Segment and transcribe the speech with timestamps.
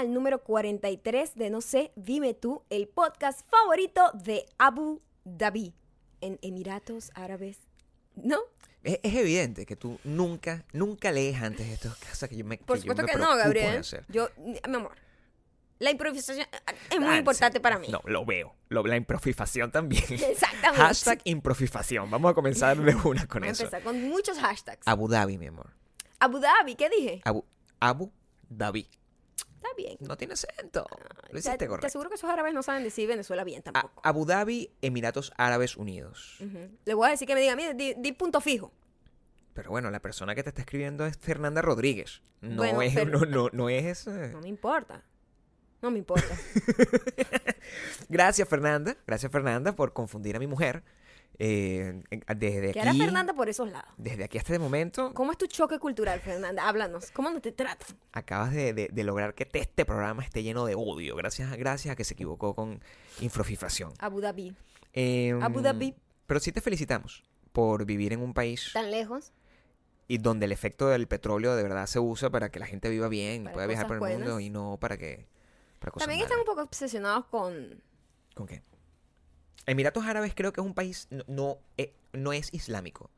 [0.00, 5.74] al número 43 de No sé, dime tú, el podcast favorito de Abu Dhabi,
[6.20, 7.58] en Emiratos Árabes.
[8.16, 8.38] ¿No?
[8.82, 12.76] Es, es evidente que tú nunca, nunca lees antes estas cosas que yo me Por
[12.76, 13.82] que supuesto que no, de Gabriel.
[14.08, 14.92] Yo, mi amor,
[15.78, 16.46] la improvisación
[16.90, 17.62] es muy Ah, importante sí.
[17.62, 17.88] para mí.
[17.88, 18.54] No, lo veo.
[18.68, 20.02] Lo- la improfifación también.
[20.10, 20.82] Exactamente.
[20.82, 22.10] Hashtag improfifación.
[22.10, 23.64] Vamos a comenzar de una con Vamos a eso.
[23.64, 24.86] empezar con muchos hashtags.
[24.88, 25.70] Abu Dhabi, mi amor.
[26.18, 27.20] Abu Dhabi, ¿qué dije?
[27.24, 27.44] Abu,
[27.80, 28.10] Abu
[28.48, 28.88] Dhabi.
[29.62, 29.96] Está bien.
[30.00, 30.86] No tiene acento.
[30.90, 31.86] Lo Te, hiciste te correcto.
[31.88, 34.00] aseguro que esos árabes no saben decir Venezuela bien A- tampoco.
[34.04, 36.38] Abu Dhabi, Emiratos Árabes Unidos.
[36.86, 38.72] Le voy a decir que me diga, mire, di, di punto fijo.
[39.52, 42.22] Pero bueno, la persona que te está escribiendo es Fernanda Rodríguez.
[42.40, 44.06] No Bueno, es, pero- no, no, no es.
[44.06, 44.30] eh.
[44.32, 45.04] No me importa.
[45.82, 46.34] No me importa.
[48.08, 48.96] Gracias, Fernanda.
[49.06, 50.82] Gracias, Fernanda, por confundir a mi mujer.
[51.42, 52.02] Eh,
[52.36, 53.00] desde ¿Qué hará aquí.
[53.00, 53.88] Fernanda por esos lados?
[53.96, 56.68] Desde aquí hasta este momento, ¿Cómo es tu choque cultural, Fernanda?
[56.68, 57.10] Háblanos.
[57.12, 57.96] ¿Cómo no te tratan?
[58.12, 61.16] acabas de, de- de lograr que te- este programa esté lleno de odio.
[61.16, 62.82] Gracias, gracias a que se equivocó con
[63.20, 63.94] infrofifración.
[64.00, 64.54] Abu Dhabi.
[64.92, 65.94] Em, Abu Dhabi.
[66.26, 69.32] Pero sí te felicitamos por vivir en un país ¿Tan lejos?
[70.08, 73.08] y donde el efecto del petróleo de verdad se usa para que la gente viva
[73.08, 75.26] bien y pueda viajar por el mundo y no para que
[75.78, 76.48] para cosas También están malas.
[76.50, 77.82] un poco obsesionados con...
[78.34, 78.62] ¿Con qué?
[79.66, 83.10] Emiratos Árabes creo que es un país no, no, eh, no es islámico.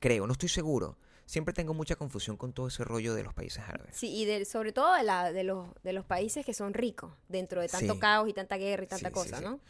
[0.00, 0.96] Creo, no estoy seguro.
[1.26, 3.94] Siempre tengo mucha confusión con todo ese rollo de los países árabes.
[3.96, 7.12] Sí, y de- sobre todo de, la, de, los, de los países que son ricos,
[7.28, 8.00] dentro de tanto Sí.
[8.00, 9.44] caos y tanta guerra y tanta Sí, cosa, sí.
[9.44, 9.60] ¿no?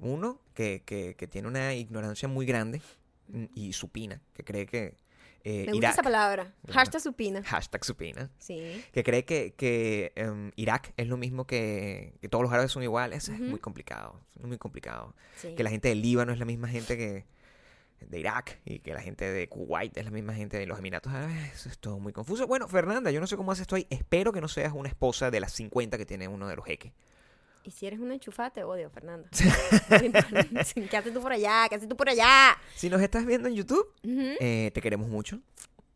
[0.00, 2.80] Uno que, que, que tiene una ignorancia muy grande
[3.54, 4.94] y supina, que cree que
[5.48, 6.54] eh, Me gusta Irak, esa palabra.
[6.68, 7.42] Hashtag supina.
[7.44, 8.84] hashtag supina, Sí.
[8.92, 12.82] que cree que, que em, Irak es lo mismo que, que todos los árabes son
[12.82, 13.24] iguales.
[13.24, 13.44] Eso Ujú.
[13.44, 15.14] Es muy complicado, es muy complicado.
[15.36, 15.54] sí.
[15.54, 17.26] Que la gente del Líbano es la misma gente que
[18.00, 21.12] de Irak y que la gente de Kuwait es la misma gente de los Emiratos
[21.12, 21.52] Árabes.
[21.54, 22.46] Eso es todo muy confuso.
[22.46, 23.86] Bueno, Fernanda, yo no sé cómo haces esto ahí.
[23.90, 26.92] Espero que no seas una esposa de las 50 que tiene uno de los jeques.
[27.68, 29.28] Y si eres una enchufada, te odio, Fernanda.
[29.90, 31.66] ¿Qué haces tú por allá?
[31.68, 32.56] ¿Qué haces tú por allá?
[32.74, 35.40] Si nos estás viendo en YouTube, eh, te queremos mucho.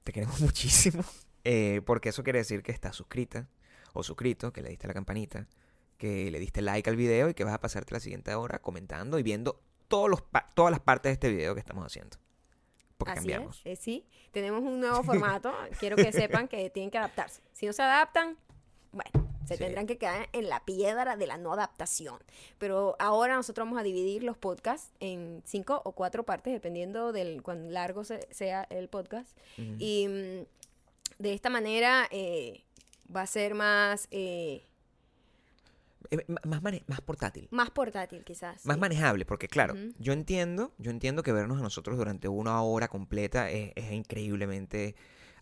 [0.04, 1.02] Te queremos muchísimo.
[1.44, 3.48] eh, porque eso quiere decir que estás suscrita
[3.94, 5.46] o suscrito, que le diste a la campanita,
[5.96, 9.18] que le diste like al video y que vas a pasarte la siguiente hora comentando
[9.18, 9.58] y viendo
[9.88, 12.18] todos los pa- todas las partes de este video que estamos haciendo.
[12.98, 13.62] Porque Así cambiamos.
[13.64, 14.06] es, eh, sí.
[14.30, 15.54] Tenemos un nuevo formato.
[15.80, 17.40] Quiero que sepan que tienen que adaptarse.
[17.54, 18.36] Si no se adaptan,
[18.92, 19.64] bueno, se Sí.
[19.64, 22.18] tendrán que quedar en la piedra de la no adaptación.
[22.58, 27.42] Pero ahora nosotros vamos a dividir los podcasts en cinco o cuatro partes, dependiendo del
[27.42, 29.36] cuán largo se- sea el podcast.
[29.56, 32.62] Y mm, de esta manera eh,
[33.14, 34.64] va a ser más, eh,
[36.10, 37.48] Eh, más, mane- más portátil.
[37.50, 38.66] más portátil, quizás.
[38.66, 38.80] Más sí.
[38.80, 43.50] manejable, porque claro, yo entiendo, yo entiendo que vernos a nosotros durante una hora completa
[43.50, 44.94] es, es increíblemente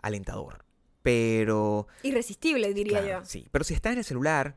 [0.03, 0.65] alentador.
[1.03, 3.25] Pero, Irresistible, diría claro, yo.
[3.27, 4.55] sí, pero si estás en el celular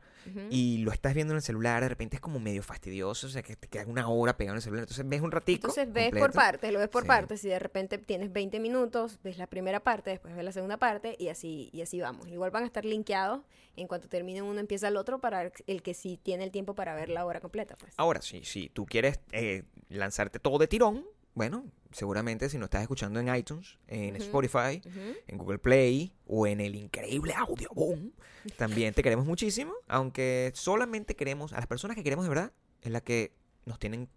[0.48, 3.42] y lo estás viendo en el celular, de repente es como medio fastidioso, o sea,
[3.42, 5.68] que te queda una hora pegado en el celular, entonces ves un ratito.
[5.68, 7.08] Entonces ves por partes, lo ves por Sí.
[7.08, 7.40] partes.
[7.42, 11.14] Si de repente tienes 20 minutos, ves la primera parte, después ves la segunda parte
[11.18, 12.26] y así, y así vamos.
[12.28, 13.42] Igual van a estar linkeados.
[13.76, 16.94] En cuanto termine uno, empieza el otro para el que sí tiene el tiempo para
[16.94, 17.76] ver la hora completa.
[17.76, 17.92] Pues.
[17.98, 22.82] Ahora, sí, si tú quieres eh, lanzarte todo de tirón, bueno, seguramente si nos estás
[22.82, 24.16] escuchando en iTunes, en.
[24.16, 24.80] Spotify,
[25.26, 28.12] en Google Play o en el increíble Audio Boom.
[28.58, 32.52] También te queremos muchísimo, aunque solamente queremos, a las personas que queremos de verdad,
[32.82, 33.32] es la que
[33.64, 34.08] nos tienen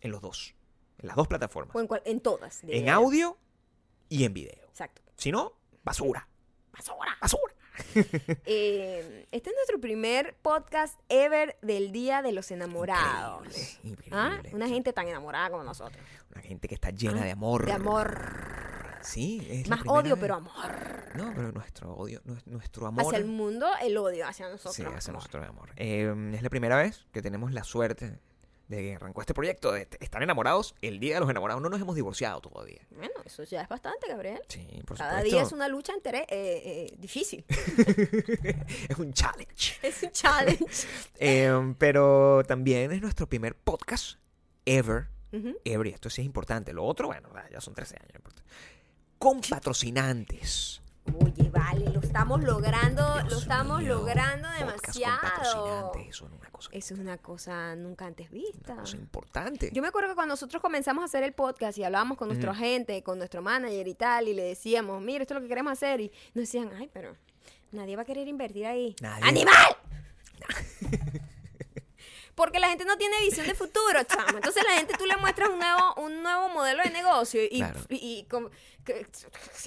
[0.00, 0.54] en los dos,
[0.98, 2.62] en las dos plataformas, O en, cual- en todas.
[2.66, 3.38] en audio
[4.08, 4.64] y en video.
[4.68, 5.02] Exacto.
[5.16, 5.52] Si no,
[5.84, 6.28] basura,
[6.72, 7.16] Basura.
[7.20, 7.54] basura.
[8.46, 13.46] Eh, este es nuestro primer podcast ever del Día de los Enamorados.
[13.82, 14.38] Increíble, ¿Ah?
[14.52, 16.02] Una gente tan enamorada como nosotros.
[16.32, 17.66] Una gente que está llena Ah, de amor.
[17.66, 18.18] De amor.
[19.02, 20.20] Sí, es Más odio, vez.
[20.22, 20.52] pero amor.
[21.14, 23.04] No, pero nuestro odio, nues- nuestro amor.
[23.06, 24.74] Hacia el mundo, el odio hacia nosotros.
[24.74, 25.22] Sí, hacia amor.
[25.22, 25.70] nosotros de amor.
[25.76, 28.18] Eh, es la primera vez que tenemos la suerte
[28.68, 31.62] de que arrancó este proyecto de estar enamorados el día de los enamorados.
[31.62, 32.80] No nos hemos divorciado todavía.
[32.90, 34.40] Bueno, eso ya es bastante, Gabriel.
[34.48, 35.36] Sí, por Cada supuesto.
[35.36, 37.44] día es una lucha entere- eh, eh, difícil.
[38.88, 39.74] Es un challenge.
[39.82, 40.86] es un challenge.
[41.18, 44.18] Eh, pero también es nuestro primer podcast
[44.64, 45.08] ever.
[45.32, 45.56] Ujú.
[45.64, 46.72] Ever, y esto sí es importante.
[46.72, 48.22] Lo otro, bueno, ya son 13 años.
[49.18, 50.82] Con patrocinantes.
[51.22, 55.92] Oye, vale, lo estamos logrando, lo estamos mío, logrando demasiado.
[55.94, 58.72] Eso es una cosa, Eso es una cosa nunca antes vista.
[58.74, 59.70] una cosa importante.
[59.72, 62.50] Yo me acuerdo que cuando nosotros comenzamos a hacer el podcast y hablábamos con nuestro
[62.50, 62.58] Ujú.
[62.58, 65.72] agente, con nuestro manager y tal, y le decíamos, mira, esto es lo que queremos
[65.72, 67.14] hacer, y nos decían, ay, pero
[67.72, 68.94] nadie va a querer invertir ahí.
[69.00, 69.24] Nadie.
[69.24, 69.76] ¡Animal!
[72.36, 74.36] Porque la gente no tiene visión de futuro, chamo.
[74.36, 77.80] Entonces la gente tú le muestras un nuevo, un nuevo modelo de negocio y, Claro.
[77.88, 78.50] y- y como
[78.84, 79.04] que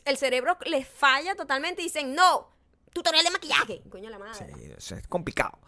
[0.06, 2.48] el cerebro les falla totalmente y dicen, no,
[2.94, 3.82] tutorial de maquillaje.
[3.90, 4.76] Coño la madre.
[4.78, 5.60] Sí, es complicado.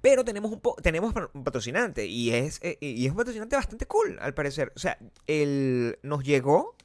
[0.00, 3.86] Pero tenemos un, po- tenemos un patrocinante y es, eh, y es un patrocinante bastante
[3.86, 4.72] cool, al parecer.
[4.76, 6.76] O sea, el, nos llegó.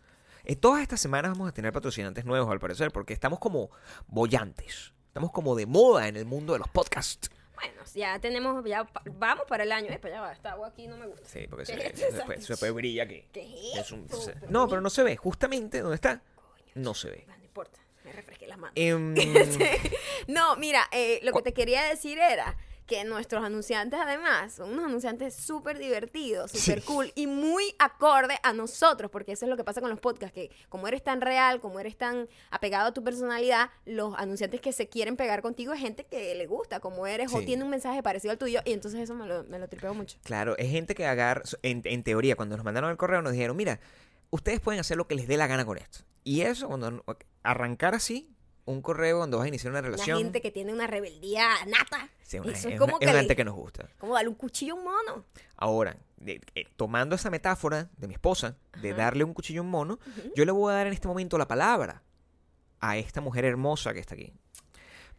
[0.46, 3.70] eh, todas estas semanas vamos a tener patrocinantes nuevos, al parecer, porque estamos como
[4.08, 4.94] bollantes.
[5.08, 7.30] Estamos como de moda en el mundo de los podcasts.
[7.66, 9.90] Bueno, ya tenemos, ya pa- vamos para el año.
[9.90, 11.28] Eh, para allá va, esta agua aquí no me gusta.
[11.28, 13.24] Sí, porque ¿Qué se, es se, brillar aquí.
[13.32, 13.42] ¿Qué
[13.74, 14.22] es Es un- esto?
[14.22, 15.16] se- Pero no, pero no se ve.
[15.16, 16.22] Justamente donde está,
[16.76, 17.24] no se ve.
[17.28, 18.74] No importa, me refresqué las manos.
[18.76, 19.14] Em,
[20.28, 22.58] No, mira, eh, lo que te quería decir era
[22.94, 26.86] que nuestros anunciantes además son unos anunciantes súper divertidos, súper Sí.
[26.86, 30.34] cool y muy acorde a nosotros, porque eso es lo que pasa con los podcasts,
[30.34, 34.72] que como eres tan real, como eres tan apegado a tu personalidad, los anunciantes que
[34.72, 38.04] se quieren pegar contigo es gente que le gusta como eres o tiene un mensaje
[38.04, 40.18] parecido al tuyo y entonces eso me lo, me lo tripeo mucho.
[40.24, 43.58] Claro, es gente que agarra, en, en teoría, cuando nos mandaron el correo nos dijeron,
[43.58, 43.80] mira,
[44.30, 46.00] ustedes pueden hacer lo que les dé la gana con esto.
[46.24, 47.04] Y eso, cuando
[47.44, 48.30] arrancar así,
[48.66, 52.10] un correo donde vas a iniciar una La relación, gente que tiene una rebeldía nata.
[52.22, 53.90] sí, una- eso es, es como una, que es una le- gente que nos gusta.
[54.00, 55.26] Como darle un cuchillo a un mono.
[55.58, 56.40] Ahora, eh,
[56.78, 58.98] tomando esa metáfora de mi esposa, de Ajá.
[59.04, 60.00] darle un cuchillo a un mono,
[60.36, 62.02] yo le voy a dar en este momento la palabra
[62.80, 64.34] a esta mujer hermosa que está aquí.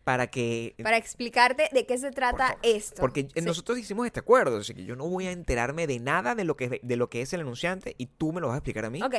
[0.04, 0.74] Para que...
[0.82, 3.00] Para explicarte de qué se trata esto.
[3.00, 3.40] Porque Sí.
[3.40, 6.56] nosotros hicimos este acuerdo, así que yo no voy a enterarme de nada de lo
[6.56, 8.90] que, de lo que es el anunciante y tú me lo vas a explicar a
[8.90, 9.02] mí.
[9.02, 9.14] Ok.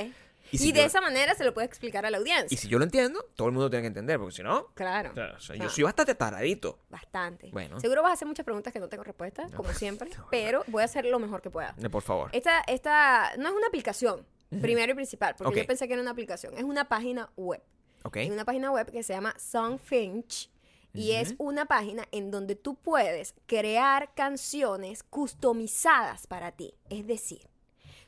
[0.63, 2.53] Y de yo- esa manera se lo puede explicar a la audiencia.
[2.53, 5.11] Y si yo lo entiendo, todo el mundo tiene que entender, porque si no, Claro.
[5.11, 6.79] o sea, o sea, yo soy bastante taradito.
[6.89, 7.49] Bastante.
[7.51, 7.79] Bueno.
[7.79, 10.27] Seguro vas a hacer muchas preguntas que no tengo respuesta, como siempre, no.
[10.31, 11.75] pero voy a hacer lo mejor que pueda.
[11.91, 12.29] Por favor.
[12.33, 14.25] Esta, esta no es una aplicación,
[14.61, 16.57] primero y principal, porque yo pensé que era una aplicación.
[16.57, 17.61] Es una página web.
[18.03, 18.17] ¿Ok?
[18.17, 20.49] Es una página web que se llama Songfinch.
[20.93, 26.73] Y es una página en donde tú puedes crear canciones customizadas para ti.
[26.89, 27.49] Es decir,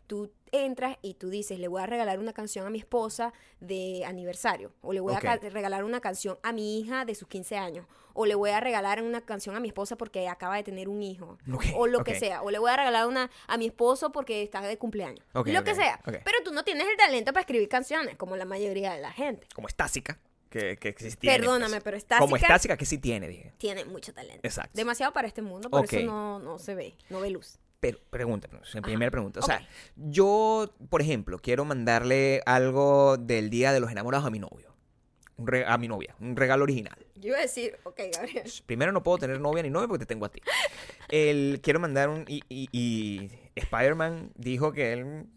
[0.07, 4.03] tú entras y tú dices, le voy a regalar una canción a mi esposa de
[4.05, 7.85] aniversario, o le voy a regalar una canción a mi hija de sus 15 años,
[8.13, 11.03] o le voy a regalar una canción a mi esposa porque acaba de tener un
[11.03, 11.37] hijo,
[11.75, 14.61] o lo que sea, o le voy a regalar una a mi esposo porque está
[14.61, 15.99] de cumpleaños, lo que sea.
[16.03, 19.47] Pero tú no tienes el talento para escribir canciones, como la mayoría de la gente.
[19.53, 20.19] Como Estásica,
[20.49, 21.37] que, que tiene.
[21.37, 21.83] Perdóname, pues.
[21.83, 23.53] pero Estásica Como Estásica, que sí tiene, dije.
[23.57, 24.39] tiene mucho talento.
[24.43, 24.71] Exacto.
[24.73, 27.59] Demasiado para este mundo, por eso no, no se ve, no ve luz.
[27.79, 27.99] Pero,
[28.65, 29.39] sea, primera pregunta.
[29.39, 34.39] O sea, yo, por ejemplo, quiero mandarle algo del Día de los Enamorados a mi
[34.39, 34.73] novio.
[35.37, 36.97] Un a mi novia, un regalo original.
[37.15, 38.51] Yo iba a decir, ok, Gabriel.
[38.65, 40.41] Primero no puedo tener novia ni novio porque te tengo a ti.
[41.09, 42.25] El, quiero mandar un...
[42.27, 45.27] Y, y- y Spider-Man dijo que él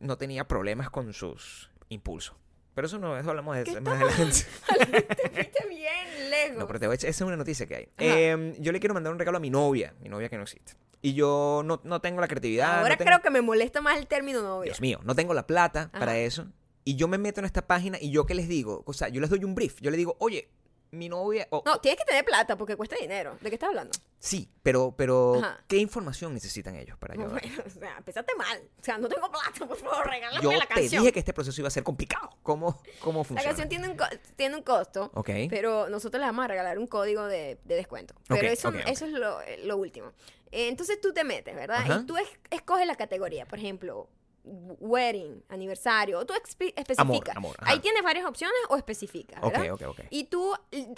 [0.00, 2.36] no tenía problemas con sus impulsos.
[2.74, 4.38] Pero eso no, eso hablamos de ¿Qué eso más adelante.
[5.16, 6.06] Te fuiste bien
[6.56, 7.88] No, pero te voy a echar- esa es una noticia que hay.
[7.98, 10.74] Eh, yo le quiero mandar un regalo a mi novia, mi novia que no existe.
[11.00, 12.78] Y yo no, no tengo la creatividad.
[12.78, 14.66] Ahora no tengo- creo que me molesta más el término novia.
[14.70, 15.98] Dios mío, no tengo la plata Ajá.
[15.98, 16.46] para eso.
[16.84, 19.20] Y yo me meto en esta página y yo qué les digo, o sea, yo
[19.20, 19.80] les doy un brief.
[19.80, 20.48] Yo les digo, oye,
[20.92, 21.46] mi novia...
[21.50, 23.36] o- No, tienes que tener plata porque cuesta dinero.
[23.40, 23.92] ¿De qué estás hablando?
[24.18, 25.64] Sí, pero, pero Ajá.
[25.66, 27.22] ¿qué información necesitan ellos para yo?
[27.30, 28.62] Bueno, o sea, empezaste mal.
[28.80, 31.02] O sea, no tengo plata, por favor, regálame Yo la te canción.
[31.02, 32.30] dije que este proceso iba a ser complicado.
[32.42, 33.42] ¿Cómo, cómo La funciona?
[33.48, 34.04] canción tiene un, co-
[34.36, 35.30] tiene un costo, Ok.
[35.50, 38.14] pero nosotros le vamos a regalar un código de, de descuento.
[38.28, 40.12] Pero Ok, eso, eso es lo, lo último.
[40.52, 41.78] Eh, Entonces tú te metes, ¿verdad?
[41.78, 42.00] Ajá.
[42.02, 43.46] Y tú es- escoges la categoría.
[43.46, 44.08] Por ejemplo,
[44.44, 46.18] wedding, aniversario.
[46.18, 47.36] O tú especificas.
[47.36, 47.70] amor, ajá.
[47.72, 49.72] Ahí tienes varias opciones o especificas, Ok, ¿verdad?
[49.74, 50.00] ok, ok.
[50.10, 50.52] Y tú,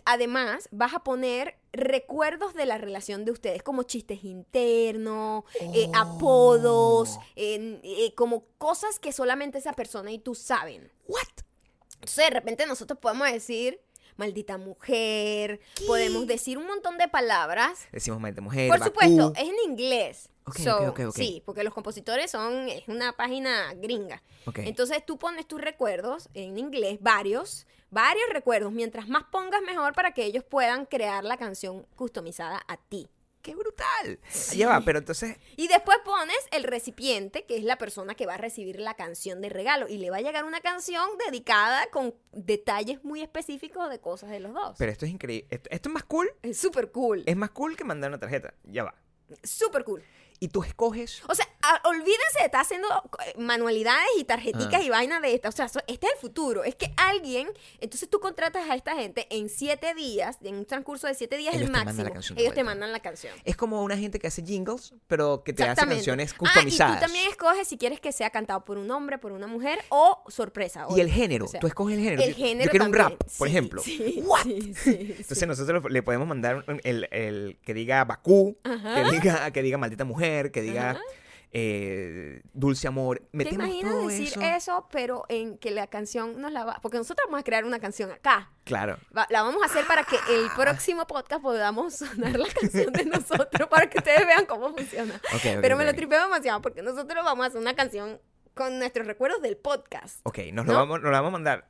[0.04, 5.96] además, vas a poner recuerdos de la relación de ustedes, como chistes internos, eh, Oh.
[5.96, 10.90] apodos, eh, como cosas que solamente esa persona y tú saben.
[11.06, 11.22] What?
[11.94, 13.80] Entonces, de repente nosotros podemos decir,
[14.16, 17.86] maldita mujer, podemos decir un montón de palabras.
[17.92, 18.90] Decimos maldita mujer, Por Bakú.
[18.90, 20.28] supuesto, es en inglés.
[20.46, 21.16] Ok, So, ok, ok, ok.
[21.16, 24.22] Sí, porque los compositores son, es una página gringa.
[24.56, 28.70] Entonces tú pones tus recuerdos en inglés, varios, varios recuerdos.
[28.72, 33.08] Mientras más pongas, mejor para que ellos puedan crear la canción customizada a ti.
[33.44, 34.18] ¡Qué brutal!
[34.54, 35.36] Ya va, pero entonces...
[35.56, 39.42] Y después pones el recipiente, que es la persona que va a recibir la canción
[39.42, 39.86] de regalo.
[39.86, 44.40] Y le va a llegar una canción dedicada con detalles muy específicos de cosas de
[44.40, 44.76] los dos.
[44.78, 45.46] Pero esto es increíble.
[45.50, 46.30] Esto, esto es más cool.
[46.40, 47.22] es súper cool.
[47.26, 48.54] Es más cool que mandar una tarjeta.
[48.64, 48.94] Ya va.
[49.42, 50.02] Súper cool.
[50.44, 51.22] Y tú escoges...
[51.26, 52.86] O sea, a- olvídense de estar haciendo
[53.26, 54.82] eh, manualidades y tarjeticas Ah.
[54.82, 55.54] y vainas de estas.
[55.54, 56.64] O sea, so- este es el futuro.
[56.64, 57.48] Es que alguien,
[57.80, 61.54] entonces tú contratas a esta gente en siete días, en un transcurso de siete días
[61.54, 62.12] Ellos el máximo.
[62.36, 63.32] ellos te mandan la canción.
[63.46, 66.92] Es como una gente que hace jingles, pero que te hace canciones Ah, customizadas.
[66.92, 69.78] y tú también escoges si quieres que sea cantado por un hombre, por una mujer
[69.88, 70.86] o sorpresa.
[70.94, 72.22] Y el género, o sea, tú escoges el género.
[72.22, 73.80] El género Yo quiero un rap, por Sí, ejemplo.
[73.82, 74.42] sí, What?
[74.42, 78.94] sí, sí, Entonces nosotros le podemos mandar el, el que diga Bakú, Ajá.
[79.04, 81.00] que diga, que diga maldita mujer, que diga Ajá.
[81.52, 83.22] eh, dulce amor.
[83.36, 84.40] ¿Te imaginas decir eso.
[84.42, 84.88] eso.
[84.90, 86.78] pero en que la canción nos la va...
[86.82, 88.50] Porque nosotros vamos a crear una canción acá.
[88.64, 88.98] Claro.
[89.16, 93.04] Va- la vamos a hacer para que el próximo podcast podamos sonar la canción de
[93.04, 95.14] nosotros, para que ustedes vean cómo funciona.
[95.32, 95.96] Ok, ok, Pero me lo ok.
[95.96, 98.20] tripeo demasiado porque nosotros vamos a hacer una canción
[98.54, 100.20] con nuestros recuerdos del podcast.
[100.24, 100.78] Ok, nos lo, ¿No?
[100.80, 101.68] vamos, nos lo vamos a mandar.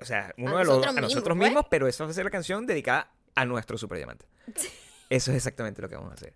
[0.00, 1.70] O sea, uno A de los nosotros a nosotros mismos, mismos, pues.
[1.70, 4.26] pero esa va a ser la canción dedicada a nuestro super diamante.
[5.10, 6.34] Eso es exactamente lo que vamos a hacer.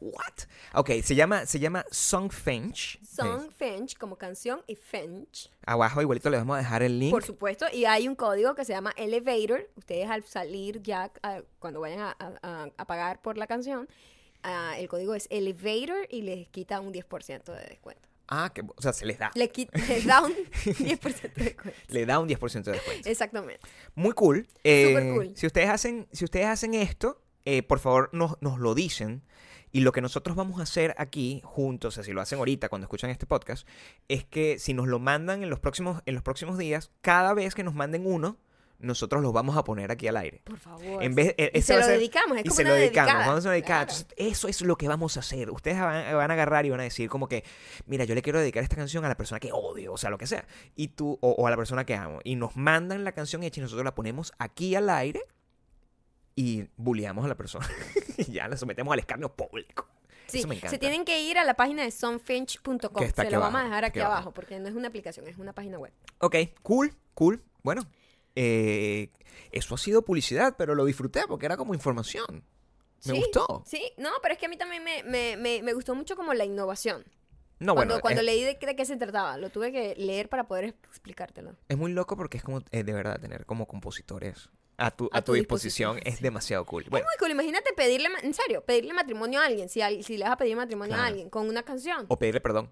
[0.00, 0.46] What?
[0.74, 2.98] Ok, se llama, se llama Song Finch.
[3.04, 7.10] Song Finch como canción y Finch, Abajo igualito le vamos a dejar el link.
[7.10, 7.66] por supuesto.
[7.72, 9.68] Y hay un código que se llama Elevator.
[9.76, 11.10] Ustedes al salir ya,
[11.58, 12.16] cuando vayan a,
[12.76, 13.88] a- pagar por la canción,
[14.78, 18.08] el código es Elevator y les quita un 10% de descuento.
[18.32, 19.32] Ah, que, o sea, se les da.
[19.34, 19.50] Le
[19.88, 20.32] les da un
[20.64, 21.78] 10% de descuento.
[21.88, 23.08] Le da un 10% de descuento.
[23.08, 23.60] Exactamente.
[23.96, 24.46] Muy cool.
[24.64, 25.32] Eh, Súper cool.
[25.36, 29.22] Si ustedes hacen, si ustedes hacen esto, eh, por favor nos, nos lo dicen.
[29.72, 32.68] Y lo que nosotros vamos a hacer aquí juntos, o sea, si lo hacen ahorita
[32.68, 33.66] cuando escuchan este podcast,
[34.08, 37.54] es que si nos lo mandan en los próximos, en los próximos días, cada vez
[37.54, 38.36] que nos manden uno,
[38.80, 40.40] nosotros los vamos a poner aquí al aire.
[40.42, 41.02] Por favor.
[41.02, 43.08] En vez, e- y se lo ser- dedicamos, es y como se una lo dedicamos,
[43.12, 43.28] dedicada.
[43.28, 43.86] vamos a dedicar.
[43.86, 44.00] Claro.
[44.00, 45.50] Entonces, eso es lo que vamos a hacer.
[45.50, 47.44] Ustedes van, van a agarrar y van a decir como que,
[47.84, 50.16] mira, yo le quiero dedicar esta canción a la persona que odio, o sea, lo
[50.16, 50.46] que sea.
[50.76, 52.20] Y tú, o, o a la persona que amo.
[52.24, 55.20] Y nos mandan la canción hecha y nosotros la ponemos aquí al aire
[56.40, 57.68] y bulleamos a la persona.
[58.16, 59.86] y ya la sometemos al escarnio público.
[60.26, 60.70] Sí, Eso me encanta.
[60.70, 63.08] se tienen que ir a la página de sonfinch.com.
[63.14, 64.30] Se lo vamos a dejar aquí aquí abajo, abajo.
[64.32, 65.92] porque no es una aplicación, es una página web.
[66.18, 67.42] Ok, cool, cool.
[67.62, 67.82] Bueno,
[68.36, 69.10] eh,
[69.52, 72.44] eso ha sido publicidad, pero lo disfruté porque era como información.
[73.04, 73.62] Me Sí, gustó.
[73.66, 76.32] Sí, no, pero es que a mí también me, me, me, me gustó mucho como
[76.34, 77.04] la innovación.
[77.58, 80.28] No, cuando bueno, cuando es- leí de, de qué se trataba, lo tuve que leer
[80.28, 81.56] para poder explicártelo.
[81.68, 84.48] Es muy loco porque es como, eh, de verdad, tener como compositores
[84.80, 86.84] a tu, a A tu tu disposición, disposición, es demasiado cool.
[86.84, 90.24] Es Bueno, muy cool, imagínate pedirle, en serio, pedirle matrimonio a alguien, si, si le
[90.24, 92.06] vas a pedir matrimonio a alguien con una canción.
[92.08, 92.70] o pedirle perdón.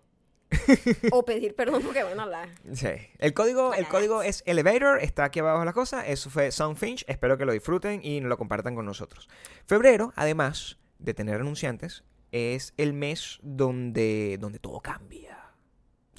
[1.12, 2.48] O pedir perdón, porque bueno, la...
[2.72, 2.88] Sí.
[3.18, 6.06] El código, el código es Elevator, está aquí abajo la cosa.
[6.06, 7.04] Eso fue Soundfinch.
[7.06, 9.28] Espero que lo disfruten y lo compartan con nosotros.
[9.66, 15.52] Febrero, además de tener anunciantes, es el mes donde, donde todo cambia.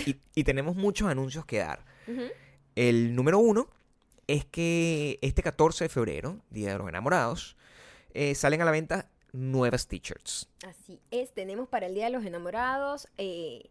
[0.05, 1.83] Y, y tenemos muchos anuncios que dar.
[2.75, 3.69] El número uno
[4.29, 7.57] es que este 14 de febrero, Día de los Enamorados,
[8.13, 10.47] eh, salen a la venta nuevas t-shirts.
[10.67, 13.69] Así es, tenemos para el Día de los Enamorados eh,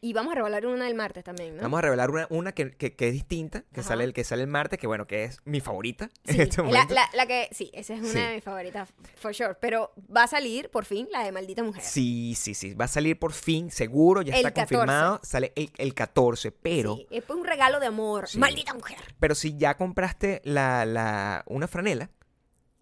[0.00, 1.62] y vamos a revelar una el martes también, ¿no?
[1.62, 3.88] Vamos a revelar una, una que, que- que es distinta, que Ajá.
[3.90, 6.58] sale, el, que sale el martes, que bueno, que es mi favorita en Sí, este
[6.58, 6.94] la, momento.
[6.94, 8.18] la- la que, sí, esa es una Sí.
[8.18, 9.54] de mis favoritas, for sure.
[9.60, 11.82] Pero va a salir, por fin, la de Maldita Mujer.
[11.82, 12.74] Sí, sí, sí.
[12.74, 14.74] Va a salir por fin, seguro, ya El está 14.
[14.76, 15.20] confirmado.
[15.22, 18.26] Sale el, el 14, pero, Sí, es un regalo de amor.
[18.36, 18.98] Maldita Mujer.
[19.18, 22.10] pero si ya compraste la, la, una franela,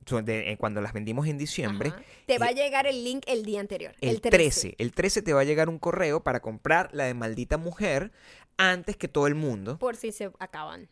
[0.06, 2.02] de- eh, cuando las vendimos en diciembre, Ajá.
[2.26, 3.94] Te va a llegar el link el día anterior.
[4.00, 4.74] el 13.
[4.78, 8.12] El 13 te va a llegar un correo para comprar la de maldita mujer
[8.56, 9.78] antes que todo el mundo.
[9.78, 10.88] Por si se acaban.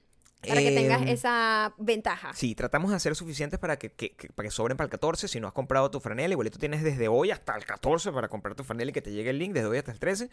[0.46, 2.34] Para que tengas Em, esa ventaja.
[2.34, 5.26] Sí, tratamos de hacer suficientes para que, que- que- para que sobren para el 14.
[5.26, 8.54] Si no has comprado tu franela, igualito tienes desde hoy hasta el 14 para comprar
[8.54, 10.28] tu franela y que te llegue el link desde hoy hasta el 13.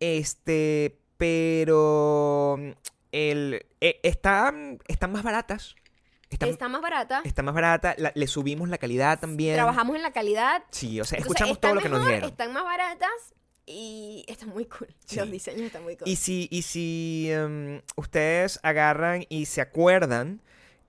[0.00, 2.70] Este, pero mm,
[3.12, 4.52] el, eh, está,
[4.88, 5.76] están más baratas.
[6.30, 7.22] Están, Está más barata.
[7.24, 7.94] está más barata.
[7.98, 9.54] la- le subimos la calidad también.
[9.56, 10.62] Trabajamos en la calidad.
[10.70, 12.30] Sí, o sea, Entonces, escuchamos todo lo que nos dijeron.
[12.30, 13.10] Están más baratas
[13.66, 14.88] y están muy cool.
[15.04, 15.16] Sí.
[15.16, 16.08] Los diseños están muy cool.
[16.08, 20.40] Y si, y si em, ustedes agarran y se acuerdan,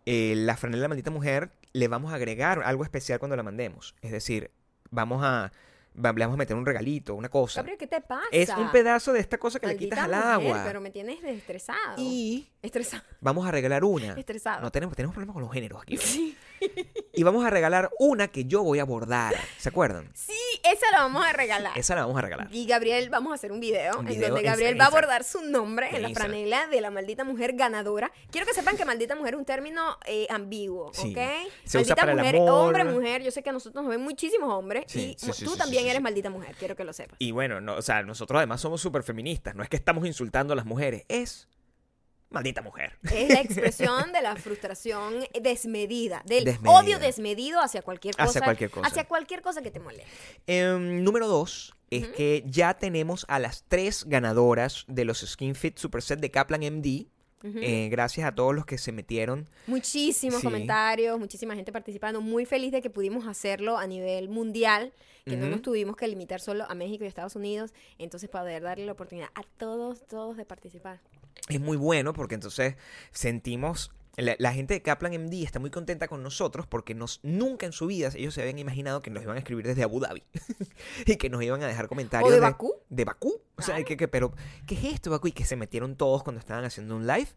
[0.05, 3.95] eh, la franela de maldita mujer, le vamos a agregar algo especial cuando la mandemos.
[4.01, 4.51] Es decir,
[4.91, 5.51] vamos a,
[5.93, 7.61] le vamos a meter un regalito, una cosa.
[7.61, 8.27] Gabriel, ¿qué te pasa?
[8.31, 10.63] Es un pedazo de esta cosa que Maldita le quitas al mujer, agua.
[10.65, 11.95] Pero me tienes estresado.
[11.97, 13.03] Y Estresado.
[13.19, 14.13] vamos a regalar una.
[14.13, 14.61] Estresado.
[14.61, 15.95] No tenemos, tenemos problemas con los géneros aquí.
[15.97, 16.09] ¿verdad?
[16.09, 16.37] Sí.
[17.13, 19.35] Y vamos a regalar una que yo voy a bordar.
[19.57, 20.09] ¿Se acuerdan?
[20.15, 20.31] Sí,
[20.63, 21.77] esa la vamos a regalar.
[21.77, 22.47] Esa la vamos a regalar.
[22.51, 25.41] Y Gabriel, vamos a hacer un video, Un en donde Gabriel va a abordar su
[25.41, 26.31] nombre en, En la Instagram.
[26.31, 28.11] franela de la maldita mujer ganadora.
[28.31, 31.11] Quiero que sepan que maldita mujer es un término eh, ambiguo, Sí.
[31.11, 31.17] ¿ok?
[31.65, 32.49] Se maldita usa para el mujer, amor.
[32.49, 33.23] hombre, mujer.
[33.23, 36.01] Yo sé que a nosotros nos ven muchísimos hombres Sí, y sí, tú también eres
[36.01, 36.55] maldita mujer.
[36.57, 37.17] Quiero que lo sepas.
[37.19, 39.53] Y bueno, no, o sea, nosotros además somos súper feministas.
[39.53, 41.03] No es que estamos insultando a las mujeres.
[41.09, 41.47] Es
[42.31, 42.97] maldita mujer.
[43.13, 46.71] Es la expresión de la frustración desmedida, del Desmedida.
[46.79, 48.23] odio desmedido hacia cualquier cosa.
[48.29, 48.87] Hacia cualquier cosa.
[48.87, 50.07] Hacia cualquier cosa que te moleste.
[50.47, 55.77] Em, número dos es que ya tenemos a las tres ganadoras de los Skin Fit
[55.77, 57.07] Superset de Kaplan MD.
[57.43, 57.57] Ujú.
[57.59, 59.49] eh, gracias a todos los que se metieron.
[59.65, 60.45] Muchísimos Sí.
[60.45, 62.21] comentarios, muchísima gente participando.
[62.21, 64.93] Muy feliz de que pudimos hacerlo a nivel mundial,
[65.25, 67.73] que no nos tuvimos que limitar solo a México y Estados Unidos.
[67.97, 70.99] Entonces, poder darle la oportunidad a todos, todos de participar.
[71.49, 72.75] Es muy bueno porque entonces
[73.11, 73.91] sentimos...
[74.17, 77.71] La, la gente de Kaplan MD está muy contenta con nosotros porque nos, nunca en
[77.71, 80.21] su vida ellos se habían imaginado que nos iban a escribir desde Abu Dhabi
[81.05, 82.73] y que nos iban a dejar comentarios O de Bakú.
[82.89, 83.41] de Bakú.
[83.55, 84.33] O sea, que, que- pero
[84.67, 85.27] ¿qué es esto, Bakú?
[85.27, 87.29] Y que se metieron todos cuando estaban haciendo un live.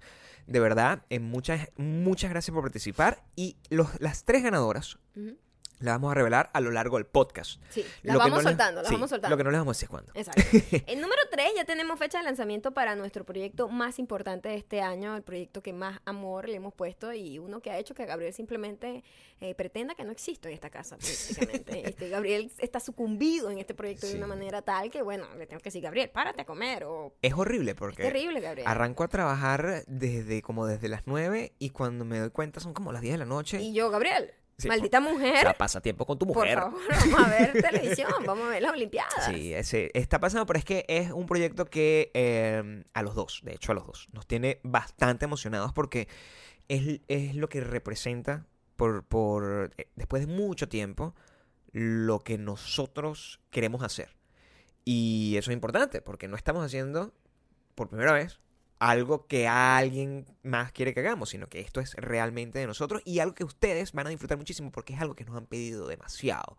[0.48, 3.22] De verdad, eh, muchas, muchas gracias por participar.
[3.36, 5.36] Y los, las tres ganadoras Ujú.
[5.84, 7.60] Las vamos a revelar a lo largo del podcast.
[7.70, 9.34] Sí, Lo las vamos no les- soltando, las sí, vamos soltando.
[9.34, 10.12] Lo que no les vamos a decir es cuándo.
[10.14, 10.42] Exacto.
[10.92, 14.80] En número 3 ya tenemos fecha de lanzamiento para nuestro proyecto más importante de este
[14.80, 18.04] año, el proyecto que más amor le hemos puesto y uno que ha hecho que
[18.06, 19.04] Gabriel simplemente
[19.40, 21.88] eh, pretenda que no existo en esta casa prácticamente.
[21.88, 24.18] este, Gabriel está sucumbido en este proyecto de Sí.
[24.18, 27.14] una manera tal que, bueno, le tengo que decir, Gabriel, párate a comer o...
[27.22, 28.66] Es horrible Es porque terrible, Gabriel.
[28.66, 32.92] arranco a trabajar desde como desde las 9 y cuando me doy cuenta son como
[32.92, 33.60] las 10 de la noche.
[33.60, 36.58] Y yo, Gabriel, Sí, maldita O mujer, sea, pasa tiempo con tu por mujer.
[36.58, 39.26] favor, vamos a ver televisión, vamos a ver las Olimpiadas.
[39.26, 43.40] Sí, ese, está pasando, pero es que es un proyecto que eh, a los dos,
[43.42, 46.08] de hecho a los dos, nos tiene bastante emocionados porque
[46.68, 48.46] es, es lo que representa
[48.76, 51.14] por, por eh, después de mucho tiempo
[51.72, 54.16] lo que nosotros queremos hacer.
[54.84, 57.12] Y eso es importante porque no estamos haciendo
[57.74, 58.38] por primera vez
[58.78, 63.20] algo que alguien más quiere que hagamos, sino que esto es realmente de nosotros y
[63.20, 66.58] algo que ustedes van a disfrutar muchísimo porque es algo que nos han pedido demasiado.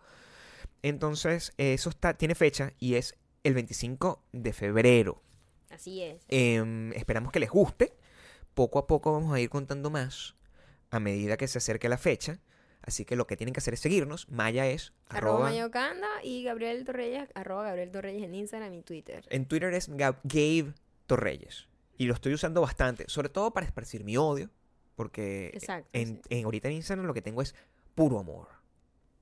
[0.82, 5.22] Entonces, eso está, tiene fecha y es el 25 de febrero.
[5.70, 6.24] Así es.
[6.30, 7.94] Em, esperamos que les guste.
[8.54, 10.36] Poco a poco vamos a ir contando más
[10.92, 12.40] a medida que se acerque la fecha.
[12.82, 14.30] Así que lo que tienen que hacer es seguirnos.
[14.30, 19.26] Maya es Arroba arroba- Mayocanda y Gabriel Torreyes, arroba Gabriel Torreyes en Instagram y Twitter.
[19.30, 20.74] En Twitter es Gab- Gabe
[21.08, 21.68] Torreyes.
[21.98, 24.50] Y lo estoy usando bastante, sobre todo para esparcir mi odio.
[24.96, 26.22] Porque Exacto, en, sí.
[26.30, 27.54] en- ahorita en Instagram lo que tengo es
[27.96, 28.48] puro amor.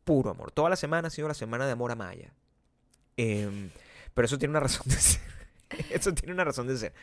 [0.03, 0.51] Puro amor.
[0.51, 2.34] Toda la semana ha sido la semana de amor a Maya.
[3.18, 3.70] Em,
[4.13, 5.22] pero eso tiene una razón de ser.
[5.92, 6.94] eso tiene una razón de ser.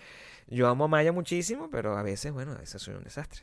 [0.48, 3.42] Yo amo a Maya muchísimo, pero a veces, bueno, a veces soy un desastre.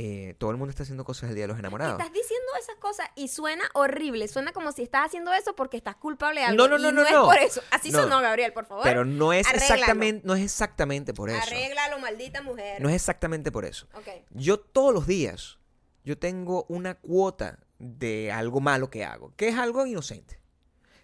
[0.00, 1.98] Eh, todo el mundo está haciendo cosas el Día de los Enamorados.
[1.98, 4.28] Estás diciendo esas cosas y suena horrible.
[4.28, 6.56] Suena como si estás haciendo eso porque estás culpable de algo.
[6.56, 7.24] No, no, y no, no, es no.
[7.24, 7.60] por eso.
[7.72, 8.02] Así No.
[8.02, 8.84] sonó, Gabriel, por favor.
[8.84, 9.74] Pero no es Arréglalo.
[9.74, 11.42] exactamente, no es exactamente por eso.
[11.42, 12.80] Arréglalo, maldita mujer.
[12.80, 13.88] No es exactamente por eso.
[13.94, 14.08] Ok.
[14.30, 15.58] Yo todos los días,
[16.04, 20.38] yo tengo una cuota de algo malo que hago, que es algo inocente.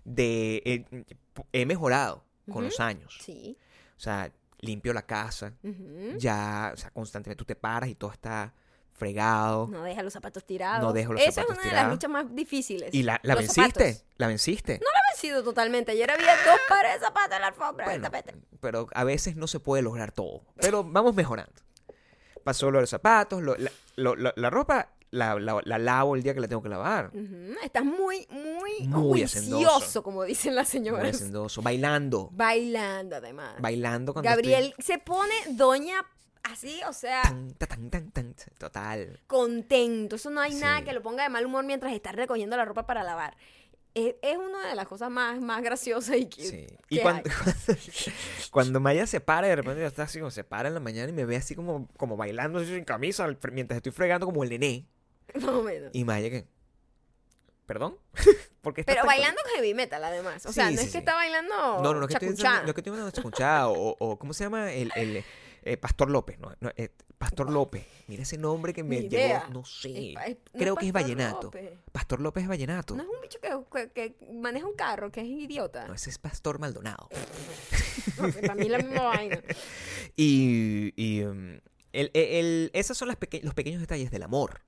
[0.04, 1.04] De, eh,
[1.52, 3.18] he mejorado con los años.
[3.22, 3.56] Sí.
[3.96, 4.30] O sea,
[4.60, 5.52] limpio la casa,
[6.16, 8.54] ya, o sea, constantemente tú te paras y todo está
[8.94, 9.66] fregado.
[9.68, 10.82] No deja los zapatos tirados.
[10.82, 11.86] No dejo los Esa zapatos es una de tirados.
[11.88, 12.94] las luchas más difíciles.
[12.94, 14.04] Y la, la venciste, zapatos.
[14.18, 14.72] la venciste.
[14.78, 15.92] No la he vencido totalmente.
[15.92, 18.08] Ayer había dos pares de zapatos en la alfombra Bueno,
[18.60, 20.42] pero a veces no se puede lograr todo.
[20.56, 21.52] Pero vamos mejorando.
[22.44, 26.16] Pasó lo de los zapatos, lo- la, lo- la- la ropa la, la- la lavo
[26.16, 27.10] el día que la tengo que lavar.
[27.14, 27.54] Ujú.
[27.62, 31.14] Estás muy, muy, Muy juicioso, como dicen las Muy señoras.
[31.14, 32.30] hacendoso, bailando.
[32.32, 33.54] Bailando, además.
[33.60, 36.04] Bailando cuando Gabriel se pone doña
[36.44, 39.20] así, o sea, tan, tan, tan, tan, total.
[39.26, 40.16] contento.
[40.16, 42.86] Eso no hay nada que lo ponga de mal humor mientras está recogiendo la ropa
[42.86, 43.36] para lavar.
[43.94, 46.66] Es, es una de las cosas más, más graciosas y que, Sí.
[46.88, 47.80] que Y cuando, cuando,
[48.50, 51.08] cuando Maya se para, y de repente está así como se para en la mañana
[51.10, 54.50] y me ve así como, como bailando así sin camisa mientras estoy fregando como el
[54.50, 54.86] nené.
[55.34, 55.90] Más o menos.
[55.92, 56.46] Y Maya que...
[57.66, 57.96] ¿Perdón?
[58.62, 60.44] Porque Pero bailando heavy metal, además.
[60.44, 60.98] O sea, no sí, es que sí.
[60.98, 62.48] está bailando No, no, no, que estoy chacuchá.
[62.48, 64.72] diciendo- lo que estoy es chacuchá, o, o ¿cómo se llama?
[64.72, 65.24] El, el,
[65.64, 67.86] eh, Pastor López, no, no, eh, Pastor López.
[68.08, 70.12] Mira ese nombre que me llegó, no sé.
[70.12, 71.44] Es no Creo que es vallenato.
[71.44, 71.70] López.
[71.92, 72.94] Pastor López es vallenato.
[72.96, 75.86] No es un bicho que, que- que maneja un carro, que es idiota.
[75.88, 77.08] No, ese es Pastor Maldonado.
[78.42, 79.40] Para mí la misma vaina.
[80.16, 81.58] Y, y, um,
[81.92, 84.60] el, el- esos son las peque- los pequeños detalles del amor.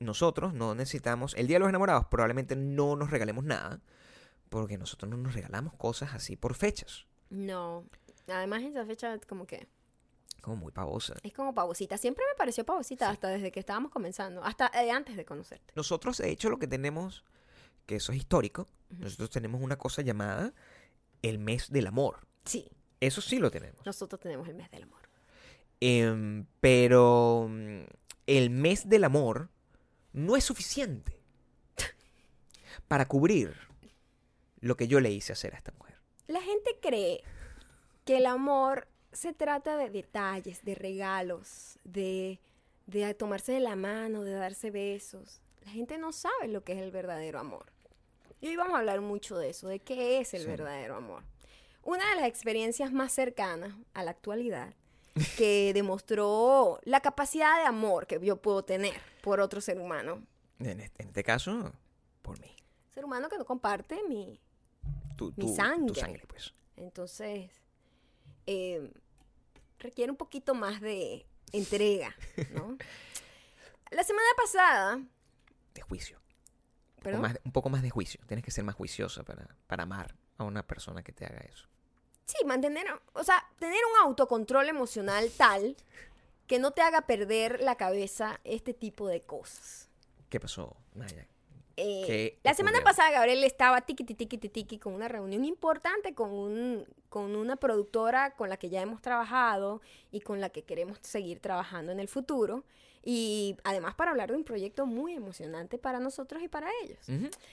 [0.00, 3.80] Nosotros no necesitamos, el Día de los Enamorados probablemente no nos regalemos nada,
[4.48, 7.84] porque nosotros no nos regalamos cosas así por fechas, No.
[8.28, 9.66] Además, esa fecha como que
[10.40, 11.14] como muy pavosa.
[11.22, 11.96] es como pavosita.
[11.98, 14.42] Siempre me pareció pavosita hasta desde que estábamos comenzando.
[14.44, 15.72] Hasta eh, antes de conocerte.
[15.76, 17.24] Nosotros, de hecho, lo que tenemos,
[17.86, 20.52] que eso es histórico, nosotros tenemos una cosa llamada
[21.22, 22.20] el mes del amor.
[22.44, 22.68] Sí,
[23.00, 23.84] Eso sí lo tenemos.
[23.84, 25.00] nosotros tenemos el mes del amor.
[25.80, 27.82] Em, pero mm,
[28.26, 29.48] el mes del amor
[30.12, 31.20] no es suficiente
[32.88, 33.54] para cubrir
[34.60, 35.96] lo que yo le hice hacer a esta mujer.
[36.26, 37.22] La gente cree
[38.04, 42.38] que el amor se trata de detalles, de regalos, de,
[42.86, 45.40] de tomarse de la mano, de darse besos.
[45.64, 47.66] La gente no sabe lo que es el verdadero amor.
[48.40, 50.46] Y hoy vamos a hablar mucho de eso, de qué es el Sí.
[50.46, 51.24] verdadero amor.
[51.82, 54.72] Una de las experiencias más cercanas a la actualidad
[55.36, 60.22] que demostró la capacidad de amor que yo puedo tener por otro ser humano.
[60.60, 61.72] En este, en este caso,
[62.22, 62.54] por mí.
[62.94, 64.38] Ser humano que no comparte mi,
[65.16, 65.88] Tu, Mi tu- sangre.
[65.92, 66.54] Tu sangre, pues.
[66.76, 67.50] Entonces,
[68.46, 68.92] eh,
[69.78, 72.14] requiere un poquito más de entrega,
[72.52, 72.76] ¿no?
[73.90, 75.00] La semana pasada,
[75.74, 76.18] De juicio.
[76.18, 76.22] Un
[76.96, 77.22] poco, ¿Perdón?
[77.22, 78.20] más, un poco más de juicio.
[78.26, 81.66] Tienes que ser más juiciosa para, para amar a una persona que te haga eso.
[82.26, 85.76] sí, mantener, o sea, tener un autocontrol emocional tal
[86.46, 89.88] que no te haga perder la cabeza este tipo de cosas.
[90.28, 91.26] ¿Qué pasó, Maya?
[91.80, 92.90] Eh, ¿Qué la semana ocurrió?
[92.96, 98.32] pasada Gabriel estaba tiquiti tiquiti tiqui con una reunión importante con un con una productora
[98.34, 102.08] con la que ya hemos trabajado y con la que queremos seguir trabajando en el
[102.08, 102.64] futuro
[103.10, 106.98] y además para hablar de un proyecto muy emocionante para nosotros y para ellos.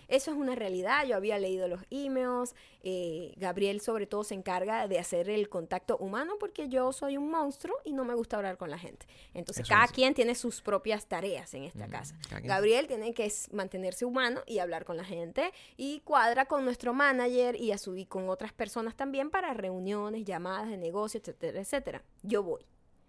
[0.09, 1.05] Eso es una realidad.
[1.05, 2.53] Yo había leído los emails.
[2.83, 7.31] eh, Gabriel, sobre todo, se encarga de hacer el contacto humano porque yo soy un
[7.31, 9.05] monstruo y no me gusta hablar con la gente.
[9.33, 9.93] Entonces, Eso cada es.
[9.93, 12.17] quien tiene sus propias tareas en esta casa.
[12.43, 17.55] Gabriel tiene que mantenerse humano y hablar con la gente y cuadra con nuestro manager
[17.55, 22.03] y, a su, y con otras personas también para reuniones, llamadas de negocio, etcétera, etcétera.
[22.23, 22.65] Yo voy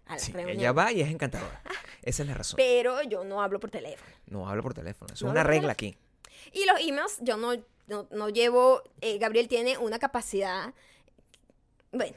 [0.07, 0.57] a las Sí, reuniones.
[0.59, 1.61] ella va y es encantadora.
[2.03, 2.57] Esa es la razón.
[2.57, 4.11] Pero yo no hablo por teléfono.
[4.27, 5.13] No hablo por teléfono.
[5.13, 5.97] Eso No es una regla aquí.
[6.53, 7.53] Y los emails, yo no,
[7.87, 8.81] no, no llevo.
[9.01, 10.73] eh, Gabriel tiene una capacidad.
[11.91, 12.15] Bueno,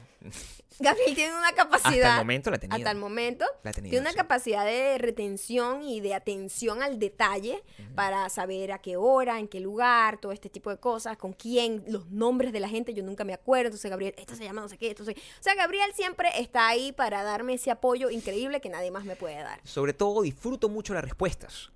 [0.79, 2.11] Gabriel tiene una capacidad.
[2.11, 2.77] Hasta el momento la tenido.
[2.77, 4.17] hasta el momento, La tenido, Tiene una sí.
[4.17, 7.63] capacidad de retención y de atención al detalle
[7.95, 11.85] para saber a qué hora, en qué lugar, todo este tipo de cosas, con quién,
[11.87, 13.69] los nombres de la gente, yo nunca me acuerdo.
[13.69, 15.13] Entonces, Gabriel, esto se llama no sé qué, esto se...
[15.13, 19.17] O sea, Gabriel siempre está ahí para darme ese apoyo increíble que nadie más me
[19.17, 19.61] puede dar.
[19.65, 21.71] Sobre todo disfruto mucho las respuestas.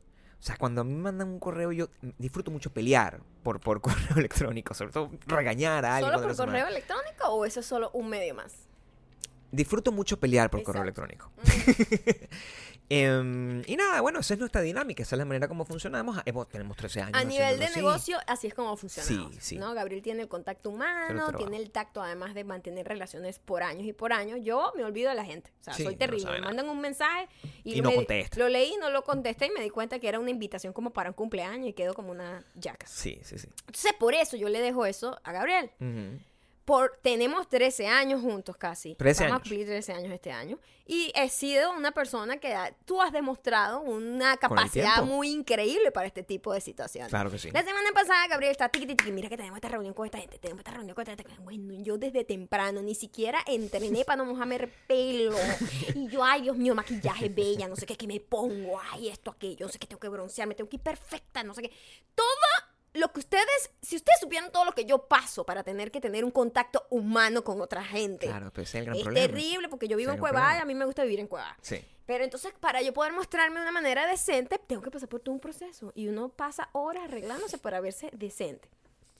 [0.45, 3.81] O sea, cuando a mí me mandan un correo, yo disfruto mucho pelear por, por
[3.81, 4.75] correo electrónico.
[4.75, 6.13] Sobre todo regañar a alguien.
[6.13, 8.53] ¿Solo por correo electrónico o eso es solo un medio más?
[9.51, 11.31] Disfruto mucho pelear por correo electrónico.
[12.91, 16.19] Em, y nada, bueno, esa es nuestra dinámica, esa es la manera como funcionamos.
[16.27, 17.15] Hemos- tenemos 13 años.
[17.21, 17.77] A nivel de así.
[17.77, 19.07] negocio, así es como funciona.
[19.09, 19.57] Sí, sí.
[19.57, 19.73] ¿no?
[19.75, 23.93] Gabriel tiene el contacto humano, tiene el tacto, además de mantener relaciones por años y
[23.93, 24.41] por años.
[24.43, 25.51] Yo me olvido de la gente.
[25.61, 26.31] O sea, Sí, soy terrible.
[26.33, 27.29] me mandan un mensaje
[27.65, 28.39] y, Y no me- contesta.
[28.39, 31.11] Lo leí, no lo contesté y me di cuenta que era una invitación como para
[31.11, 32.87] un cumpleaños y quedo como una yaca.
[32.87, 33.49] Sí, sí, sí.
[33.67, 35.71] Entonces, por eso yo le dejo eso a Gabriel.
[35.81, 36.21] Ujú.
[36.65, 38.95] Por, tenemos 13 años juntos casi.
[38.95, 39.43] 13 Vamos a años.
[39.43, 40.59] cumplir 13 años este año.
[40.87, 46.23] Y he sido una persona que tú has demostrado una capacidad muy increíble para este
[46.23, 47.11] tipo de situaciones.
[47.11, 47.51] Claro que sí.
[47.51, 50.39] La semana pasada Gabriel está tiqui, tiqui, mira que tenemos esta reunión con esta gente,
[50.39, 51.43] tenemos esta reunión con esta gente.
[51.43, 55.37] Bueno, yo desde temprano ni siquiera entrené para no mojarme el pelo.
[55.95, 59.31] Y yo, ay, Dios mío, maquillaje bella, no sé qué, que me pongo, ay, esto,
[59.31, 61.73] aquello, no sé qué, tengo que broncearme, tengo que ir perfecta, no sé qué.
[62.15, 62.27] Todo
[62.95, 66.25] lo que ustedes, si ustedes supieran todo lo que yo paso para tener que tener
[66.25, 68.27] un contacto humano con otra gente.
[68.27, 69.27] Claro, pues es el gran es problema.
[69.27, 71.57] terrible porque yo vivo en es Cueva y a mí me gusta vivir en Cueva.
[71.61, 71.85] Sí.
[72.07, 75.35] Pero entonces, para yo poder mostrarme de una manera decente, tengo que pasar por todo
[75.35, 75.91] un proceso.
[75.95, 78.69] Y uno pasa horas arreglándose para verse decente.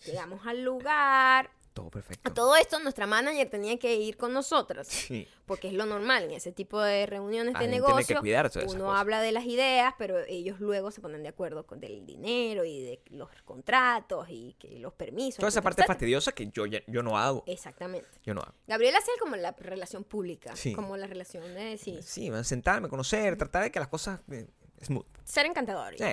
[0.05, 1.51] Llegamos al lugar.
[1.75, 2.31] Todo perfecto.
[2.31, 4.87] A todo esto, nuestra manager tenía que ir con nosotras.
[4.87, 5.27] Sí.
[5.45, 8.21] Porque es lo normal en ese tipo de reuniones de Alguien tiene que negocio.
[8.21, 11.67] cuidarse de esas uno habla de las ideas, pero ellos luego se ponen de acuerdo
[11.67, 15.39] con del dinero y de los contratos y que los permisos.
[15.39, 15.95] Toda esa parte etcétera.
[15.95, 17.43] fastidiosa que yo, ya- yo no hago.
[17.47, 18.07] Exactamente.
[18.25, 18.55] Yo no hago.
[18.69, 20.73] Gabriel hace como la relación pública, Sí.
[20.75, 24.21] como la relación de sí, Sí, van a sentarme, conocer, tratar de que las cosas
[24.31, 24.47] eh,
[24.85, 25.07] smooth.
[25.25, 25.95] ser encantador.
[25.97, 26.05] Sí.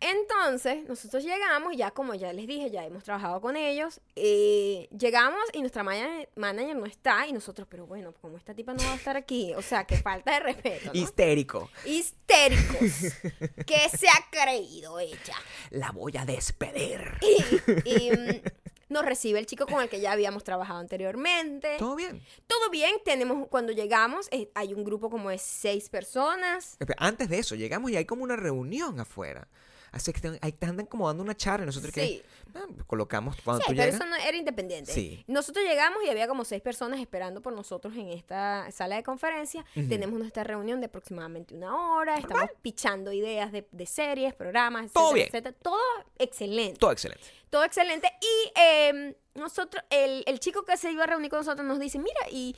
[0.00, 5.42] Entonces, nosotros llegamos, ya como ya les dije, ya hemos trabajado con ellos, eh, llegamos
[5.52, 8.92] y nuestra manager, manager no está y nosotros, pero bueno, como esta tipa no va
[8.92, 10.92] a estar aquí, o sea, que falta de respeto, ¿no?
[10.98, 11.70] Histérico.
[11.84, 12.80] Histéricos.
[13.66, 15.34] ¿Qué se ha creído ella?
[15.70, 17.18] La voy a despedir.
[17.20, 18.42] Y, y, mm,
[18.90, 21.76] nos recibe el chico con el que ya habíamos trabajado anteriormente.
[21.78, 22.20] ¿Todo bien?
[22.46, 26.76] Todo bien, tenemos, cuando llegamos, eh, hay un grupo como de seis personas.
[26.98, 29.48] Antes de eso, llegamos y hay como una reunión afuera.
[29.92, 31.66] Así que te, ahí te andan como dando una charla.
[31.66, 32.22] Nosotros Sí.
[32.52, 34.00] que ah, colocamos cuando Sí, tú pero llegas.
[34.00, 34.92] eso no era independiente.
[34.92, 35.24] Sí.
[35.26, 39.64] Nosotros llegamos y había como seis personas esperando por nosotros en esta sala de conferencia.
[39.74, 42.16] Tenemos nuestra reunión de aproximadamente una hora.
[42.16, 45.26] Estamos pichando ideas de, de series, programas, Todo etcétera, bien.
[45.28, 45.56] etcétera.
[45.62, 45.80] Todo
[46.18, 46.78] excelente.
[46.78, 47.24] Todo excelente.
[47.50, 48.12] Todo excelente.
[48.20, 51.98] Y eh, nosotros, el, el chico que se iba a reunir con nosotros nos dice,
[51.98, 52.54] mira, y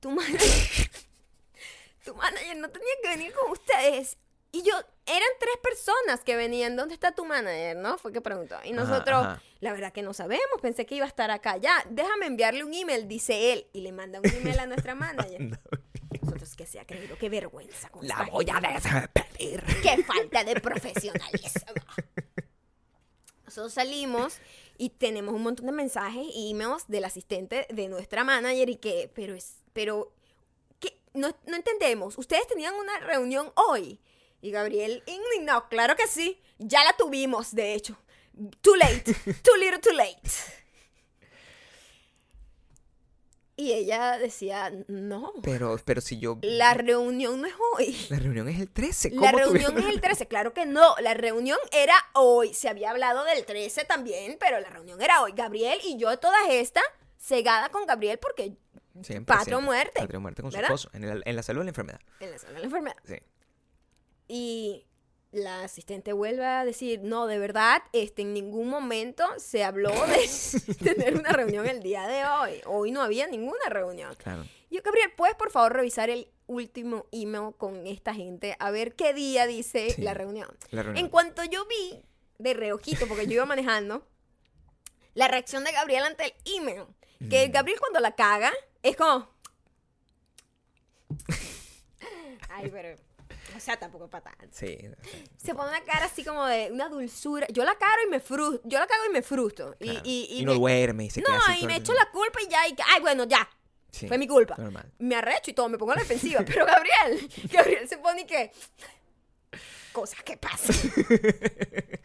[0.00, 0.40] tu manager,
[2.04, 4.18] tu manager no tenía que venir con ustedes.
[4.50, 4.72] Y yo,
[5.06, 6.76] eran tres personas que venían.
[6.76, 7.76] ¿Dónde está tu manager?
[7.76, 7.98] ¿No?
[7.98, 8.56] Fue que preguntó.
[8.64, 9.42] Y nosotros, ajá.
[9.60, 10.60] la verdad que no sabemos.
[10.62, 11.56] Pensé que iba a estar acá.
[11.58, 13.66] Ya, déjame enviarle un email, dice él.
[13.72, 15.58] Y le manda un email a nuestra manager.
[16.22, 17.16] Nosotros que se ha creído.
[17.18, 17.90] Qué vergüenza.
[17.90, 19.62] con La voy a despedir.
[19.82, 21.74] ¡Qué falta de profesionalismo!
[23.44, 24.38] Nosotros salimos
[24.76, 29.10] y tenemos un montón de mensajes y emails del asistente de nuestra manager y que,
[29.14, 30.12] pero es, pero,
[30.80, 30.98] ¿qué?
[31.14, 32.18] No, no entendemos.
[32.18, 33.98] Ustedes tenían una reunión hoy.
[34.40, 36.40] Y Gabriel, indignado, claro que sí.
[36.58, 37.96] Ya la tuvimos, de hecho.
[38.60, 39.14] Too late.
[39.42, 40.20] Too little too late.
[43.56, 46.38] Y ella decía, no, Pero, pero si yo.
[46.42, 47.96] la reunión no es hoy.
[48.08, 49.10] La reunión es el 13.
[49.10, 50.94] ¿Cómo La reunión es el 13, claro que no.
[51.00, 52.54] La reunión era hoy.
[52.54, 55.32] Se había hablado del 13 también, pero la reunión era hoy.
[55.34, 56.84] Gabriel y yo, todas estas,
[57.18, 58.52] cegada con Gabriel porque
[59.02, 59.64] Siempre, patria o siempre.
[59.64, 60.00] muerte.
[60.02, 60.88] Patria o muerte con su esposo.
[60.92, 62.00] En, el- en la salud en la enfermedad.
[62.20, 62.96] En la zona de la enfermedad.
[63.06, 63.16] Sí.
[64.28, 64.84] Y
[65.32, 70.74] la asistente vuelve a decir, no, de verdad, este, en ningún momento se habló de
[70.82, 72.60] tener una reunión el día de hoy.
[72.66, 74.14] Hoy no había ninguna reunión.
[74.16, 74.44] Claro.
[74.70, 79.12] Yo, Gabriel, ¿puedes por favor revisar el último email con esta gente a ver qué
[79.14, 80.02] día dice Sí.
[80.02, 80.48] la reunión?
[80.70, 81.04] La reunión.
[81.04, 82.02] En cuanto yo vi
[82.38, 84.06] de reojito, porque yo iba manejando,
[85.14, 86.84] la reacción de Gabriel ante el email.
[87.30, 87.52] Que Mm.
[87.52, 89.28] Gabriel cuando la caga es como...
[92.50, 92.96] Ay, pero...
[93.56, 94.48] O sea, tampoco es para tanto.
[94.56, 94.78] Sí.
[95.36, 97.46] Se pone una cara así como de una dulzura.
[97.50, 98.60] Yo la cago y me frustro.
[98.64, 99.76] Yo la cago y me frustro.
[99.80, 102.38] Y, y, y no me- duerme y se queda No, y me echo la culpa
[102.46, 102.66] y ya.
[102.68, 103.48] Y, que- ay, bueno, ya.
[103.90, 104.54] Sí, Fue mi culpa.
[104.58, 104.92] Normal.
[104.98, 106.42] Me arrecho y todo, me pongo a la defensiva.
[106.46, 108.52] Pero Gabriel, Gabriel se pone y que.
[109.92, 110.76] Cosas que pasan.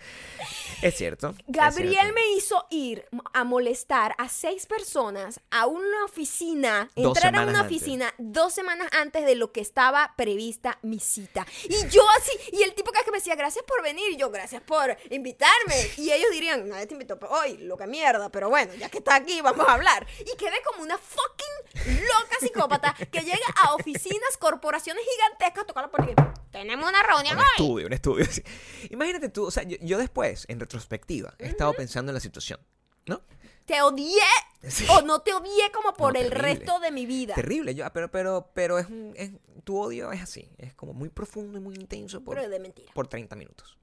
[0.83, 1.29] Es cierto.
[1.29, 2.13] es Gabriel cierto.
[2.13, 7.59] me hizo ir a molestar a seis personas a una oficina, Dos entrar a una
[7.61, 7.77] antes.
[7.77, 11.45] oficina dos semanas antes de lo que estaba prevista mi cita.
[11.69, 14.61] Y yo así, y el tipo que me decía, gracias por venir, y yo, gracias
[14.61, 15.75] por invitarme.
[15.97, 19.41] Y ellos dirían, nadie te invitó hoy, loca mierda, pero bueno, ya que está aquí,
[19.41, 20.05] vamos a hablar.
[20.19, 25.83] Y quedé como una fucking loca psicópata que llega a oficinas, corporaciones gigantescas a tocar
[25.85, 27.45] la puerta tenemos una reunión Un hoy.
[27.57, 28.25] estudio, un estudio.
[28.91, 32.59] Imagínate tú, o sea, yo, yo después, en retrospectiva, he estado pensando en la situación,
[33.05, 33.21] ¿no?
[33.65, 34.21] te odié
[34.67, 34.85] Sí.
[34.89, 36.55] o no te odié como por No, el terrible.
[36.55, 37.33] resto de mi vida.
[37.35, 39.31] Terrible, yo, pero, pero, pero es, un- es-
[39.63, 42.91] tu odio es así, es como muy profundo y muy intenso por, Pero de mentira.
[42.93, 43.77] por 30 minutos.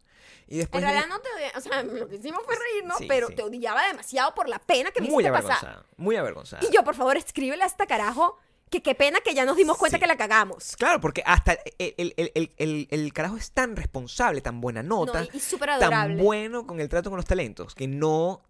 [0.48, 2.98] Y En después de- realidad no te odié, o sea, lo que hicimos fue reírnos,
[2.98, 3.36] Sí, pero sí.
[3.36, 5.86] te odiaba demasiado por la pena que me muy hiciste pasar.
[5.96, 6.62] muy avergonzada.
[6.68, 8.38] Y yo, por favor, escríbele a esta carajo
[8.70, 10.00] que qué pena que ya nos dimos cuenta Sí.
[10.00, 10.76] que la cagamos.
[10.76, 15.28] Claro, porque hasta el, el- el- el- carajo es tan responsable, tan buena nota, No,
[15.32, 18.42] y, y tan bueno con el trato con los talentos, que no...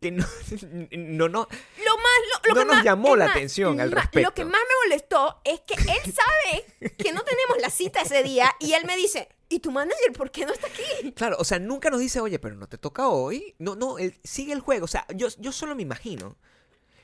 [0.00, 0.24] Que no,
[0.92, 1.48] no, no,
[1.84, 4.00] Lo más, lo, lo No que nos más- llamó la más, atención al ma- Lo
[4.02, 4.32] respecto.
[4.32, 8.54] que más me molestó es que él sabe que no tenemos la cita ese día
[8.60, 11.10] y él me dice, ¿y tu manager por qué no está aquí?
[11.14, 13.56] Claro, o sea, nunca nos dice, oye, pero no te toca hoy.
[13.58, 14.84] No, no, él sigue el juego.
[14.84, 16.36] O sea, yo, yo solo me imagino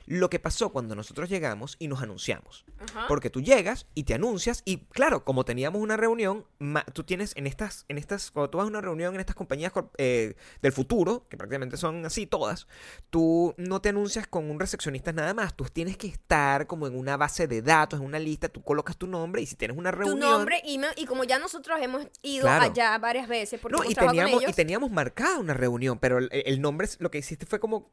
[0.07, 2.65] lo que pasó cuando nosotros llegamos y nos anunciamos.
[2.79, 3.05] Ajá.
[3.07, 6.45] Porque tú llegas y te anuncias y claro, como teníamos una reunión,
[6.93, 9.71] tú tienes en estas, en estas, cuando tú vas a una reunión en estas compañías
[9.97, 12.67] eh, del futuro, que prácticamente son así todas,
[13.09, 16.97] tú no te anuncias con un recepcionista nada más, tú tienes que estar como en
[16.97, 19.91] una base de datos, en una lista, tú colocas tu nombre y si tienes una
[19.91, 20.19] Tu reunión...
[20.19, 22.65] nombre, email, y como ya nosotros hemos ido Claro.
[22.65, 26.19] allá varias veces porque No, hemos y con teníamos, y teníamos marcada una reunión, pero
[26.19, 27.89] el, el nombre lo que hiciste fue como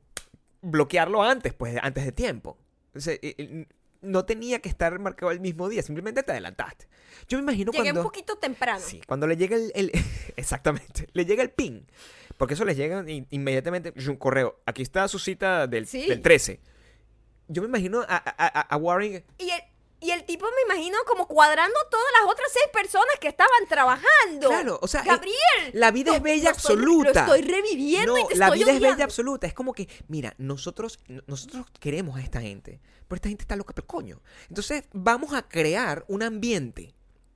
[0.63, 2.57] bloquearlo antes, pues antes de tiempo.
[2.95, 3.67] Eh, eh,
[4.01, 6.89] no tenía que estar marcado el mismo día, simplemente te adelantaste.
[7.29, 8.01] Yo me imagino llegué cuando...
[8.01, 8.81] un poquito temprano.
[8.85, 9.93] Sí, cuando le llega el, el-
[10.37, 11.83] exactamente, le llega el ping,
[12.37, 14.61] porque eso les llega in- inmediatamente un correo.
[14.67, 16.09] Aquí está su cita del, Sí.
[16.09, 16.61] del 13.
[17.49, 19.61] Yo me imagino a, a, a- a Warren Y el,
[20.03, 24.49] y el tipo me imagino como cuadrando todas las otras seis personas que estaban trabajando.
[24.49, 25.37] Claro, o sea, eh, Gabriel.
[25.73, 27.27] La vida es bella lo estoy- absoluta.
[27.27, 29.47] Lo estoy reviviendo y No, te la estoy vida es bella absoluta.
[29.47, 33.73] Es como que, mira, nosotros, nosotros queremos a esta gente, pero esta gente está loca,
[33.75, 34.21] pero coño.
[34.49, 36.95] Entonces, vamos a crear un ambiente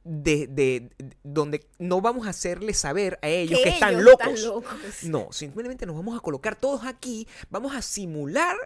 [0.08, 4.26] de, de- de- donde no vamos a hacerle saber a ellos que, están ellos locos.
[4.28, 4.74] están locos.
[5.02, 8.56] No, simplemente nos vamos a colocar todos aquí, vamos a simular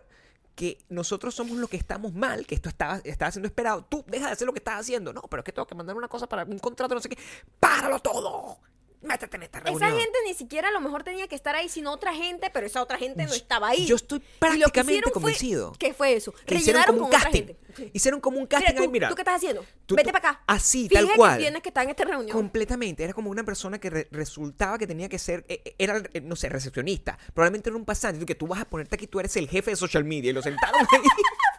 [0.61, 3.83] que nosotros somos los que estamos mal, que esto estaba, estaba siendo esperado.
[3.89, 5.11] Tú deja de hacer lo que estás haciendo.
[5.11, 7.17] No, pero es que tengo que mandar una cosa para un contrato, no sé qué.
[7.59, 8.59] ¡Páralo todo!
[9.03, 9.83] Métete en esta reunión.
[9.83, 12.67] Esa gente ni siquiera a lo mejor tenía que estar ahí, sino otra gente, pero
[12.67, 13.87] esa otra gente no estaba ahí.
[13.87, 15.73] Yo estoy que prácticamente convencido.
[15.79, 16.35] ¿Qué fue eso?
[16.45, 17.47] que hicieron como un con otra casting.
[17.47, 17.91] gente.
[17.95, 19.09] Hicieron como un casting Mira, tú, ahí, mira.
[19.09, 19.65] ¿tú qué estás haciendo?
[19.87, 20.43] Tú- Vete para acá.
[20.47, 21.37] así, Finge tal cual.
[21.39, 22.31] que tienes que estar en esta reunión.
[22.37, 23.03] Completamente.
[23.03, 26.21] Era como una persona que re- resultaba que tenía que ser, eh, eh, era, eh,
[26.21, 27.19] no sé, recepcionista.
[27.33, 28.21] Probablemente era un pasante.
[28.21, 30.31] Tú, que tú vas a ponerte aquí, tú eres el jefe de social media.
[30.31, 31.01] Y lo sentaron ahí.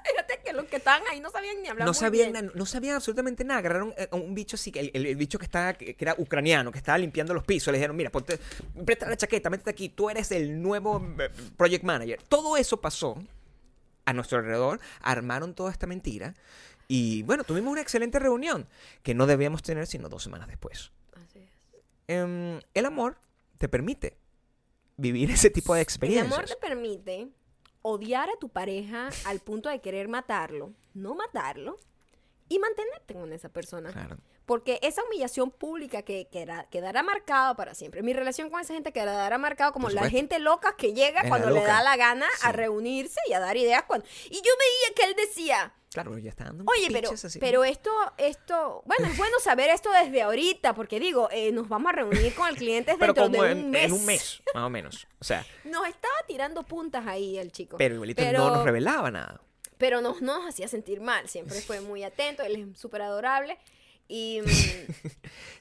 [0.62, 2.46] Que los que estaban ahí no sabían ni hablar no muy sabían, bien.
[2.48, 3.60] na- no sabían absolutamente nada.
[3.60, 6.16] Agarraron eh, a un bicho así, que el, el- el bicho que estaba, que era
[6.18, 7.72] ucraniano, que estaba limpiando los pisos.
[7.72, 8.40] Le dijeron, mira, ponte,
[8.86, 9.90] presta la chaqueta, métete aquí.
[9.90, 12.22] Tú eres el nuevo eh, project manager.
[12.28, 13.22] Todo eso pasó
[14.06, 14.80] a nuestro alrededor.
[15.02, 16.34] Armaron toda esta mentira.
[16.88, 18.68] Y bueno, tuvimos una excelente reunión
[19.04, 20.92] que no debíamos tener sino dos semanas después.
[21.14, 21.50] Así es.
[22.08, 23.18] Em, el amor
[23.58, 24.18] te permite
[24.98, 26.34] vivir ese tipo de El experiencias.
[26.34, 27.30] amor te permite
[27.82, 31.78] odiar a tu pareja al punto de querer matarlo, no matarlo,
[32.52, 33.92] y mantenerte con esa persona.
[33.92, 34.18] Claro.
[34.52, 38.04] Porque esa humillación pública que quedará, quedará marcado para siempre.
[38.04, 41.52] Mi relación con esa gente quedará marcado como la gente loca que llega Es cuando
[41.52, 43.84] le da la gana a reunirse y a dar ideas.
[43.84, 44.06] Cuando...
[44.30, 47.40] Y yo veía que él decía, Claro, ya está dando oye, pero, así.
[47.40, 51.94] pero esto, esto, bueno, es bueno saber esto desde ahorita, porque digo, eh, nos vamos
[51.94, 53.84] a reunir con el cliente Pero dentro como de en, un mes.
[53.86, 55.08] en un mes, más o menos.
[55.22, 57.78] O sea, Nos estaba tirando puntas ahí el chico.
[57.78, 59.40] pero igualito no nos revelaba nada.
[59.78, 61.30] pero no nos hacía sentir mal.
[61.30, 63.58] Siempre fue muy atento, él es súper adorable.
[64.14, 64.42] Y.
[64.46, 64.92] mm,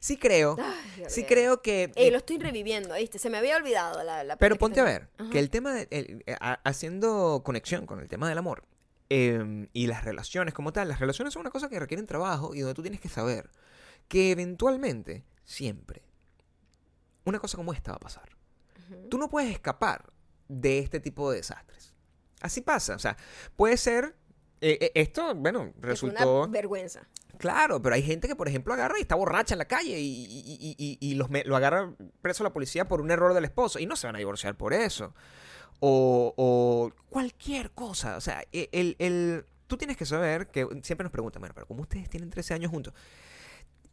[0.01, 1.93] Sí creo, ay, sí creo que...
[1.95, 3.19] Ey, lo estoy reviviendo, ¿viste?
[3.19, 5.31] Se me había olvidado la, la Pero ponte a ver, Ajá.
[5.31, 5.87] que el tema de...
[5.91, 8.65] el- eh, ha- haciendo conexión con el tema del amor
[9.11, 12.61] eh, y las relaciones como tal, las relaciones son una cosa que requieren trabajo y
[12.61, 13.51] donde tú tienes que saber
[14.09, 16.03] que eventualmente, siempre,
[17.25, 18.31] una cosa como esta va a pasar.
[18.91, 19.09] Ujú.
[19.11, 20.11] Tú no puedes escapar
[20.49, 21.95] de este tipo de desastres.
[22.41, 23.17] Así pasa, o sea,
[23.55, 24.17] puede ser...
[24.63, 26.45] eh, eh, esto, bueno, resultó...
[26.45, 27.07] Una vergüenza.
[27.41, 30.25] Claro, pero hay gente que, por ejemplo, agarra y está borracha en la calle y,
[30.27, 33.87] y- y- y- los lo agarra preso la policía por un error del esposo y
[33.87, 35.15] no se van a divorciar por eso.
[35.81, 38.19] O, o cualquier cosa.
[38.19, 41.67] O sea, e- el, el- tú tienes que saber que siempre nos preguntan, bueno, pero
[41.67, 42.93] ¿cómo ustedes tienen 13 años juntos?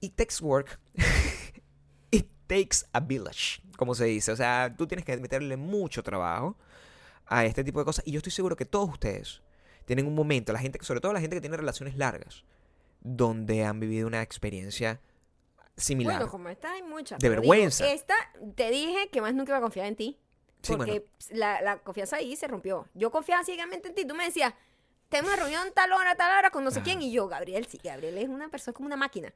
[0.02, 0.78] It takes work.
[2.12, 4.34] It takes a village, como se dice.
[4.34, 6.58] O sea, tú tienes que meterle mucho trabajo
[7.26, 8.04] a este tipo de cosas.
[8.06, 9.42] Y yo estoy seguro que todos ustedes
[9.86, 12.44] tienen un momento, la gente, sobre todo la gente que tiene relaciones largas,
[13.02, 15.00] donde han vivido una experiencia
[15.76, 16.16] similar.
[16.18, 17.20] Bueno, como esta hay muchas.
[17.20, 17.88] De digo, vergüenza.
[17.92, 18.16] esta,
[18.56, 20.20] te dije que más nunca iba a confiar en ti.
[20.62, 21.06] Sí, Porque bueno.
[21.40, 22.88] la, la confianza ahí se rompió.
[22.94, 24.06] Yo confiaba ciegamente en ti.
[24.06, 24.54] Tú me decías,
[25.10, 26.86] tengo una reunión tal hora, tal hora con no sé Ajá.
[26.86, 27.02] quién.
[27.02, 29.32] Y yo, Gabriel, sí, Gabriel es una persona, es como una máquina.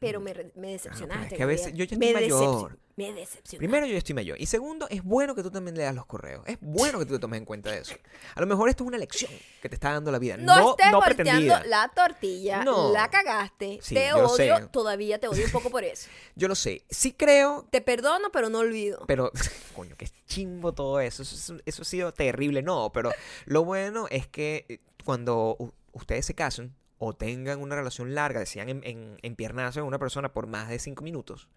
[0.00, 1.34] Pero me, me decepcionaste.
[1.34, 2.40] Es que a veces yo ya me estoy mayor.
[2.40, 3.58] decepcion- Me decepcionaste.
[3.58, 4.40] Primero, yo estoy mayor.
[4.40, 6.42] Y segundo, es bueno que tú también leas los correos.
[6.46, 7.94] Es bueno que tú te tomes en cuenta de eso.
[8.36, 9.30] A lo mejor esto es una lección
[9.60, 10.36] que te está dando la vida.
[10.36, 12.92] No, No, estés no volteando la tortilla, No.
[12.92, 14.68] la cagaste, Sí, te odio, sé.
[14.70, 16.08] todavía te odio un poco por eso.
[16.36, 16.84] Yo lo sé.
[16.90, 19.04] Sí creo, Te perdono, pero no olvido.
[19.08, 19.32] pero...
[19.74, 21.22] Coño, qué chimbo todo eso.
[21.22, 22.62] Eso, es- eso ha sido terrible.
[22.62, 23.10] No, pero
[23.46, 25.56] lo bueno es que eh, cuando
[25.92, 30.32] ustedes se casen o tengan una relación larga, decían en, en, empiernarse con una persona
[30.32, 31.48] por más de cinco minutos,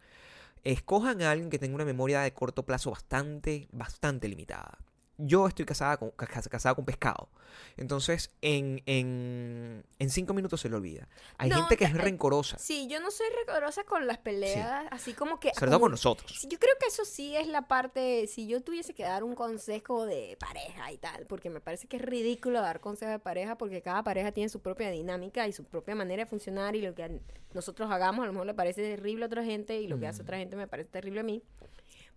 [0.63, 4.77] escojan a alguien que tenga una memoria de corto plazo bastante, bastante limitada.
[5.23, 7.29] Yo estoy casada con, ca- ca- casada con pescado.
[7.77, 11.07] Entonces, en, en, en cinco minutos se le olvida.
[11.37, 12.57] Hay No, gente que es rencorosa.
[12.57, 15.53] Sí, yo no soy rencorosa con las peleas, así como que...
[15.53, 16.47] Sobre todo con nosotros.
[16.49, 20.05] Yo creo que eso sí es la parte, si yo tuviese que dar un consejo
[20.05, 23.81] de pareja y tal, porque me parece que es ridículo dar consejos de pareja porque
[23.81, 27.19] cada pareja tiene su propia dinámica y su propia manera de funcionar y lo que
[27.53, 30.21] nosotros hagamos a lo mejor le parece terrible a otra gente y lo que hace
[30.21, 31.43] otra gente me parece terrible a mí.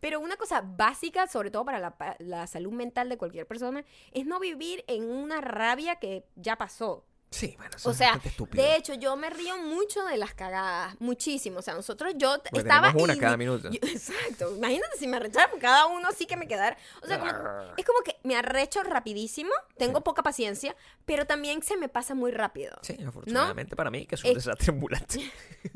[0.00, 4.26] Pero una cosa básica, sobre todo para la, la salud mental de cualquier persona, es
[4.26, 7.04] no vivir en una rabia que ya pasó.
[7.35, 8.62] Sí, bueno, eso O es sea, estúpido.
[8.62, 11.59] de hecho, yo me río mucho de las cagadas, muchísimo.
[11.59, 12.92] O sea, nosotros, yo Porque estaba...
[12.97, 13.68] una cada minuto.
[13.70, 14.55] yo- exacto.
[14.57, 16.77] Imagínate si me arrechara por cada uno, sí que me quedara...
[17.03, 17.33] O sea, como-
[17.77, 22.31] es como que me arrecho rapidísimo, tengo poca paciencia, pero también se me pasa muy
[22.31, 22.77] rápido.
[22.83, 25.33] Sí, afortunadamente para mí, que es un Eh, desastre ambulante.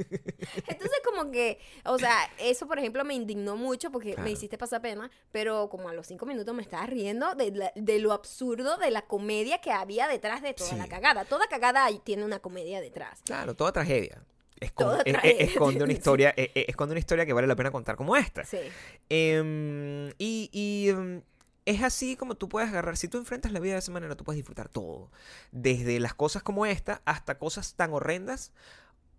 [0.68, 4.22] Entonces, como que, o sea, eso, por ejemplo, me indignó mucho porque Claro.
[4.24, 7.72] me hiciste pasar pena, pero como a los cinco minutos me estaba riendo de, la-
[7.74, 10.76] de lo absurdo de la comedia que había detrás de toda Sí.
[10.76, 11.24] la cagada.
[11.24, 13.20] Toda cagada ahí tiene una comedia detrás.
[13.24, 14.22] Claro, toda tragedia.
[14.60, 15.44] Escon- Toda e- e- tragedia.
[15.44, 18.44] esconde una historia, e- e- esconde una historia que vale la pena contar como esta.
[18.44, 18.58] Sí.
[19.08, 21.22] Em, y y, em,
[21.64, 22.96] es así como tú puedes agarrar.
[22.96, 25.10] Si tú enfrentas la vida de esa manera, tú puedes disfrutar todo.
[25.52, 28.52] Desde las cosas como esta hasta cosas tan horrendas,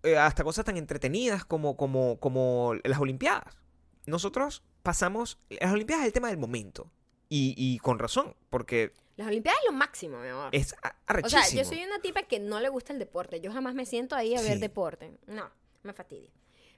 [0.04, 3.58] eh, hasta cosas tan entretenidas como, como, como las Olimpiadas.
[4.06, 5.38] Nosotros pasamos.
[5.50, 6.90] Las Olimpiadas es el tema del momento.
[7.30, 10.50] Y, y con razón, porque Las Olimpiadas es lo máximo, mi amor.
[10.54, 11.42] es a- O arrechísimo.
[11.44, 13.42] sea, yo soy una tipa que no le gusta el deporte.
[13.42, 15.12] Yo jamás me siento ahí a ver deporte.
[15.28, 15.50] No,
[15.84, 16.30] me fastidia.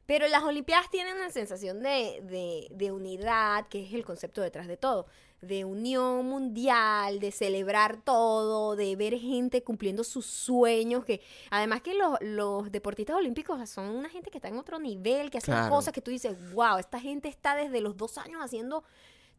[0.08, 4.68] Pero las Olimpiadas tienen una sensación de, de, de unidad, que es el concepto detrás
[4.68, 5.06] de todo.
[5.42, 11.06] De unión mundial, de celebrar todo, de ver gente cumpliendo sus sueños.
[11.06, 15.30] que Además que los, los deportistas olímpicos son una gente que está en otro nivel,
[15.30, 15.70] que hacen Claro.
[15.70, 18.84] cosas que tú dices, wow, esta gente está desde los dos años haciendo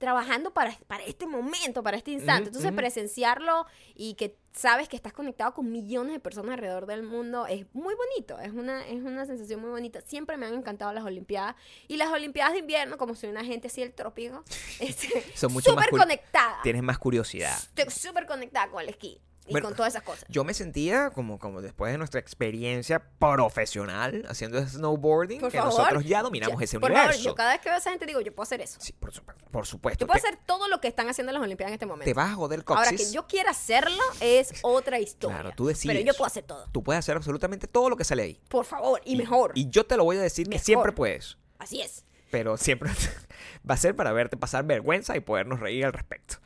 [0.03, 2.49] trabajando para, para este momento, para este instante.
[2.49, 2.77] Entonces, ujú.
[2.77, 7.73] presenciarlo y que sabes que estás conectado con millones de personas alrededor del mundo es
[7.73, 8.37] muy bonito.
[8.41, 10.01] Es una, es una sensación muy bonita.
[10.01, 11.55] Siempre me han encantado las Olimpiadas.
[11.87, 14.43] Y las Olimpiadas de invierno, como soy una gente así del trópico,
[14.81, 16.59] este, Son mucho súper conectada.
[16.65, 17.57] Tienes más curiosidad.
[17.57, 20.25] Estoy súper conectada con el esquí y Bueno, con todas esas cosas.
[20.29, 25.75] Yo me sentía como, como después de nuestra experiencia profesional haciendo snowboarding, Por que favor,
[25.79, 27.13] nosotros ya dominamos Ya, ese por universo.
[27.13, 28.79] favor, yo cada vez que veo a esa gente digo, yo puedo hacer eso.
[28.81, 30.01] Sí, por, supu- por supuesto.
[30.03, 32.05] Yo puedo te, hacer todo lo que están haciendo las Olimpiadas en este momento.
[32.05, 33.09] te vas a joder el Ahora coxis.
[33.09, 35.41] que yo quiera hacerlo es otra historia.
[35.41, 35.97] Claro, tú decides.
[35.97, 36.67] Pero yo puedo hacer todo.
[36.73, 38.41] Tú puedes hacer absolutamente todo lo que sale ahí.
[38.49, 39.53] Por favor, y, mejor.
[39.55, 41.37] Y yo te lo voy a decir que siempre puedes.
[41.59, 42.05] Así es.
[42.31, 42.91] Pero siempre
[43.69, 46.37] va a ser para verte pasar vergüenza y podernos reír al respecto.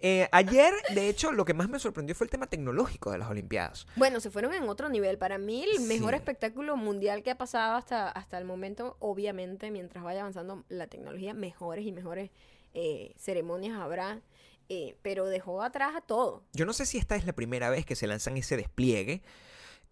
[0.00, 3.28] Eh, ayer, de hecho, lo que más me sorprendió fue el tema tecnológico de las
[3.30, 3.86] Olimpiadas.
[3.96, 5.18] Bueno, se fueron en otro nivel.
[5.18, 6.16] Para mí, el mejor Sí.
[6.16, 11.34] espectáculo mundial que ha pasado hasta, hasta el momento, obviamente, mientras vaya avanzando la tecnología,
[11.34, 12.30] mejores y mejores
[12.74, 14.20] eh, ceremonias habrá.
[14.68, 16.44] eh, pero dejó atrás a todo.
[16.54, 19.20] Yo no sé si esta es la primera vez que se lanzan ese despliegue,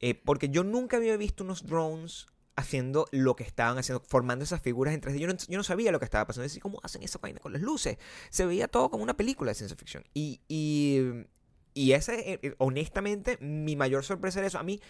[0.00, 2.26] eh, porque yo nunca había visto unos drones
[2.60, 5.18] haciendo lo que estaban haciendo, formando esas figuras en 3D.
[5.18, 6.44] Yo no, yo no sabía lo que estaba pasando.
[6.44, 7.98] Decía, ¿cómo hacen esa vaina con las luces?
[8.30, 10.04] Se veía todo como una película de ciencia ficción.
[10.14, 11.26] Y, y,
[11.74, 14.58] y ese, eh, eh, honestamente, mi mayor sorpresa era eso.
[14.58, 14.80] A mí,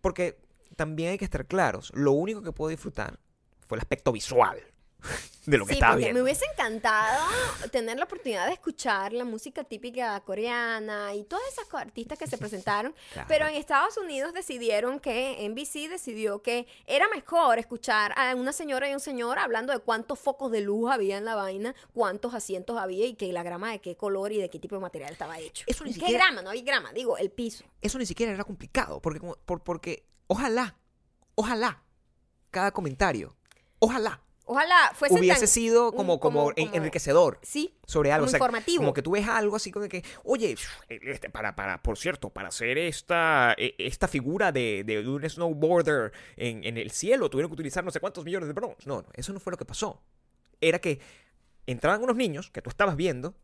[0.00, 0.38] porque
[0.76, 3.18] también hay que estar claros, lo único que puedo disfrutar
[3.66, 4.73] fue el aspecto visual
[5.46, 6.14] de lo que sí, estaba viendo.
[6.14, 7.22] me hubiese encantado
[7.70, 12.38] tener la oportunidad de escuchar la música típica coreana y todas esas artistas que se
[12.38, 12.94] presentaron.
[13.12, 13.28] Claro.
[13.28, 18.88] Pero en Estados Unidos decidieron que, NBC decidió que era mejor escuchar a una señora
[18.88, 22.78] y un señor hablando de cuántos focos de luz había en la vaina, cuántos asientos
[22.78, 25.38] había y que la grama de qué color y de qué tipo de material estaba
[25.38, 25.64] hecho.
[25.66, 26.42] Eso ni ¿Qué siquiera- grama?
[26.42, 27.64] No hay grama, digo, el piso.
[27.80, 29.20] Eso ni siquiera era complicado, porque,
[29.64, 30.76] porque ojalá,
[31.34, 31.82] ojalá,
[32.50, 33.36] cada comentario,
[33.78, 38.24] ojalá Ojalá fuese hubiese tan- sido un- como, como, en- como- enriquecedor Sí, sobre algo.
[38.24, 38.78] como o sea, informativo.
[38.82, 40.54] Como que tú ves algo así como que, oye,
[40.88, 46.12] este, para, para, por cierto, para hacer esta, e- esta figura de, de un snowboarder
[46.36, 48.82] en, en el cielo, tuvieron que utilizar no sé cuántos millones de bronce.
[48.86, 50.02] No, no, eso no fue lo que pasó.
[50.60, 51.00] Era que
[51.66, 53.34] entraban unos niños que tú estabas viendo,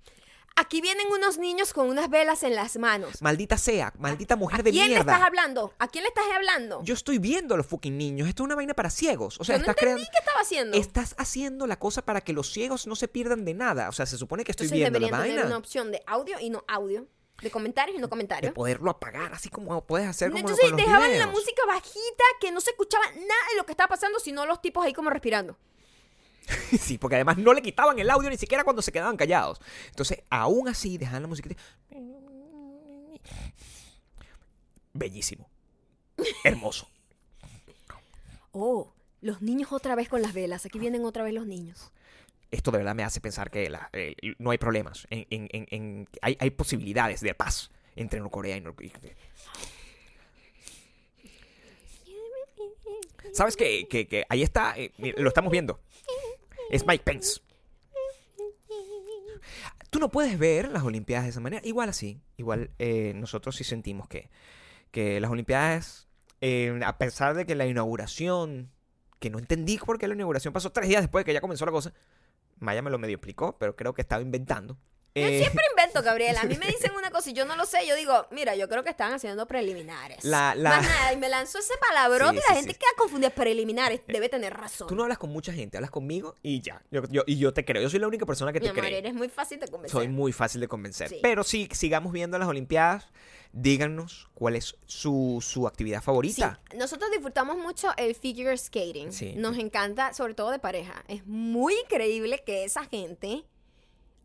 [0.61, 3.23] Aquí vienen unos niños con unas velas en las manos.
[3.23, 5.13] maldita sea, maldita mujer de ¿Quién le mierda.
[5.15, 5.73] estás hablando?
[5.79, 6.83] ¿A quién le estás hablando?
[6.85, 8.29] Yo estoy viendo a los fucking niños.
[8.29, 9.41] Esto es una vaina para ciegos.
[9.41, 10.11] O sea, Yo no estás entendí creando.
[10.13, 10.77] qué estaba haciendo.
[10.77, 13.89] Estás haciendo la cosa para que los ciegos no se pierdan de nada.
[13.89, 15.47] O sea, se supone que estoy Entonces viendo la deberían tener vaina.
[15.49, 17.07] una opción de audio y no audio.
[17.41, 18.53] De comentarios y no De comentarios.
[18.53, 22.53] poderlo apagar, así como puedes hacer como Entonces con los dejaban la música bajita, que
[22.53, 25.57] no se escuchaba nada de lo que estaba pasando, sino los tipos ahí como respirando.
[26.81, 29.61] Sí, porque además no le quitaban el audio ni siquiera cuando se quedaban callados.
[29.89, 31.51] Entonces, aún así, dejaban la música.
[34.93, 35.49] Bellísimo.
[36.45, 36.89] Hermoso.
[38.53, 40.67] Oh, los niños otra vez con las velas.
[40.67, 41.93] Aquí vienen otra vez los niños.
[42.51, 45.07] Esto de verdad me hace pensar que la- eh, no hay problemas.
[45.11, 48.91] En, en- en- en- hay, hay posibilidades de paz entre Norcorea y Norcorea.
[53.33, 53.87] ¿Sabes qué?
[53.89, 55.81] Que, que ahí está, eh, lo estamos viendo.
[56.71, 57.41] Es Mike Pence.
[59.91, 61.67] Tú no puedes ver las Olimpiadas de esa manera.
[61.67, 62.21] Igual así.
[62.37, 64.31] Igual eh, nosotros sí sentimos que,
[64.93, 66.09] que las Olimpiadas,
[66.41, 68.71] eh, a pesar de que la inauguración,
[69.19, 71.67] que no entendí por qué la inauguración pasó tres días después de que ya comenzó
[71.67, 71.93] la cosa,
[72.61, 74.75] Maya me lo medio explicó, pero creo que estaba inventando.
[75.15, 76.41] Yo Eh, siempre invento, Gabriela.
[76.41, 77.87] A mí me dicen una cosa y yo no lo sé.
[77.87, 80.25] Yo digo, mira, yo creo que estaban haciendo preliminares.
[80.25, 81.13] La- la- Más nada.
[81.13, 82.79] Y me lanzó ese palabrote Sí, y la sí, gente sí.
[82.79, 83.31] queda confundida.
[83.31, 84.01] Preliminares.
[84.07, 84.89] Debe tener razón.
[84.89, 86.83] Tú no hablas con mucha gente, hablas conmigo y ya.
[86.91, 87.83] Yo, yo- y yo te creo.
[87.83, 88.99] Yo soy la única persona que Mi te amor, cree.
[88.99, 89.99] eres muy fácil de convencer.
[89.99, 91.09] Soy muy fácil de convencer.
[91.09, 91.19] Sí.
[91.23, 93.07] Pero sí, sigamos viendo las Olimpiadas.
[93.53, 96.61] Díganos cuál es su, su actividad Sí, favorita.
[96.77, 99.13] nosotros disfrutamos mucho el figure skating.
[99.13, 99.33] Sí.
[99.37, 101.05] Nos encanta, sobre todo de pareja.
[101.09, 103.45] Es muy increíble que esa gente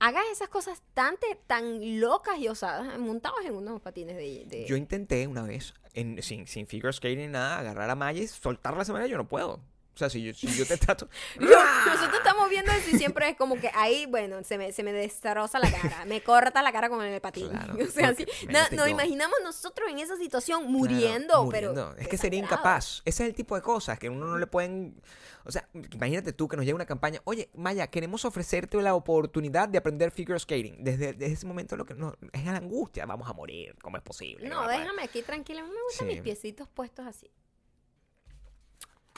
[0.08, 4.66] haga esas cosas tan, te- tan locas y osadas, montados en unos patines de...
[4.68, 8.28] Yo intenté una vez, en- sin, sin figure skating ni nada, agarrar a Maya y
[8.28, 9.08] soltarla de esa.
[9.08, 9.62] Yo no puedo.
[9.96, 11.08] O sea, si yo, si yo te trato.
[11.40, 14.92] Nosotros estamos viendo eso y siempre es como que ahí, bueno, se me, se me
[14.92, 17.48] destroza la cara, me corta la cara con el patín.
[17.50, 21.70] Claro, o sea, así, imagínate nos imaginamos nosotros en esa situación Claro, muriendo, pero...
[21.70, 21.96] muriendo.
[21.98, 23.02] Es que sería incapaz.
[23.06, 25.02] Ese es el tipo de cosas que uno no le pueden.
[25.46, 27.22] O sea, imagínate tú que nos llega una campaña.
[27.24, 30.84] Oye, Maya, queremos ofrecerte la oportunidad de aprender figure skating.
[30.84, 33.06] Desde, desde ese momento lo que no, es la angustia.
[33.06, 33.76] Vamos a morir.
[33.82, 34.50] ¿Cómo es posible?
[34.50, 35.62] No, déjame aquí tranquila.
[35.62, 36.14] A mí me gustan Sí.
[36.14, 37.30] mis piecitos puestos así.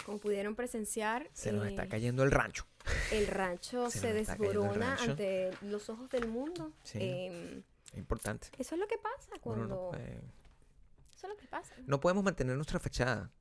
[0.06, 2.66] Como pudieron presenciar, Se nos está eh, cayendo el rancho.
[3.12, 5.12] el rancho se se, está desborona rancho.
[5.12, 6.72] ante los ojos del mundo.
[6.84, 7.00] Sí.
[7.02, 7.62] Eh,
[7.96, 8.50] Importante.
[8.58, 9.68] eso es lo que pasa cuando...
[9.68, 11.74] no, Eso es lo que pasa.
[11.86, 13.32] no podemos mantener nuestra fachada.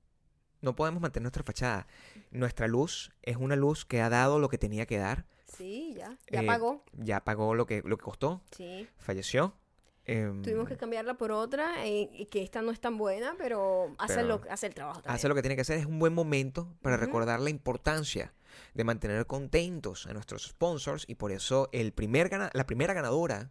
[0.62, 1.86] No podemos mantener nuestra fachada.
[2.30, 5.26] Nuestra luz es una luz que ha dado lo que tenía que dar.
[5.46, 6.16] Sí, ya.
[6.30, 6.82] Ya Eh, pagó.
[6.94, 8.42] Ya pagó lo que, lo que costó.
[8.57, 8.88] Sí.
[8.96, 9.54] Falleció.
[10.09, 13.94] Em, Tuvimos que cambiarla por otra, eh, y que esta no es tan buena, pero
[13.98, 15.14] hace, Pero lo, hace el trabajo también.
[15.16, 15.78] hace lo que tiene que hacer.
[15.78, 18.32] Es un buen momento para recordar la importancia
[18.74, 23.50] de mantener contentos a nuestros sponsors y por eso el primer gana- la primera ganadora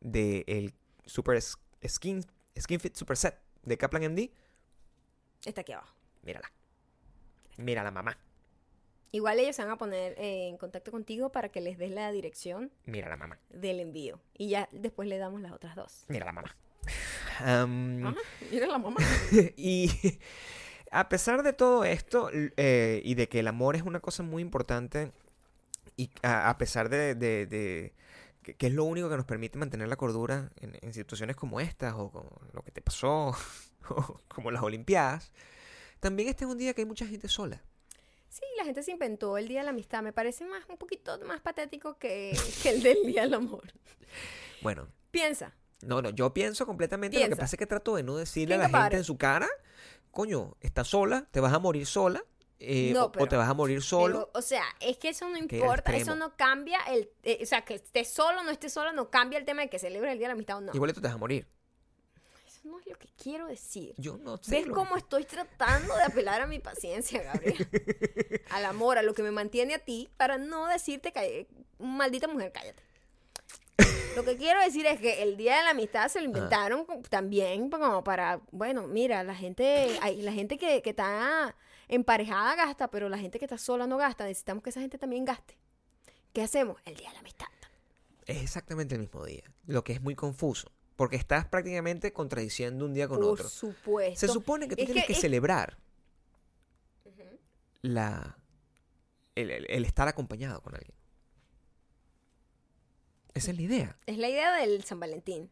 [0.00, 0.74] del
[1.06, 2.22] Super Skin,
[2.58, 4.30] Skin Fit Super Set de Kaplan MD,
[5.44, 5.94] Está aquí abajo.
[6.22, 6.52] mírala.
[7.56, 8.16] Mírala, mamá.
[9.10, 12.10] Igual ellos se van a poner eh, en contacto contigo para que les des la
[12.12, 13.38] dirección Mírala, mamá.
[13.48, 14.20] del envío.
[14.34, 16.04] Y ya después le damos las otras dos.
[16.08, 16.54] Mírala, mamá.
[17.40, 18.16] Am, Ajá,
[18.50, 18.96] mira la mamá.
[19.56, 19.90] y
[20.90, 24.42] a pesar de todo esto eh, y de que el amor es una cosa muy
[24.42, 25.12] importante
[25.96, 27.92] y a, a pesar de, de- de
[28.42, 31.60] que, que es lo único que nos permite mantener la cordura en, en situaciones como
[31.60, 33.34] estas o como lo que te pasó
[33.90, 35.32] o como las Olimpiadas,
[36.00, 37.62] también este es un día que hay mucha gente sola.
[38.38, 40.02] Sí, la gente se inventó el Día de la Amistad.
[40.02, 42.32] Me parece más un poquito más patético que,
[42.62, 43.72] que el del Día del Amor.
[44.62, 45.54] Bueno, Piensa.
[45.82, 47.18] no, no, yo pienso completamente.
[47.18, 49.48] Lo que pasa es que trato de no decirle a la gente en su cara,
[50.10, 52.22] coño, estás sola, te vas a morir sola,
[52.60, 54.26] eh, No, o- te vas a morir solo.
[54.26, 57.10] Pero, o sea, es que eso no importa, eso no cambia el...
[57.22, 59.70] eh, o sea, que estés solo o no estés solo no cambia el tema de
[59.70, 60.72] que celebres el Día de la Amistad o no.
[60.74, 61.46] Igualito te vas a morir.
[62.58, 63.94] Eso no es lo que quiero decir.
[63.98, 64.50] Yo no sé.
[64.50, 67.68] ¿Ves lo- cómo estoy tratando de apelar a mi paciencia, Gabriel?
[68.50, 71.46] Al amor, a lo que me mantiene a ti, para no decirte que
[71.78, 72.82] maldita mujer, cállate.
[74.16, 77.00] Lo que quiero decir es que el Día de la Amistad se lo inventaron co-
[77.08, 81.54] también como para, bueno, mira, la gente, hay, la gente que, que está
[81.86, 84.24] emparejada gasta, pero la gente que está sola no gasta.
[84.24, 85.56] Necesitamos que esa gente también gaste.
[86.32, 86.80] ¿Qué hacemos?
[86.84, 87.46] El Día de la Amistad.
[88.26, 89.44] Es exactamente el mismo día.
[89.66, 90.72] Lo que es muy confuso.
[90.98, 93.48] Porque estás prácticamente contradiciendo un día con Por otro.
[93.48, 94.18] supuesto.
[94.18, 95.78] Se supone que tú Es tienes que, es- celebrar
[97.82, 98.36] la
[99.36, 100.92] el, el- el estar acompañado con alguien.
[103.34, 103.96] Esa es la idea.
[104.06, 105.48] Es la idea del San Valentín.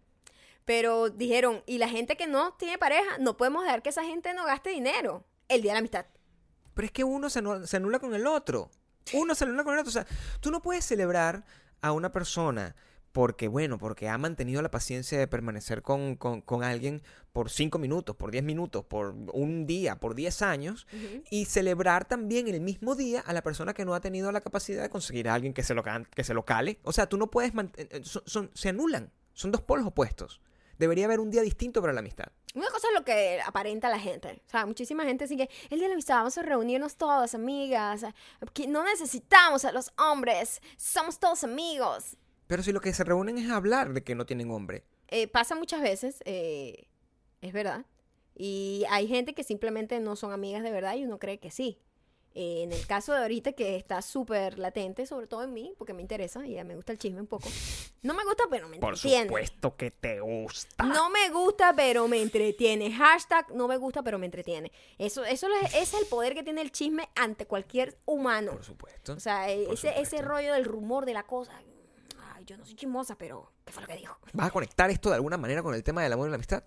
[0.64, 4.34] Pero dijeron, y la gente que no tiene pareja, no podemos dejar que esa gente
[4.34, 5.24] no gaste dinero.
[5.48, 6.06] El día de la amistad.
[6.74, 8.68] Pero es que uno se anula, se anula con el otro.
[9.12, 9.90] Uno se anula con el otro.
[9.90, 10.06] O sea,
[10.40, 11.44] tú no puedes celebrar
[11.80, 12.74] a una persona
[13.16, 17.00] porque, bueno, porque ha mantenido la paciencia de permanecer con, con- con alguien
[17.32, 20.86] por cinco minutos, por 10 minutos, por un día, por 10 años,
[21.30, 24.82] y celebrar también el mismo día a la persona que no ha tenido la capacidad
[24.82, 25.82] de conseguir a alguien que se lo,
[26.14, 26.78] que se lo cale.
[26.82, 27.52] O sea, tú no puedes.
[28.02, 29.10] Son, son- se anulan.
[29.32, 30.42] Son dos polos opuestos.
[30.78, 32.26] Debería haber un día distinto para la amistad.
[32.54, 34.42] Una cosa es lo que aparenta la gente.
[34.46, 38.04] O sea, muchísima gente sigue, el día de la amistad, vamos a reunirnos todas, amigas.
[38.52, 42.18] que No necesitamos a los hombres, somos todos amigos.
[42.46, 44.84] Pero si lo que se reúnen es hablar de que no tienen hombre.
[45.08, 46.86] Eh, pasa muchas veces, eh,
[47.40, 47.86] es verdad.
[48.34, 51.78] Y hay gente que simplemente no son amigas de verdad y uno cree que sí.
[52.38, 55.94] Eh, en el caso de ahorita que está súper latente, sobre todo en mí, porque
[55.94, 57.48] me interesa y ya me gusta el chisme un poco.
[58.02, 59.32] No me gusta, pero me entretiene.
[59.78, 60.84] que te gusta.
[60.84, 62.92] No me gusta, pero me entretiene.
[62.92, 64.70] Hashtag no me gusta, pero me entretiene.
[64.98, 68.52] Eso, eso es, el poder que tiene el chisme ante cualquier humano.
[68.52, 69.14] Por supuesto.
[69.14, 70.22] O sea, Por ese, ese supuesto.
[70.28, 71.58] rollo del rumor de la cosa.
[72.46, 74.16] Yo no soy chismosa, pero ¿qué fue lo que dijo?
[74.32, 76.64] ¿Vas a conectar esto de alguna manera con el tema del amor y la amistad?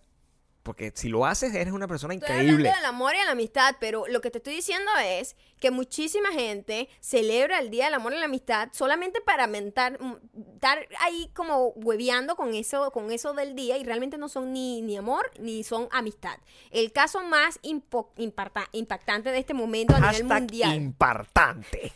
[0.61, 2.67] Porque si lo haces, eres una persona Estoy increíble.
[2.69, 6.29] hablando del amor y la amistad, pero lo que te estoy diciendo es que muchísima
[6.33, 10.15] gente celebra el Día del Amor y la Amistad solamente para mentar, mm,
[10.55, 14.81] estar ahí como hueveando con eso, con eso del día y realmente no son ni,
[14.81, 16.37] ni amor ni son amistad.
[16.71, 20.75] El caso más impo- imparta- impactante de este momento a nivel mundial.
[20.75, 21.93] importante.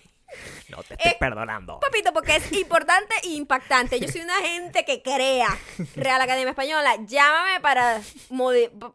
[0.69, 1.79] No te estoy Eh, perdonando.
[1.79, 3.99] Papito, porque es importante e impactante.
[3.99, 5.49] Yo soy una gente que crea.
[5.95, 8.01] Real Academia Española, llámame para,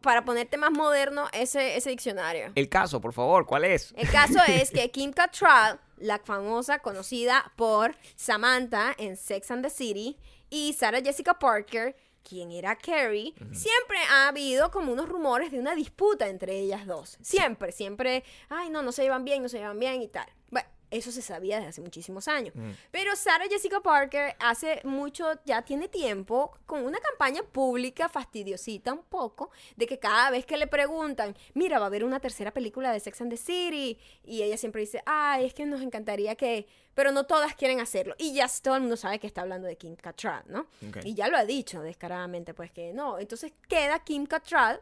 [0.01, 2.51] para ponerte más moderno ese, ese diccionario.
[2.55, 3.93] El caso, por favor, ¿cuál es?
[3.97, 9.69] El caso es que Kim Cattrall, la famosa conocida por Samantha en Sex and the
[9.69, 10.17] City,
[10.49, 11.95] y Sarah Jessica Parker,
[12.27, 17.17] quien era Carrie, siempre ha habido como unos rumores de una disputa entre ellas dos.
[17.21, 20.27] Siempre, siempre, ay, no, no se llevan bien, no se llevan bien y tal.
[20.49, 22.53] Bueno, eso se sabía desde hace muchísimos años.
[22.91, 29.03] Pero Sarah Jessica Parker hace mucho, ya tiene tiempo, con una campaña pública fastidiosita un
[29.03, 32.91] poco, de que cada vez que le preguntan, mira, va a haber una tercera película
[32.91, 36.67] de Sex and the City, y ella siempre dice, ay, es que nos encantaría que,
[36.93, 38.15] pero no todas quieren hacerlo.
[38.17, 40.67] Y ya todo el mundo sabe que está hablando de Kim Cattrall, ¿no?
[40.87, 40.97] Ok.
[41.05, 43.19] Y ya lo ha dicho descaradamente, pues que no.
[43.19, 44.81] Entonces queda Kim Cattrall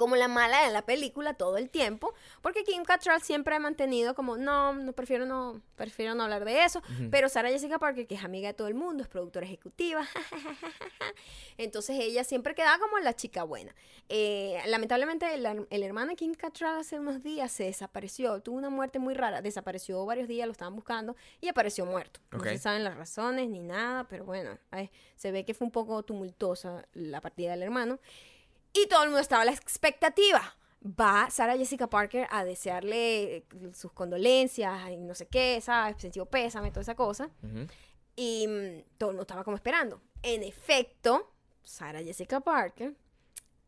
[0.00, 4.14] como la mala de la película todo el tiempo, porque Kim Cattrall siempre ha mantenido
[4.14, 8.14] como, no, no prefiero no, prefiero no hablar de eso, pero Sarah Jessica Parker, que
[8.14, 10.02] es amiga de todo el mundo, es productora ejecutiva,
[11.58, 13.74] entonces ella siempre quedaba como la chica buena.
[14.08, 18.70] Eh, lamentablemente el, el hermano de Kim Cattrall hace unos días se desapareció, tuvo una
[18.70, 22.20] muerte muy rara, desapareció varios días, lo estaban buscando y apareció muerto.
[22.30, 22.46] No Ok.
[22.46, 26.02] se saben las razones ni nada, pero bueno, ay, se ve que fue un poco
[26.02, 27.98] tumultuosa la partida del hermano.
[28.72, 30.56] Y todo el mundo estaba a la expectativa.
[30.82, 33.44] Va Sarah Jessica Parker a desearle
[33.74, 36.00] sus condolencias y no sé qué, ¿sabes?
[36.00, 37.30] Sentido pésame, toda esa cosa.
[38.16, 40.00] Y mm, todo el mundo estaba como esperando.
[40.22, 42.94] En efecto, Sarah Jessica Parker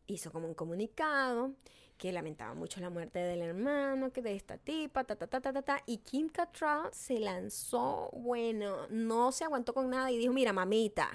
[0.07, 1.51] hizo como un comunicado
[1.97, 5.53] que lamentaba mucho la muerte del hermano, que de esta tipa, ta, ta, ta, ta,
[5.53, 5.83] ta, ta.
[5.85, 11.09] Y Kim Cattrall se lanzó, bueno, no se aguantó con nada y dijo, mira, mamita,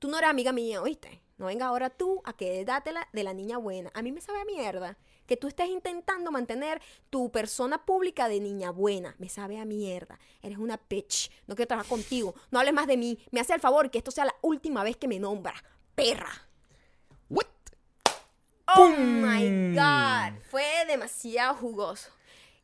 [0.00, 1.22] tú no eres amiga mía, ¿oíste?
[1.38, 3.90] No venga ahora tú a que dátela de la niña buena.
[3.94, 8.40] A mí me sabe a mierda que tú estés intentando mantener tu persona pública de
[8.40, 9.14] niña buena.
[9.18, 10.18] Me sabe a mierda.
[10.42, 11.30] Eres una bitch.
[11.46, 12.34] No quiero trabajar contigo.
[12.50, 13.18] No hables más de mí.
[13.30, 15.54] Me hace el favor que esto sea la última vez que me nombra.
[15.94, 16.32] Perra.
[17.28, 17.46] What?
[18.66, 19.22] Oh ¡Pum!
[19.22, 20.42] my God.
[20.50, 22.10] Fue demasiado jugoso.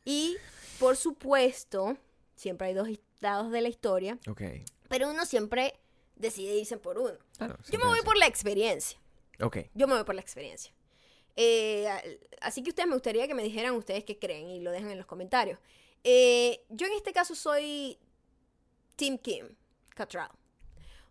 [0.05, 0.37] Y,
[0.79, 1.97] por supuesto,
[2.35, 2.89] siempre hay dos
[3.21, 4.19] lados de la historia.
[4.29, 4.43] Ok.
[4.89, 5.79] Pero uno siempre
[6.17, 7.17] decide irse por uno.
[7.37, 8.99] Claro, Yo me voy por la experiencia.
[9.41, 9.59] Ok.
[9.75, 10.73] Yo me voy por la experiencia.
[11.37, 14.91] Eh, así que ustedes me gustaría que me dijeran ustedes qué creen y lo dejan
[14.91, 15.59] en los comentarios.
[16.03, 17.99] Eh, yo en este caso soy
[18.97, 19.49] Team Kim
[19.95, 20.31] Cattrall.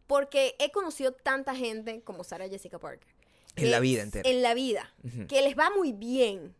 [0.07, 3.07] Porque he conocido tanta gente como Sarah Jessica Parker.
[3.55, 4.29] En la vida entera.
[4.29, 4.93] En la vida.
[5.27, 6.55] Que les va muy bien.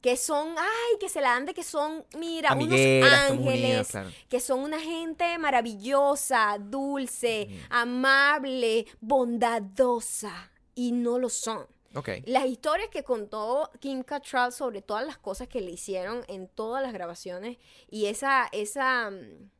[0.00, 3.88] Que son, ay, que se la dan de que son, mira, Amigueras, unos unidas, ángeles.
[3.88, 4.10] claro.
[4.28, 10.50] Que son una gente maravillosa, dulce, amable, bondadosa.
[10.74, 11.66] Y no lo son.
[11.94, 12.08] Ok.
[12.26, 16.82] Las historias que contó Kim Cattrall sobre todas las cosas que le hicieron en todas
[16.82, 17.58] las grabaciones
[17.90, 19.50] y esa, esa, mm,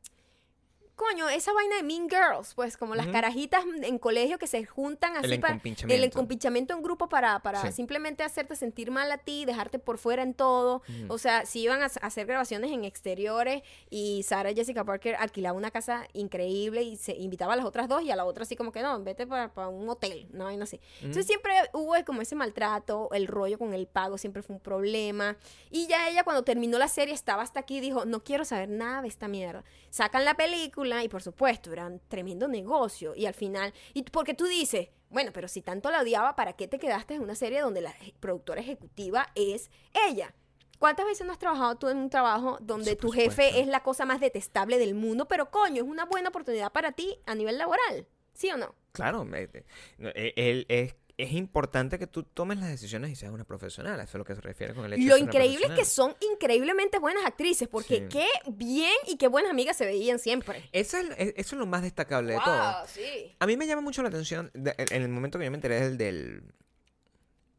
[1.00, 5.16] coño, esa vaina de Mean Girls, pues como las carajitas en colegio que se juntan
[5.16, 7.72] así para el encompinchamiento en grupo para, para Sí.
[7.72, 10.82] simplemente hacerte sentir mal a ti, dejarte por fuera en todo.
[11.08, 15.70] O sea, si iban a hacer grabaciones en exteriores y Sarah Jessica Parker alquilaba una
[15.70, 18.70] casa increíble y se invitaba a las otras dos y a la otra así como
[18.70, 20.80] que no, vete para, un hotel, no vaina así.
[20.98, 25.36] Entonces siempre hubo como ese maltrato, el rollo con el pago siempre fue un problema.
[25.70, 28.68] Y ya ella cuando terminó la serie estaba hasta aquí y dijo, no quiero saber
[28.68, 29.64] nada de esta mierda.
[29.88, 33.14] Sacan la película y por supuesto era un tremendo negocio.
[33.14, 36.68] Y al final, y porque tú dices, bueno, pero si tanto la odiaba, ¿para qué
[36.68, 39.70] te quedaste en una serie donde la productora ejecutiva es
[40.08, 40.34] ella?
[40.78, 43.60] ¿Cuántas veces no has trabajado tú en un trabajo donde Sí, tu jefe supuesto.
[43.60, 45.28] es la cosa más detestable del mundo?
[45.28, 48.06] Pero coño, es una buena oportunidad para ti a nivel laboral.
[48.32, 48.74] ¿Sí o no?
[48.92, 49.50] Claro, eh,
[49.98, 53.98] eh, él- es, es importante que tú tomes las decisiones y seas una profesional.
[54.00, 56.14] Eso es lo que se refiere con el hecho de Lo increíble es que son
[56.32, 58.04] increíblemente buenas actrices, porque Sí.
[58.18, 60.68] qué bien y qué buenas amigas se veían siempre.
[60.72, 62.86] Eso es, es- eso es lo más destacable de todo.
[62.86, 63.34] sí.
[63.38, 65.56] A mí me llama mucho la atención de- en en el momento que yo me
[65.56, 66.42] enteré del, del-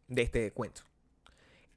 [0.08, 0.82] de este cuento.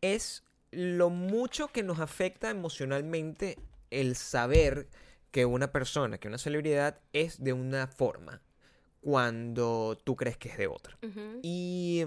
[0.00, 3.58] Es lo mucho que nos afecta emocionalmente
[3.90, 4.88] el saber
[5.30, 8.40] que una persona, que una celebridad es de una forma
[9.04, 10.98] cuando tú crees que es de otra.
[11.42, 12.04] Y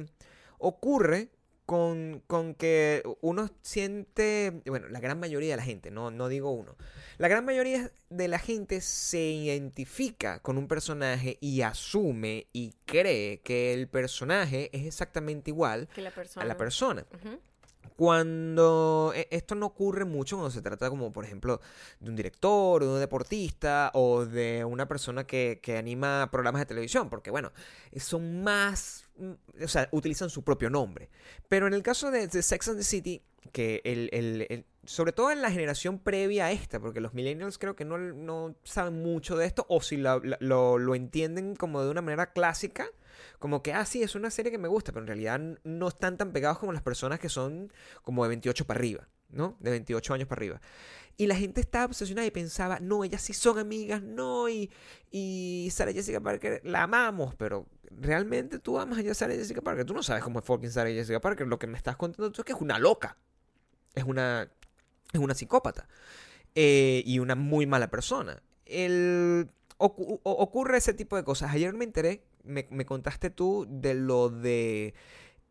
[0.58, 1.30] ocurre
[1.68, 6.50] con, con que uno siente, bueno, la gran mayoría de la gente, no, no digo
[6.52, 6.76] uno,
[7.18, 13.42] la gran mayoría de la gente se identifica con un personaje y asume y cree
[13.42, 16.44] que el personaje es exactamente igual Que la persona.
[16.44, 17.06] a la persona.
[17.98, 21.60] Cuando e- esto no ocurre mucho cuando se trata como por ejemplo
[22.00, 26.62] de un director, o de un deportista o de una persona que, que anima programas
[26.62, 27.52] de televisión, porque bueno,
[27.98, 31.10] son más, mm, o sea, utilizan su propio nombre.
[31.48, 35.42] Pero en el caso de, Sex and the City, que el, el- sobre todo en
[35.42, 39.46] la generación previa a esta, porque los millennials creo que no, no saben mucho de
[39.48, 42.88] esto, o si la- lo, lo entienden como de una manera clásica,
[43.40, 46.18] como que, ah, sí, es una serie que me gusta, pero en realidad no están
[46.18, 47.72] tan pegados como las personas que son
[48.04, 49.58] como de 28 para arriba, ¿no?
[49.60, 50.62] De 28 años para arriba.
[51.18, 54.72] Y la gente estaba obsesionada y pensaba, no, ellas sí son amigas, no, y,
[55.12, 59.86] y Sarah Jessica Parker la amamos, pero realmente tú amas a Sarah Jessica Parker.
[59.86, 61.48] Tú no sabes cómo es fucking Sarah Jessica Parker.
[61.48, 63.18] Lo que me estás contando tú es que es una loca.
[63.96, 64.50] Es una,
[65.14, 65.88] es una psicópata.
[66.56, 68.42] eh, y una muy mala persona.
[68.66, 69.50] El,
[69.86, 71.52] o- ocurre ese tipo de cosas.
[71.54, 74.94] Ayer me enteré, me, me contaste tú de lo de...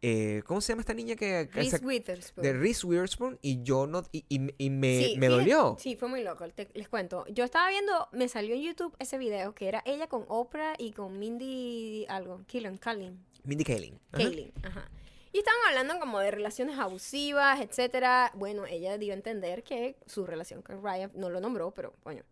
[0.03, 1.49] eh, ¿Cómo se llama esta niña que...
[1.51, 2.43] que Reese se- Witherspoon.
[2.45, 4.03] de Reese Witherspoon y yo no...
[4.13, 5.77] Y, y- y me, Sí, me dolió.
[5.79, 6.49] Sí, fue muy loco.
[6.51, 7.25] te- les cuento.
[7.29, 10.93] Yo estaba viendo, me salió en YouTube ese video que era ella con Oprah y
[10.93, 13.95] con Mindy algo, Killen, Kalin, Mindy Kaling.
[14.13, 14.23] Ajá.
[14.25, 14.91] Kaylin, ajá.
[15.33, 18.33] Y estaban hablando como de relaciones abusivas, etcétera.
[18.35, 22.23] Bueno, ella dio a entender que su relación con Ryan no lo nombró, pero bueno,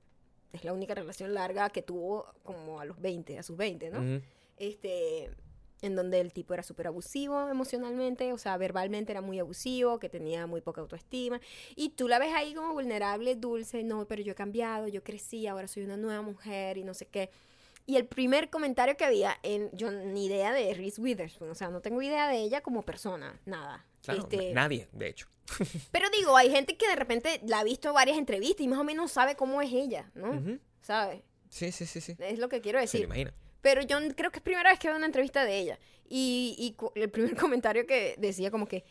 [0.55, 4.23] es la única relación larga que tuvo como a los 20, a sus 20, ¿no?
[4.57, 5.31] Este
[5.83, 10.09] en donde el tipo era súper abusivo emocionalmente, o sea, verbalmente era muy abusivo, que
[10.09, 11.41] tenía muy poca autoestima,
[11.77, 15.47] y tú la ves ahí como vulnerable, dulce, no, pero yo he cambiado, yo crecí,
[15.47, 17.29] ahora soy una nueva mujer y no sé qué.
[17.87, 21.69] Y el primer comentario que había, en, yo ni idea de Reese Witherspoon, o sea,
[21.69, 23.85] no tengo idea de ella como persona, nada.
[24.05, 25.29] Claro, Este, Nadie, de hecho.
[25.93, 28.79] pero digo, hay gente que de repente la ha visto en varias entrevistas y más
[28.79, 30.31] o menos sabe cómo es ella, ¿no?
[30.31, 30.59] Ujú.
[30.81, 31.23] ¿Sabes?
[31.51, 32.17] Sí, sí, sí, sí.
[32.19, 33.01] Es lo que quiero Se decir.
[33.01, 33.35] lo imagina.
[33.61, 35.79] Pero yo creo que es primera vez que veo una entrevista de ella.
[36.09, 38.85] Y, y el primer comentario que decía como que,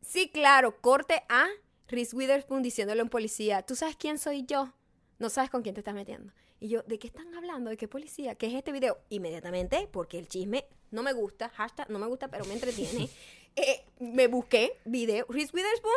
[0.00, 1.46] sí, claro, corte a
[1.88, 4.72] Reese Witherspoon diciéndole a un policía, ¿tú sabes quién soy yo?
[5.18, 6.32] No sabes con quién te estás metiendo.
[6.60, 7.68] Y yo, ¿de qué están hablando?
[7.70, 8.34] ¿De qué policía?
[8.36, 8.98] ¿Qué es este video?
[9.10, 13.10] Inmediatamente, porque el chisme no me gusta, hashtag no me gusta, pero me entretiene,
[13.56, 15.94] eh, me busqué video, Reese Witherspoon,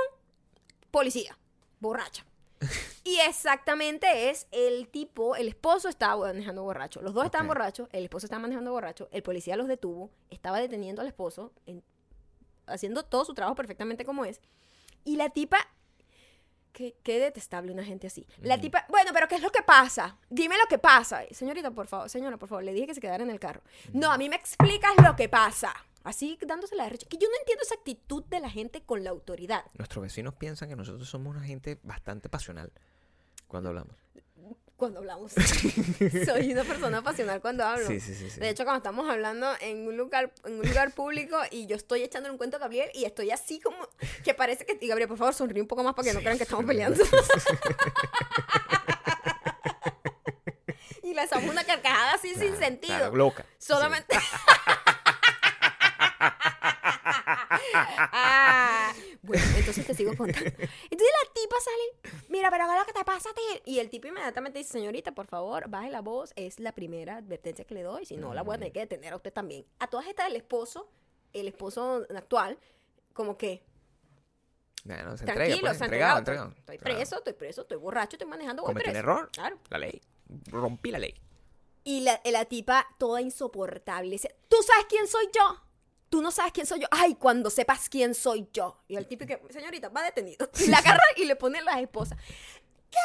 [0.92, 1.38] policía,
[1.80, 2.26] borracha.
[3.04, 7.52] Y exactamente es el tipo, el esposo estaba manejando borracho, los dos estaban Ok.
[7.56, 11.84] borrachos, el esposo estaba manejando borracho, el policía los detuvo, estaba deteniendo al esposo, en-
[12.66, 14.42] haciendo todo su trabajo perfectamente como es.
[15.06, 15.58] Y la tipa
[16.74, 18.28] Qué, qué detestable una gente así.
[18.42, 20.16] La tipa, bueno, pero ¿qué es lo que pasa?
[20.30, 21.24] Dime lo que pasa.
[21.32, 23.62] Señorita, por favor, señora, por favor, le dije que se quedara en el carro.
[23.94, 25.74] No, a mí me explicas lo que pasa.
[26.08, 27.06] Así dándose la derecha.
[27.10, 29.66] Que yo no entiendo esa actitud de la gente con la autoridad.
[29.74, 32.72] Nuestros vecinos piensan que nosotros somos una gente bastante pasional
[33.48, 33.98] cuando hablamos.
[34.78, 35.34] Cuando hablamos.
[36.26, 37.88] Soy una persona pasional cuando hablo.
[37.88, 38.30] Sí, sí, sí.
[38.30, 38.40] sí.
[38.40, 42.04] De hecho, cuando estamos hablando en un lugar, en un lugar público y yo estoy
[42.04, 43.76] echándole un cuento a Gabriel y estoy así como
[44.24, 44.78] que parece que.
[44.80, 47.04] Y Gabriel, por favor, sonríe un poco más para que no crean que estamos peleando.
[51.04, 52.96] y lanzamos una carcajada así sin sentido.
[52.96, 53.46] claro, loca.
[53.58, 54.16] Solamente.
[57.80, 60.46] Ah, bueno, entonces te sigo contando.
[60.50, 63.30] Entonces la tipa sale, mira, pero ¿qué es lo que te pasa?
[63.66, 67.66] Y el tipo inmediatamente dice, señorita, por favor, baje la voz, es la primera advertencia
[67.66, 69.66] que le doy, si no, la voy a tener que detener a usted también.
[69.80, 70.90] A todas estas, el esposo,
[71.34, 72.58] el esposo actual,
[73.14, 73.64] como que,
[74.84, 76.54] se tranquilo, entrega, pues, se entregado, entregado, entregado.
[76.58, 79.30] Estoy preso, estoy preso, estoy borracho, estoy manejando, voy Cometí un error.
[79.32, 79.60] Claro.
[79.70, 80.02] La ley.
[80.48, 81.14] Rompí la ley.
[81.84, 84.12] Y la, la tipa toda insoportable.
[84.12, 85.67] Dice, ¿tú sabes quién soy yo?
[86.10, 86.88] Tú no sabes quién soy yo.
[86.92, 88.82] Ay, cuando sepas quién soy yo.
[88.88, 90.50] Y el tipo que, señorita, va detenido.
[90.60, 92.18] Y la agarra y le pone las esposas.
[92.90, 92.98] ¿Qué?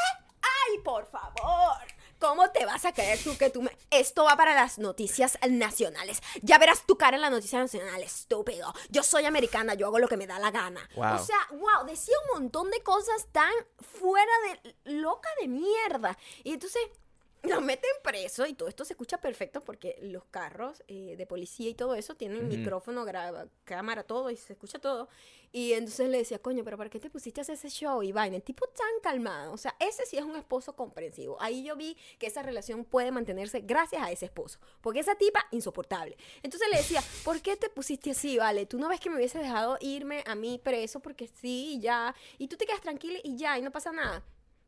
[0.42, 1.76] Ay, por favor.
[2.18, 3.76] ¿Cómo te vas a creer tú que tú me...
[3.90, 6.22] Esto va para las noticias nacionales.
[6.40, 8.72] Ya verás tu cara en las noticias nacionales, estúpido.
[8.90, 10.88] Yo soy americana, yo hago lo que me da la gana.
[10.94, 11.16] Wow.
[11.16, 14.76] O sea, wow, decía un montón de cosas tan fuera de...
[14.84, 16.16] loca de mierda.
[16.44, 16.82] Y entonces
[17.42, 21.68] lo meten preso y todo esto se escucha perfecto porque los carros eh, de policía
[21.70, 22.56] y todo eso tienen Ujú.
[22.56, 25.08] micrófono, graba, cámara, todo y se escucha todo.
[25.50, 28.02] Y entonces le decía, coño, pero ¿para qué te pusiste a hacer ese show?
[28.02, 29.52] Y vaina, el tipo tan calmado.
[29.52, 31.36] O sea, ese sí es un esposo comprensivo.
[31.42, 34.58] Ahí yo vi que esa relación puede mantenerse gracias a ese esposo.
[34.80, 36.16] Porque esa tipa, insoportable.
[36.42, 38.66] Entonces le decía, ¿por qué te pusiste así, vale?
[38.66, 42.14] Tú no ves que me hubiese dejado irme a mí preso porque sí, y ya.
[42.38, 44.22] Y tú te quedas tranquila y ya, y no pasa nada.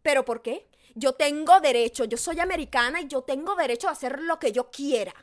[0.04, 0.68] ¿Pero por qué?
[0.94, 4.70] Yo tengo derecho, yo soy americana y yo tengo derecho a hacer lo que yo
[4.70, 5.14] quiera.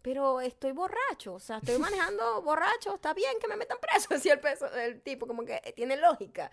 [0.00, 4.32] Pero estoy borracho, o sea, estoy manejando borracho, está bien que me metan preso, decía
[4.32, 6.50] el, peso, el tipo, como que tiene lógica.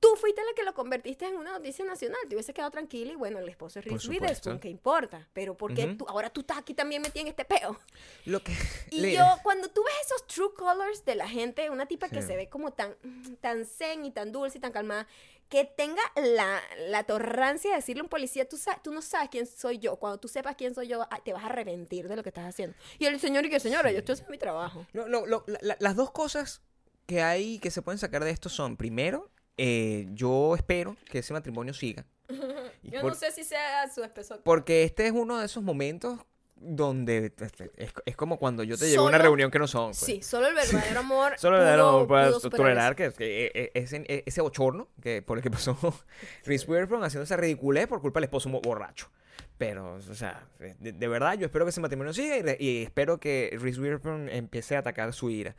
[0.00, 3.16] Tú fuiste la que lo convertiste en una noticia nacional, te hubiese quedado tranquila y
[3.16, 4.08] bueno, el esposo es Reese.
[4.08, 5.26] Witherspoon, ¿qué importa?
[5.32, 5.96] Pero ¿por qué Ujú.
[5.96, 7.78] tú, ahora tú estás aquí también metida en este peo?
[8.26, 8.52] Lo que.
[8.90, 12.28] Y yo, cuando tú ves esos true colors de la gente, una tipa que Sí.
[12.28, 12.94] se ve como tan,
[13.40, 15.06] tan zen y tan dulce y tan calmada,
[15.48, 19.46] que tenga la, la torrancia de decirle a un policía, tú, tú no sabes quién
[19.46, 22.30] soy yo, cuando tú sepas quién soy yo, te vas a arrepentir de lo que
[22.30, 22.76] estás haciendo.
[22.98, 24.86] Y el señor y que señora, yo estoy haciendo mi trabajo.
[24.92, 26.62] Lo- lo- lo- la- la- las dos cosas
[27.06, 31.32] que hay que se pueden sacar de esto son, primero, eh, yo espero que ese
[31.32, 32.04] matrimonio siga.
[32.82, 34.40] Yo por- no sé si sea su esposo.
[34.44, 36.20] Porque este es uno de esos momentos
[36.58, 39.88] donde este, es, es como cuando yo te llevo a una reunión que no son.
[39.88, 39.98] pues.
[39.98, 41.34] Sí, solo el verdadero amor.
[41.38, 45.22] Solo pudo- no puedes pudo superar tolerar que, que, eh, ese, eh, ese bochorno que,
[45.22, 45.76] por el que pasó
[46.44, 49.10] Reese Witherspoon haciendo esa ridiculez por culpa del esposo borracho.
[49.58, 52.82] Pero, o sea, de, de verdad, yo espero que ese matrimonio siga y, re- y
[52.82, 55.56] espero que Reese Witherspoon empiece a atacar su ira.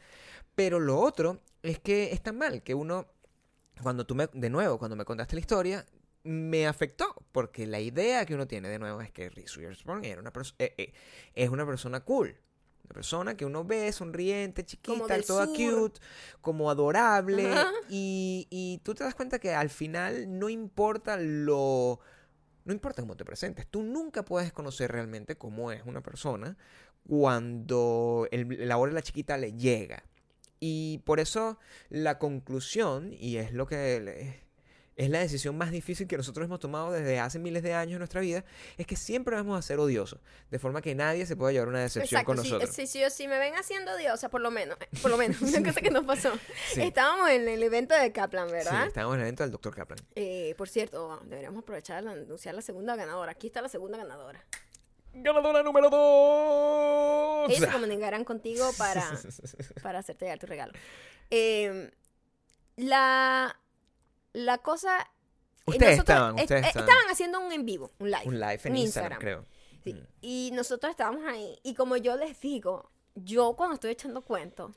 [0.55, 3.07] Pero lo otro es que es tan mal que uno,
[3.81, 5.85] cuando tú me, de nuevo, cuando me contaste la historia,
[6.23, 10.19] me afectó, porque la idea que uno tiene de nuevo es que Reese Witherspoon era
[10.21, 10.93] una eh, eh,
[11.33, 12.35] es una persona cool.
[12.85, 15.55] Una persona que uno ve sonriente, chiquita, toda sur.
[15.55, 15.99] cute,
[16.41, 17.53] como adorable.
[17.89, 21.99] Y, y tú te das cuenta que al final no importa lo...
[22.63, 26.57] No importa cómo te presentes, tú nunca puedes conocer realmente cómo es una persona
[27.27, 30.03] cuando el- la hora de la chiquita le llega.
[30.59, 31.59] Y por eso
[31.89, 34.46] la conclusión, y es lo que le-
[34.97, 37.99] es la decisión más difícil que nosotros hemos tomado desde hace miles de años en
[37.99, 38.43] nuestra vida,
[38.77, 40.19] es que siempre vamos a ser odiosos,
[40.49, 42.75] de forma que nadie se pueda llevar una decepción Exacto, con si, nosotros.
[42.75, 45.81] si, si, si me ven haciendo diosa, por lo menos, por lo menos, una cosa
[45.81, 46.33] que nos pasó.
[46.73, 46.81] Sí.
[46.81, 48.87] Estábamos en el evento de Kaplan, Sí, ¿verdad?
[48.87, 49.75] estábamos en el evento del Dr.
[49.75, 49.99] Kaplan.
[50.15, 53.31] Eh, por cierto, deberíamos aprovechar de anunciar la segunda ganadora.
[53.33, 54.43] Aquí está la segunda ganadora.
[55.13, 57.49] Ganadora número 2.
[57.49, 59.03] Ellos se comunicarán contigo para,
[59.83, 60.73] para hacerte llegar tu regalo.
[61.29, 61.91] Eh,
[62.77, 63.59] la,
[64.45, 64.99] la cosa...
[64.99, 65.05] eh,
[65.65, 66.89] Ustedes nosotros estaban, est- ustedes eh, estaban.
[66.89, 68.21] estaban haciendo un en vivo, un live.
[68.25, 69.19] Un live en en Instagram, Instagram.
[69.19, 69.45] creo.
[69.83, 70.07] Sí, Mm.
[70.21, 71.57] Y nosotros estábamos ahí.
[71.63, 74.75] Y como yo les digo, yo cuando estoy echando cuentos,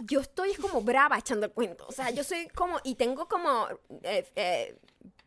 [0.00, 1.86] yo estoy como brava echando el cuento.
[1.86, 3.68] O sea, yo soy como, y tengo como
[4.02, 4.76] eh, eh,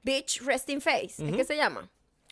[0.04, 1.06] bitch resting face.
[1.06, 1.38] ¿Es Ujú.
[1.38, 1.90] que se llama?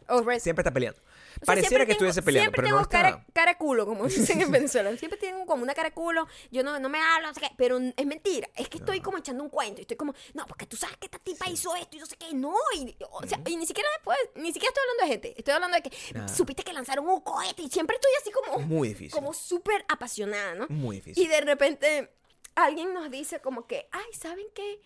[0.09, 0.99] O rest- Siempre está peleando.
[1.41, 4.41] O sea, Pareciera que estuviese peleando, Siempre pero tengo no cara, cara culo, como dicen
[4.41, 4.95] en Venezuela.
[4.97, 6.27] Siempre tengo como una cara culo.
[6.51, 7.49] Yo no, no me hablo, no sé qué.
[7.57, 8.49] Pero es mentira.
[8.55, 9.81] Es que estoy como echando un cuento.
[9.81, 12.15] Y estoy como, no, porque tú sabes que esta tipa hizo esto y no sé
[12.17, 12.33] qué.
[12.33, 12.53] No.
[12.75, 15.39] Y, o sea, y ni siquiera después, ni siquiera estoy hablando de gente.
[15.39, 17.63] Estoy hablando de que supiste que lanzaron un cohete.
[17.63, 19.11] Y siempre estoy así como, Muy difícil.
[19.11, 20.67] como súper apasionada, ¿no?
[20.69, 21.23] Muy difícil.
[21.23, 22.09] Y de repente
[22.55, 24.79] alguien nos dice como que, ay, ¿saben qué?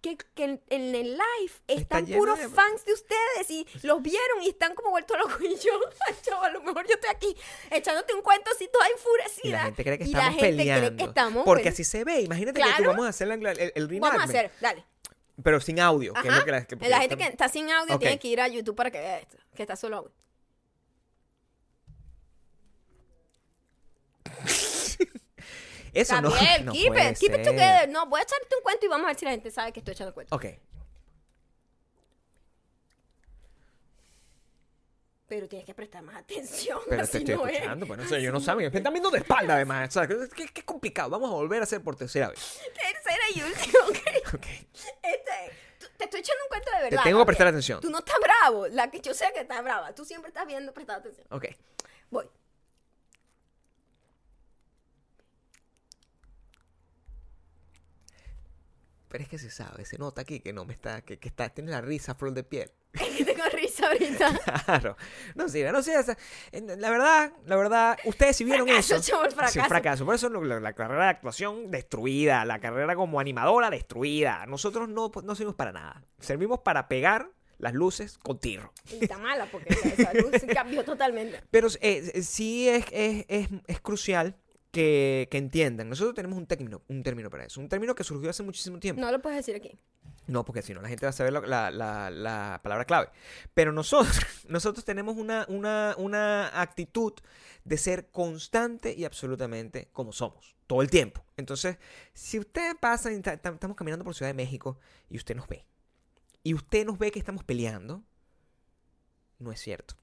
[0.00, 4.42] Que, que en, en el live están puros de- fans de ustedes y los vieron
[4.42, 5.36] y están como vueltos locos.
[5.40, 5.72] Y yo,
[6.08, 7.36] ay, chavo, a lo mejor yo estoy aquí
[7.70, 9.48] echándote un cuento así toda enfurecida.
[9.48, 10.96] Y la gente cree que Y estamos la gente cree peleando.
[10.96, 12.20] que estamos porque pele- así se ve.
[12.22, 14.84] Imagínate que tú vamos a hacer la- el, el Vamos a hacer, dale.
[15.42, 16.12] Pero sin audio.
[16.14, 18.40] que es lo que la, que- la gente que está sin audio tiene que ir
[18.40, 20.12] a YouTube para que vea esto, que está solo audio.
[25.92, 27.88] Eso no, Gabriel, no keep puede it, keep it together.
[27.88, 29.80] No, voy a echarte un cuento y vamos a ver si la gente sabe que
[29.80, 30.34] estoy echando cuento.
[30.34, 30.46] Ok.
[35.26, 36.80] Pero tienes que prestar más atención.
[36.88, 37.54] Pero así te estoy no es.
[37.54, 38.70] escuchando, pues no sé, yo no saben.
[38.72, 39.88] Me están viendo de espalda además.
[39.88, 41.10] O sea, que es complicado.
[41.10, 42.58] Vamos a volver a hacer por tercera vez.
[42.74, 44.34] Tercera y última, ok.
[44.34, 44.46] Ok.
[45.02, 45.52] Este,
[45.96, 47.02] te estoy echando un cuento de Te verdad.
[47.04, 47.80] tengo que prestar atención.
[47.80, 48.66] Tú no estás bravo.
[48.68, 49.94] La que yo sé que estás brava.
[49.94, 51.26] Tú siempre estás viendo prestando atención.
[51.30, 51.46] Ok.
[52.10, 52.28] Voy.
[59.10, 61.48] Pero es que se sabe, se nota aquí que no me está, que, que está,
[61.48, 62.70] tiene la risa flor de piel.
[62.92, 64.40] Es que tengo risa ahorita.
[64.64, 64.96] Claro.
[65.34, 66.16] No sirve, no sirve.
[66.78, 69.04] La verdad, la verdad, ustedes si vieron Fracaso, eso.
[69.10, 69.64] chavo, el Sí, fracaso.
[69.68, 70.06] fracaso.
[70.06, 74.46] Por eso la, la carrera de actuación destruida, la carrera como animadora destruida.
[74.46, 76.04] Nosotros no, no servimos para nada.
[76.20, 78.72] Servimos para pegar las luces con tirro.
[78.92, 81.42] Y está mala porque esa luz cambió totalmente.
[81.50, 84.36] Pero eh, sí es, es, es, es crucial
[84.70, 85.88] que, que entiendan.
[85.88, 87.60] Nosotros tenemos un término, un término para eso.
[87.60, 89.00] Un término que surgió hace muchísimo tiempo.
[89.00, 89.78] No lo puedes decir aquí.
[90.26, 93.08] No, porque si no la gente va a saber la, la- la- la palabra clave.
[93.54, 97.14] Pero nosotros, nosotros tenemos una, una, una actitud
[97.64, 101.24] de ser constante y absolutamente como somos, todo el tiempo.
[101.36, 101.78] Entonces,
[102.14, 105.66] si usted pasa, estamos caminando por Ciudad de México y usted nos ve,
[106.42, 108.02] y usted nos ve que estamos peleando,
[109.38, 109.94] no es cierto.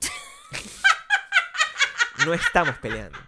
[2.26, 3.18] no estamos peleando.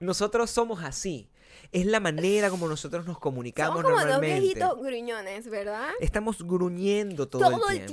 [0.00, 1.30] Nosotros somos así.
[1.72, 5.88] Es la manera como nosotros nos comunicamos Somos como dos viejitos gruñones, ¿verdad?
[6.00, 7.92] Estamos gruñendo todo, Todo el tiempo.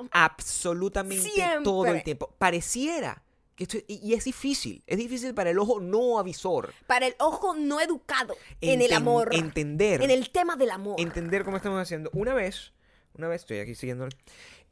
[0.00, 0.08] tiempo.
[0.12, 1.30] Absolutamente
[1.64, 2.34] todo el tiempo.
[2.38, 3.22] Pareciera
[3.56, 4.82] que esto, y, y es difícil.
[4.86, 6.72] Es difícil para el ojo no avisor.
[6.86, 9.34] Para el ojo no educado en el amor.
[9.34, 10.02] Entender.
[10.02, 11.00] En el tema del amor.
[11.00, 12.10] Entender cómo estamos haciendo.
[12.12, 12.72] Una vez,
[13.14, 14.08] una vez, estoy aquí siguiendo.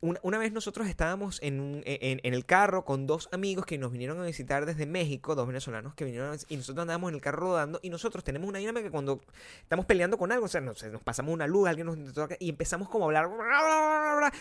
[0.01, 4.20] Una, vez nosotros estábamos en, un- en, el carro con dos amigos que nos vinieron
[4.20, 7.38] a visitar desde México, dos venezolanos que vinieron a- y nosotros andábamos en el carro
[7.40, 9.20] rodando y nosotros tenemos una dinámica que cuando
[9.61, 12.49] estamos peleando con algo, o sea, nos, nos pasamos una luz, alguien nos toca y
[12.49, 14.32] empezamos como a hablar bla, bla, bla, bla,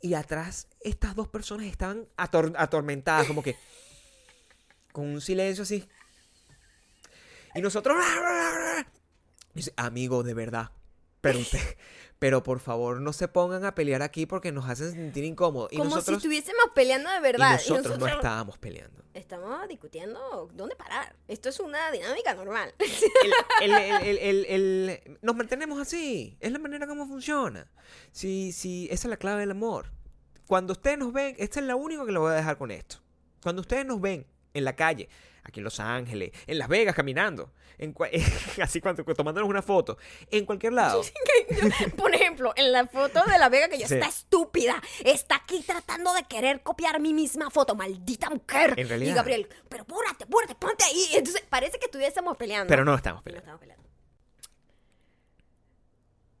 [0.00, 3.54] y atrás estas dos personas estaban ator- atormentadas, como que
[4.90, 5.88] con un silencio así.
[7.54, 7.96] Y nosotros...
[9.54, 10.70] Dice, amigo, de verdad.
[11.20, 11.38] Pero
[12.18, 15.72] pero por favor no se pongan a pelear aquí porque nos hacen sentir incómodos.
[15.72, 17.52] Y Como si estuviésemos peleando de y verdad.
[17.52, 19.02] nosotros no estábamos peleando.
[19.14, 21.14] Estamos discutiendo dónde parar.
[21.28, 22.74] Esto es una dinámica normal.
[23.62, 23.72] El-
[24.18, 26.36] el- el- nos mantenemos así.
[26.40, 27.70] Es la manera como funciona.
[28.12, 29.92] Sí, sí, esa es la clave del amor.
[30.46, 32.96] Cuando ustedes nos ven, esta es la única que lo voy a dejar con esto.
[33.42, 35.08] Cuando ustedes nos ven en la calle,
[35.46, 37.94] aquí en Los Ángeles, en Las Vegas caminando, en
[38.62, 39.98] así cuando tomándonos una foto,
[40.30, 41.02] en cualquier lado.
[41.96, 43.94] Por ejemplo, en la foto de la Vega que ya Sí.
[43.94, 48.74] está estúpida, está aquí tratando de querer copiar mi misma foto, maldita mujer.
[48.76, 49.12] En realidad.
[49.12, 51.08] Y Gabriel, pero apúrate, apúrate, ponte ahí.
[51.14, 52.68] Entonces parece que estuviésemos peleando.
[52.68, 53.44] Pero no estamos Y no peleando.
[53.44, 53.86] estamos peleando.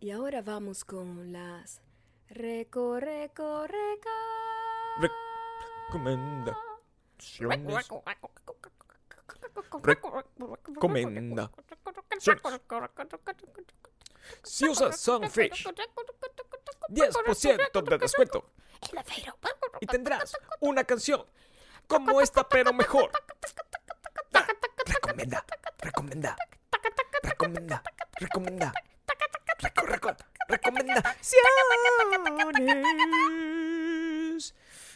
[0.00, 1.80] Y ahora vamos con las
[2.28, 4.10] reco, reco, reca.
[5.88, 6.56] Recomendaciones.
[14.42, 15.66] Si usas Sunfish,
[16.88, 18.50] 10% de descuento
[19.80, 21.24] y tendrás una canción
[21.86, 23.10] como esta pero mejor.
[24.32, 24.46] Ah,
[24.86, 25.44] Recomenda,
[25.78, 26.36] recomenda,
[27.22, 27.82] recomenda,
[28.18, 28.72] recomenda,
[29.58, 30.16] reco, reco,
[30.48, 31.16] recomendaciones.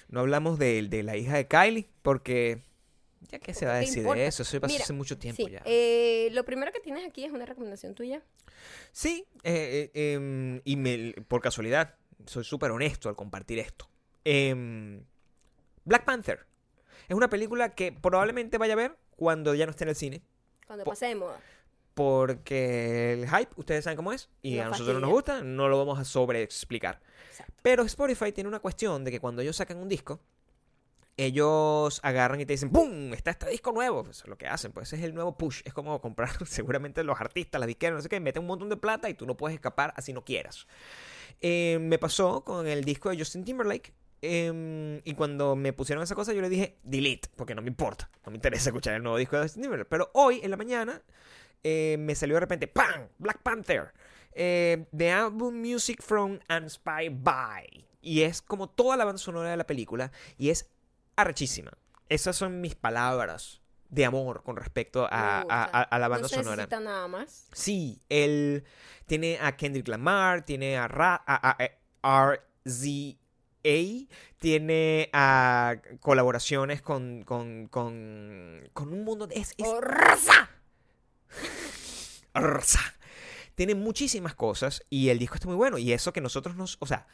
[0.09, 2.63] No hablamos de, de la hija de Kylie porque
[3.29, 5.45] ya que se va a ¿Qué decir de eso, eso pasó Mira, hace mucho tiempo
[5.45, 5.63] Sí, ya.
[5.65, 8.23] eh, lo primero que tienes aquí es una recomendación tuya.
[8.93, 11.95] Sí, eh, eh, em, y me- por casualidad,
[12.27, 13.89] soy súper honesto al compartir esto.
[14.25, 15.03] Em,
[15.85, 16.47] Black Panther
[17.09, 20.23] es una película que probablemente vaya a ver cuando ya no esté en el cine.
[20.67, 21.41] Cuando pase de moda.
[21.95, 25.79] Porque el hype, ustedes saben cómo es, y a nosotros no nos gusta, no lo
[25.79, 27.01] vamos a sobreexplicar.
[27.63, 30.21] Pero Spotify tiene una cuestión de que cuando ellos sacan un disco,
[31.25, 33.13] ellos agarran y te dicen, ¡pum!
[33.15, 34.05] Está este disco nuevo.
[34.05, 35.63] Pues eso es lo que hacen, pues ese es el nuevo push.
[35.65, 38.77] Es como comprar seguramente los artistas, las disqueras, no sé qué, meten un montón de
[38.77, 40.67] plata y tú no puedes escapar así no quieras.
[41.41, 43.93] Eh, me pasó con el disco de Justin Timberlake.
[44.23, 48.11] em, y cuando me pusieron esa cosa, yo le dije delete, porque no me importa,
[48.27, 49.89] no me interesa escuchar el nuevo disco de Justin Timberlake.
[49.89, 51.03] Pero hoy, en la mañana,
[51.65, 53.09] eh, me salió de repente ¡Pam!
[53.19, 53.93] Black Panther.
[54.33, 57.87] eh, The Album Music from and Spy by.
[58.03, 60.13] Y es como toda la banda sonora de la película.
[60.39, 60.71] Y es
[61.21, 61.73] arrechísima.
[62.09, 65.65] Esas son mis palabras de amor con respecto a, Me a- gusta.
[65.65, 66.57] a- a la banda no se sonora.
[66.57, 67.47] necesita nada más.
[67.53, 68.65] Sí, él
[69.07, 71.25] tiene a Kendrick Lamar, tiene a, Ra-
[72.03, 73.19] RZA,
[74.39, 79.37] tiene a colaboraciones con, con, con, con un mundo de...
[79.37, 80.51] Es, es- ¡Oh, raza!
[82.33, 82.81] Arrasa.
[83.55, 85.79] Tiene muchísimas cosas y el disco está muy bueno.
[85.79, 86.77] Y eso que nosotros nos.
[86.81, 87.07] O sea,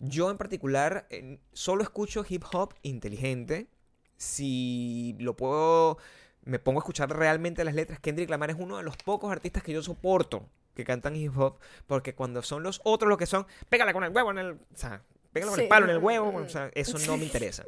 [0.00, 3.68] yo en particular eh, solo escucho hip hop inteligente.
[4.16, 5.98] Si lo puedo.
[6.44, 8.00] Me pongo a escuchar realmente las letras.
[8.00, 11.58] Kendrick Lamar es uno de los pocos artistas que yo soporto que cantan hip hop.
[11.86, 13.46] Porque cuando son los otros los que son.
[13.68, 14.50] Pégale con el huevo en el.
[14.52, 16.34] O sea, pégale con el palo en el huevo.
[16.36, 17.64] O sea, eso no me interesa.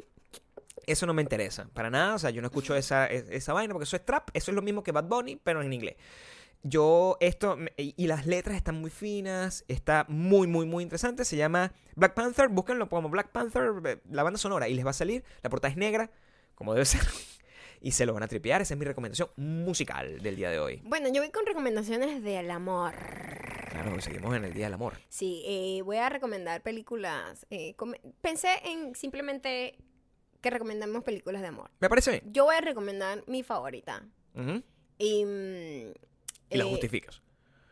[0.87, 1.69] Eso no me interesa.
[1.73, 2.15] Para nada.
[2.15, 4.29] O sea, yo no escucho esa, es- esa vaina porque eso es trap.
[4.35, 5.97] Eso es lo mismo que Bad Bunny, pero en inglés.
[6.65, 11.25] Yo, esto, y las letras están muy finas, está muy, muy, muy interesante.
[11.25, 14.91] Se llama Black Panther, búsquenlo como Black Panther, eh, la banda sonora, y les va
[14.91, 15.25] a salir.
[15.43, 16.11] La portada es negra,
[16.55, 17.01] como debe ser,
[17.81, 18.63] y se lo van a tripear.
[18.63, 20.81] Esa es mi recomendación musical del día de hoy.
[20.85, 22.95] Bueno, yo voy con recomendaciones del amor.
[23.71, 24.99] Claro, seguimos en el Día del Amor.
[25.09, 27.47] Sí, eh, voy a recomendar películas.
[27.49, 27.75] eh,
[28.21, 29.79] pensé en simplemente
[30.43, 31.71] que recomendemos películas de amor.
[31.81, 32.33] Me parece bien.
[32.33, 34.05] Yo voy a recomendar mi favorita.
[34.99, 35.93] Y, mm,
[36.53, 37.23] Y la eh, justificas.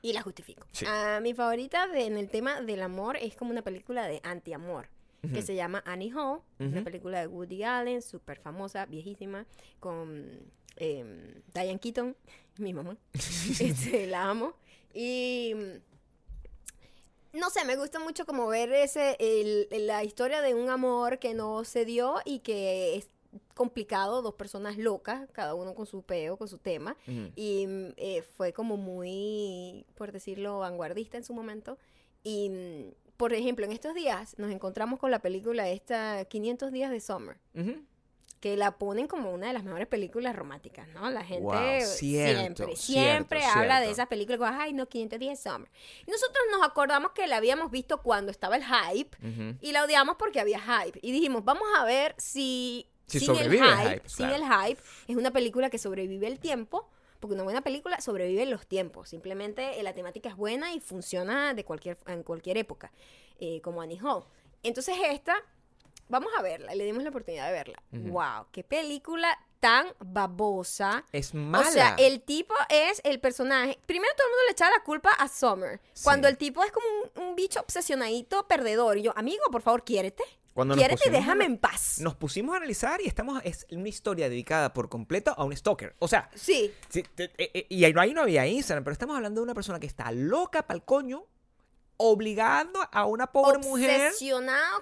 [0.03, 0.67] Y la justifico.
[0.73, 0.87] Sí.
[0.89, 4.89] Ah, mi favorita de- en el tema del amor es como una película de anti-amor.
[5.21, 5.43] Que Ujú.
[5.43, 6.85] se llama Annie Hall, una Ujú.
[6.85, 9.45] película de Woody Allen, súper famosa, viejísima,
[9.79, 10.27] con
[10.77, 12.17] em, Diane Keaton,
[12.59, 12.97] mi mamá.
[13.61, 14.55] Este, la amo.
[14.95, 20.71] Y mm, no sé, me gusta mucho como ver ese, el- la historia de un
[20.71, 23.11] amor que no se dio y que es
[23.55, 26.97] complicado, dos personas locas, cada uno con su peo, con su tema.
[27.07, 27.31] Ujú.
[27.37, 31.79] Y mm, eh, fue como muy, por decirlo, vanguardista en su momento.
[32.23, 36.91] Y, mm, por ejemplo, en estos días nos encontramos con la película esta 500 días
[36.91, 37.83] de Summer, Ujú.
[38.41, 41.11] que la ponen como una de las mejores películas románticas, ¿no?
[41.11, 43.93] La gente Wow, cierto, siempre, cierto, siempre habla de cierto.
[43.93, 45.71] esas películas, ay, no, 500 días de Summer.
[46.07, 49.59] Y nosotros nos acordamos que la habíamos visto cuando estaba el hype Ujú.
[49.61, 50.99] y la odiamos porque había hype.
[51.03, 52.87] Y dijimos, vamos a ver si,
[53.19, 56.39] Si sin el el hype, hype, sin el hype, es una película que sobrevive el
[56.39, 56.89] tiempo.
[57.21, 59.11] Porque una buena película sobrevive en los tiempos.
[59.11, 62.93] Simplemente eh, la temática es buena y funciona de cualquier, en cualquier época.
[63.39, 64.25] eh, como Annie Hall.
[64.63, 65.35] Entonces esta,
[66.09, 66.75] vamos a verla.
[66.75, 67.83] Le dimos la oportunidad de verla.
[67.93, 68.47] ¡Wow!
[68.53, 71.05] ¡Qué película tan babosa!
[71.13, 71.69] Es mala.
[71.69, 73.79] O sea, el tipo es el personaje.
[73.87, 75.81] Primero todo el mundo le echaba la culpa a Summer.
[75.93, 76.05] Sí.
[76.05, 76.87] Cuando el tipo es como
[77.17, 78.97] un, un bicho obsesionadito, perdedor.
[78.99, 80.25] Y yo, amigo, por favor, quiérete.
[80.61, 81.99] Cuando nos Quiérete pusimos a déjame en paz.
[82.01, 83.41] Nos pusimos a analizar y estamos.
[83.45, 85.97] Es una historia dedicada por completo a un stalker.
[85.99, 86.71] O sea, Sí.
[86.89, 89.45] Sí, te- eh, eh, y ahí no, ahí no había Instagram, pero estamos hablando de
[89.45, 91.25] una persona que está loca pa'l coño,
[92.03, 94.11] obligando a una pobre mujer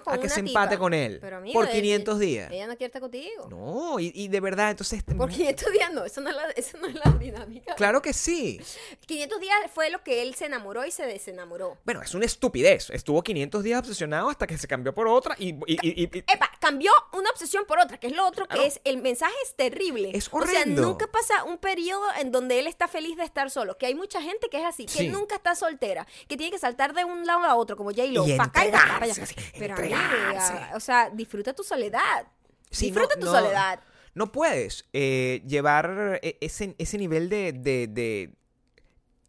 [0.05, 0.79] a que se empate tipa.
[0.79, 2.51] con él Pero, amigo, por ella- 500 días.
[2.51, 3.47] Ella no quiere estar contigo.
[3.49, 5.03] No, y, y de verdad, entonces...
[5.03, 7.75] Por 500 días no, eso no es la, eso no es la dinámica.
[7.75, 8.61] Claro que sí.
[9.05, 11.77] 500 días fue lo que él se enamoró y se desenamoró.
[11.83, 12.89] Bueno, es una estupidez.
[12.91, 15.49] Estuvo 500 días obsesionado hasta que se cambió por otra y...
[15.49, 18.79] y- y- y- Epa, cambió una obsesión por otra, que es lo otro que es,
[18.83, 20.11] el mensaje es terrible.
[20.13, 20.81] Es O sea, horrendo.
[20.83, 24.21] nunca pasa un periodo en donde él está feliz de estar solo, que hay mucha
[24.21, 25.07] gente que es así, que Sí.
[25.09, 28.37] nunca está soltera, que tiene que saltar de un lado a otro, como J-Lo, Y
[28.37, 29.25] pa' acá y pa' acá, pa' allá.
[29.57, 32.27] Pero amiga, o sea, disfruta tu soledad.
[32.69, 33.79] Sí, disfruta no- tu no- soledad.
[34.15, 38.35] No puedes eh, llevar eh, ese, ese nivel de, de- de-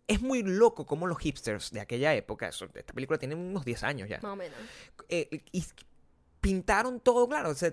[0.08, 3.82] Es muy loco como los hipsters de aquella época, eso- esta película tiene unos 10
[3.84, 4.58] años ya, Más o menos.
[5.08, 5.64] eh, y
[6.40, 7.70] pintaron todo, claro, o sea,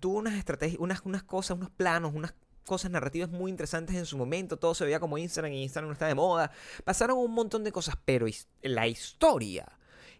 [0.00, 2.34] tuvo unas estrategias, unas, unas cosas, unos planos, unas
[2.68, 5.92] cosas narrativas muy interesantes en su momento, todo se veía como Instagram y Instagram no
[5.94, 6.52] está de moda,
[6.84, 8.26] pasaron un montón de cosas, pero
[8.62, 9.66] la historia,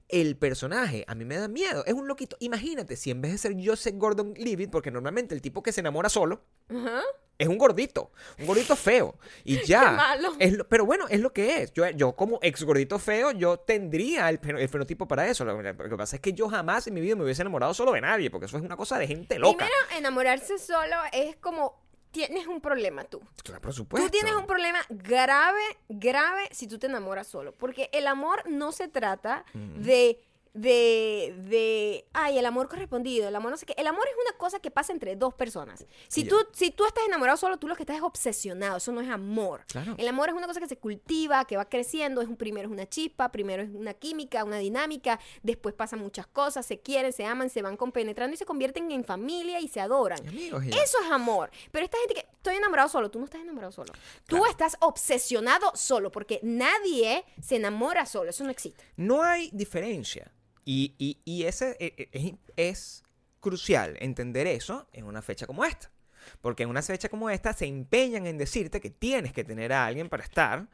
[0.08, 3.38] el personaje, a mí me da miedo, es un loquito, imagínate si en vez de
[3.38, 6.42] ser Joseph Gordon-Levitt, porque normalmente el tipo que se enamora solo,
[7.38, 9.16] es un gordito, un gordito feo.
[9.44, 9.80] Y ya.
[9.90, 10.32] Qué malo.
[10.40, 11.72] Es lo- pero bueno, es lo que es.
[11.72, 15.44] Yo, yo como ex gordito feo, yo tendría el, el fenotipo para eso.
[15.44, 17.92] Lo, lo que pasa es que yo jamás en mi vida me hubiese enamorado solo
[17.92, 19.66] de nadie, porque eso es una cosa de gente loca.
[19.66, 21.80] Primero, enamorarse solo es como
[22.10, 23.20] tienes un problema tú.
[23.42, 24.06] Claro, por supuesto.
[24.06, 27.52] Tú tienes un problema grave, grave si tú te enamoras solo.
[27.52, 29.82] Porque el amor no se trata Ujú.
[29.82, 30.20] de
[30.54, 33.74] de, de, ay, el amor correspondido, el amor no sé qué.
[33.76, 35.84] El amor es una cosa que pasa entre dos personas.
[36.08, 38.76] Si, tú, si tú estás enamorado solo, tú lo que estás es obsesionado.
[38.78, 39.64] Eso no es amor.
[39.66, 39.94] Claro.
[39.98, 42.20] El amor es una cosa que se cultiva, que va creciendo.
[42.20, 45.20] Es un, primero es una chispa, primero es una química, una dinámica.
[45.42, 49.04] Después pasan muchas cosas, se quieren, se aman, se van compenetrando y se convierten en
[49.04, 50.26] familia y se adoran.
[50.26, 50.64] Amigos.
[50.66, 51.50] Eso es amor.
[51.70, 53.92] Pero esta gente que estoy enamorado solo, tú no estás enamorado solo.
[54.26, 58.30] Tú estás obsesionado solo, porque nadie se enamora solo.
[58.30, 58.84] Eso no existe.
[58.96, 60.32] No hay diferencia.
[60.70, 63.02] Y, y, ese e- e- es,
[63.40, 65.90] crucial entender eso en una fecha como esta.
[66.42, 69.86] Porque en una fecha como esta se empeñan en decirte que tienes que tener a
[69.86, 70.68] alguien para estar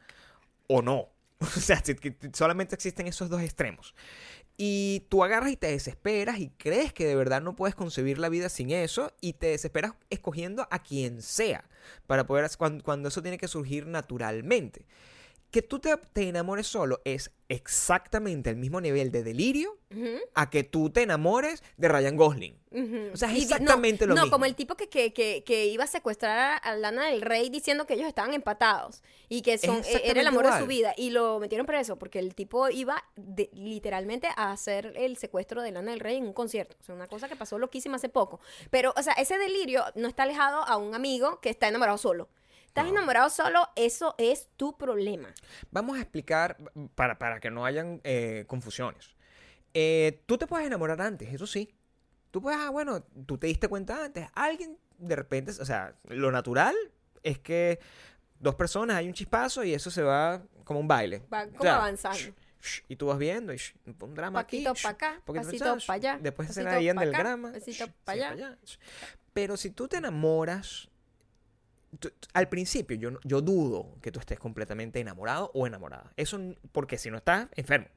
[0.67, 1.07] o no.
[1.39, 1.81] O sea,
[2.33, 3.95] solamente existen esos dos extremos.
[4.57, 8.27] Y tú agarras y te desesperas y crees que de verdad no puedes concebir la
[8.27, 11.69] vida sin eso y te desesperas escogiendo a quien sea
[12.05, 14.85] para poder cuando, cuando eso tiene que surgir naturalmente.
[15.55, 20.17] Que tú te, te enamores solo es exactamente el mismo nivel de delirio Ujú.
[20.33, 22.59] a que tú te enamores de Ryan Gosling.
[23.13, 24.35] O sea, es Y exactamente no, lo no, mismo.
[24.35, 27.85] como el tipo que, que, que, que iba a secuestrar a, Lana del Rey diciendo
[27.85, 30.93] que ellos estaban empatados y que son, e- era el amor de su vida.
[30.97, 35.71] Y lo metieron preso porque el tipo iba de- literalmente a hacer el secuestro de
[35.71, 36.75] Lana del Rey en un concierto.
[36.81, 38.41] O sea, una cosa que pasó loquísima hace poco.
[38.71, 42.27] Pero, o sea, ese delirio no está alejado a un amigo que está enamorado solo.
[42.75, 42.97] Estás No.
[42.97, 45.29] enamorado solo, eso es tu problema.
[45.71, 46.57] Vamos a explicar
[46.93, 49.15] para, para que no hayan eh, confusiones.
[49.73, 51.73] Eh, tú te puedes enamorar antes, eso sí.
[52.31, 54.27] Tú puedes, ah, bueno, tú te diste cuenta antes.
[54.33, 56.75] Alguien de repente, o sea, lo natural
[57.23, 57.79] es que
[58.41, 61.23] dos personas hay un chispazo y eso se va como un baile.
[61.33, 62.35] Va O como sea, avanzando.
[62.89, 63.57] y tú vas viendo y
[64.01, 64.81] un drama Paquito aquí.
[64.83, 66.19] para acá, pasito para allá.
[66.21, 67.53] Después se ahí en pa' el grama.
[67.53, 68.57] pasito para allá.
[69.31, 70.89] Pero si tú te enamoras,
[72.33, 76.11] al principio yo, yo dudo que tú estés completamente enamorado o enamorada.
[76.17, 76.39] Eso
[76.71, 77.87] porque si no estás enfermo.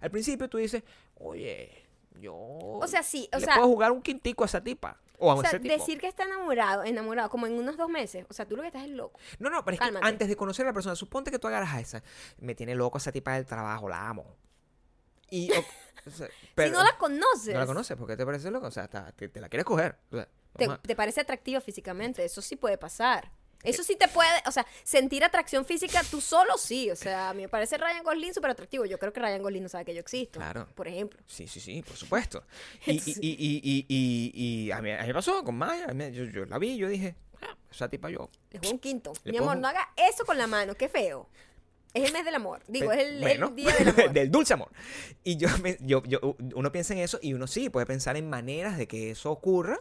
[0.00, 0.82] Al principio tú dices,
[1.16, 1.86] oye,
[2.20, 2.34] yo...
[2.34, 5.00] O sea, sí, o le sea, puedo jugar un quintico a esa tipa.
[5.18, 5.74] O a o sea, ese tipo.
[5.74, 8.26] decir que está enamorado, enamorado, como en unos dos meses.
[8.28, 9.20] O sea, tú lo que estás es loco.
[9.38, 11.72] No, no, pero es que antes de conocer a la persona, suponte que tú agarras
[11.74, 12.02] a esa.
[12.38, 14.36] Me tiene loco esa tipa del trabajo, la amo.
[15.30, 15.64] Y, o-
[16.06, 18.66] o sea, pero- si no la conoces, No la conoces, ¿por qué te parece loco?
[18.66, 19.96] O sea, hasta te, te la quieres coger.
[20.10, 23.30] O sea, te, te parece atractiva físicamente, eso sí puede pasar.
[23.64, 26.90] Eso sí te puede, o sea, sentir atracción física tú solo sí.
[26.90, 28.84] O sea, a mí me parece Ryan Gosling súper atractivo.
[28.84, 30.38] Yo creo que Ryan Gosling no sabe que yo existo.
[30.38, 30.68] Claro.
[30.74, 31.20] Por ejemplo.
[31.26, 32.44] Sí, sí, sí, por supuesto.
[32.86, 35.86] Y, y, y, y, y, a, mí, a mí me pasó con Maya.
[36.10, 38.28] Yo, yo la vi y yo dije, ah, esa tipa yo.
[38.50, 39.12] Le juego un quinto.
[39.24, 41.28] Le Mi pongo amor, no haga eso con la mano, qué feo.
[41.94, 42.60] Es el mes del amor.
[42.66, 43.20] Digo, es el,
[43.54, 44.12] día del amor.
[44.12, 44.70] del dulce amor.
[45.22, 48.28] Y yo, me- yo, yo, uno piensa en eso y uno sí puede pensar en
[48.28, 49.80] maneras de que eso ocurra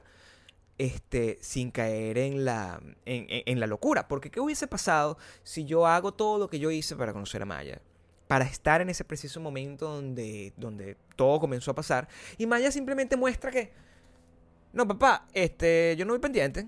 [0.77, 4.07] este, sin caer en la, en, en- la locura.
[4.07, 7.45] Porque ¿qué hubiese pasado si yo hago todo lo que yo hice para conocer a
[7.45, 7.81] Maya?
[8.27, 12.07] Para estar en ese preciso momento donde, donde todo comenzó a pasar.
[12.37, 13.71] Y Maya simplemente muestra que,
[14.71, 16.67] no, papá, este, yo no voy pendiente.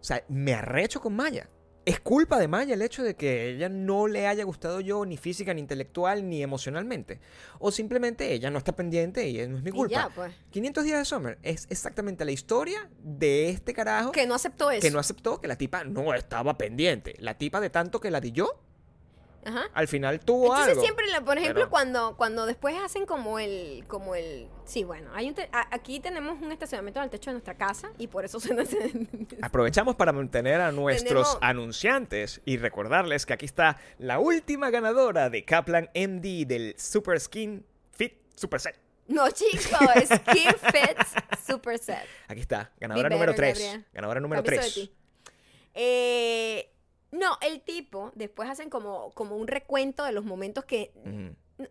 [0.00, 1.48] O sea, me arrecho con Maya.
[1.84, 5.16] Es culpa de Maya el hecho de que ella no le haya gustado yo ni
[5.16, 7.18] física, ni intelectual, ni emocionalmente.
[7.60, 9.94] O simplemente ella no está pendiente y no es mi Y culpa.
[9.94, 10.34] ya, pues.
[10.50, 14.82] 500 días de Summer es exactamente la historia de este carajo Que no aceptó eso.
[14.82, 17.14] que no aceptó que la tipa no estaba pendiente.
[17.20, 18.60] La tipa de tanto que la di yo,
[19.44, 19.62] Ajá.
[19.72, 20.82] al final tuvo Entonces algo.
[20.82, 25.10] siempre, la- por ejemplo, Pero- cuando, cuando después hacen como el, como el, sí, bueno,
[25.14, 28.08] hay un te- a- aquí tenemos un estacionamiento en el techo de nuestra casa y
[28.08, 28.68] por eso se nos...
[29.42, 35.30] Aprovechamos para mantener a nuestros Tenemos- anunciantes y recordarles que aquí está la última ganadora
[35.30, 38.76] de Kaplan MD del Super Skin Fit Super Set.
[39.06, 40.98] no, chico, es Skin Fit
[41.46, 42.04] Super Set.
[42.26, 43.58] Aquí está, ganadora Be número better, 3.
[43.64, 43.86] Gabriel.
[43.94, 44.74] Ganadora número Aviso de 3.
[44.74, 44.92] ti.
[45.74, 46.70] Eh,
[47.10, 50.92] no, el tipo después hacen como, como un recuento de los momentos que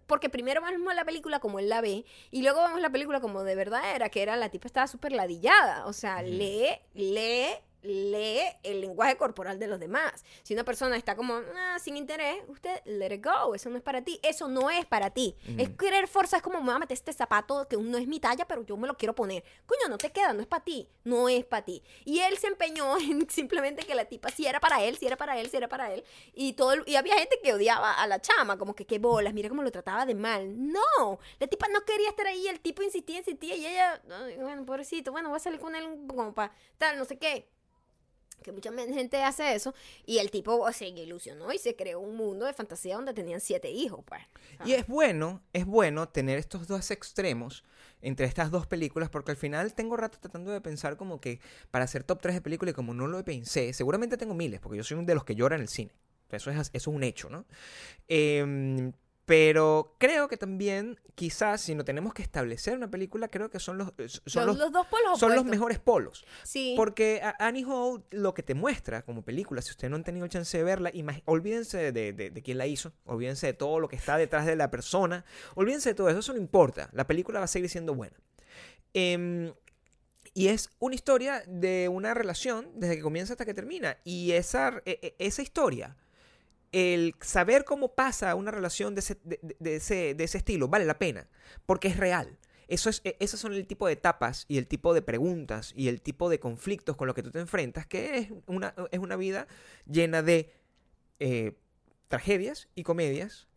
[0.05, 3.43] porque primero vemos la película como él la ve y luego vemos la película como
[3.43, 5.85] de verdad era, que era la tipa estaba súper ladillada.
[5.85, 6.25] O sea, Ujú.
[6.31, 7.47] lee, lee,
[7.81, 10.23] lee el lenguaje corporal de los demás.
[10.43, 13.83] Si una persona está como "Ah, sin interés, usted let it go, eso no es
[13.83, 14.19] para ti.
[14.23, 15.35] Eso no es para ti.
[15.57, 15.77] Es Ujú.
[15.77, 18.47] querer fuerza, es como me voy a meter este zapato que no es mi talla,
[18.47, 19.43] pero yo me lo quiero poner.
[19.65, 21.83] Coño, no te queda, no es para ti, no es para ti.
[22.05, 25.15] Y él se empeñó en simplemente que la tipa si era para él, si era
[25.17, 26.03] para él, si era para él.
[26.33, 29.33] Y todo el- y había gente que odiaba a la chama, como que qué bolas,
[29.33, 30.53] mira cómo lo trataba de mal.
[30.71, 34.65] No, la tipa no quería estar ahí, el tipo insistía, insistía y ella, "Ay, bueno,
[34.65, 37.47] pobrecito, bueno, voy a salir con él como para tal, no sé qué.
[38.43, 39.73] Que mucha gente hace eso
[40.05, 43.71] y el tipo se ilusionó y se creó un mundo de fantasía donde tenían siete
[43.71, 44.21] hijos, pues.
[44.65, 47.63] Y es bueno, es bueno tener estos dos extremos
[48.01, 51.39] entre estas dos películas, porque al final tengo rato tratando de pensar como que
[51.71, 54.77] para hacer top 3 de películas y como no lo pensé, seguramente tengo miles, porque
[54.77, 55.91] yo soy uno de los que llora en el cine.
[56.29, 57.45] Eso es, eso es un hecho, ¿no?
[58.07, 58.91] Em,
[59.27, 63.77] Pero creo que también, quizás, si no tenemos que establecer una película, creo que son
[63.77, 66.25] los, eh, son los, los dos polos son los mejores polos.
[66.43, 66.75] Sí.
[66.77, 70.57] Porque Annie Hall lo que te muestra como película, si ustedes no han tenido chance
[70.57, 70.93] de verla,
[71.25, 74.55] olvídense de, de- de quién la hizo, olvídense de todo lo que está detrás de
[74.55, 75.25] la persona,
[75.55, 76.89] olvídense de todo eso, eso no importa.
[76.93, 78.15] La película va a seguir siendo buena.
[78.93, 79.51] Em,
[80.33, 83.97] y es una historia de una relación desde que comienza hasta que termina.
[84.05, 85.97] Y esa, e- e- esa historia,
[86.71, 90.99] el saber cómo pasa una relación de ese, de- ese, de ese estilo, vale la
[90.99, 91.27] pena,
[91.65, 92.37] porque es real.
[92.67, 95.87] Eso es, e- esos son el tipo de etapas y el tipo de preguntas y
[95.87, 99.15] el tipo de conflictos con los que tú te enfrentas, que es una, es una
[99.15, 99.47] vida
[99.85, 100.51] llena de
[101.19, 101.53] eh,
[102.09, 103.47] tragedias y comedias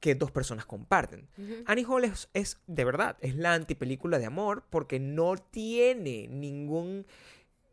[0.00, 1.28] que dos personas comparten.
[1.66, 7.06] Annie Hall es, es, de verdad, es la antipelícula de amor porque no tiene ningún...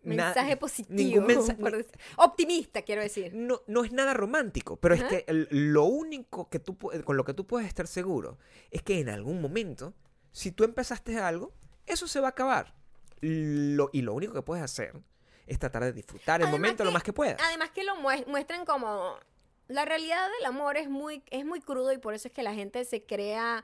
[0.03, 1.21] Mensaje positivo.
[1.25, 1.85] mensa- por
[2.17, 3.33] Optimista, quiero decir.
[3.33, 5.03] no, no es nada romántico, pero Ajá.
[5.05, 8.37] es que el- lo único que tú con lo que tú puedes estar seguro
[8.71, 9.93] es que en algún momento,
[10.31, 11.53] si tú empezaste algo,
[11.85, 12.73] eso se va a acabar.
[13.21, 14.93] Lo- y lo único que puedes hacer
[15.45, 17.39] es tratar de disfrutar el Además momento lo más que puedas.
[17.45, 19.15] Además que lo mues- muestran como...
[19.67, 22.53] La realidad del amor es muy, es muy crudo y por eso es que la
[22.53, 23.63] gente se crea...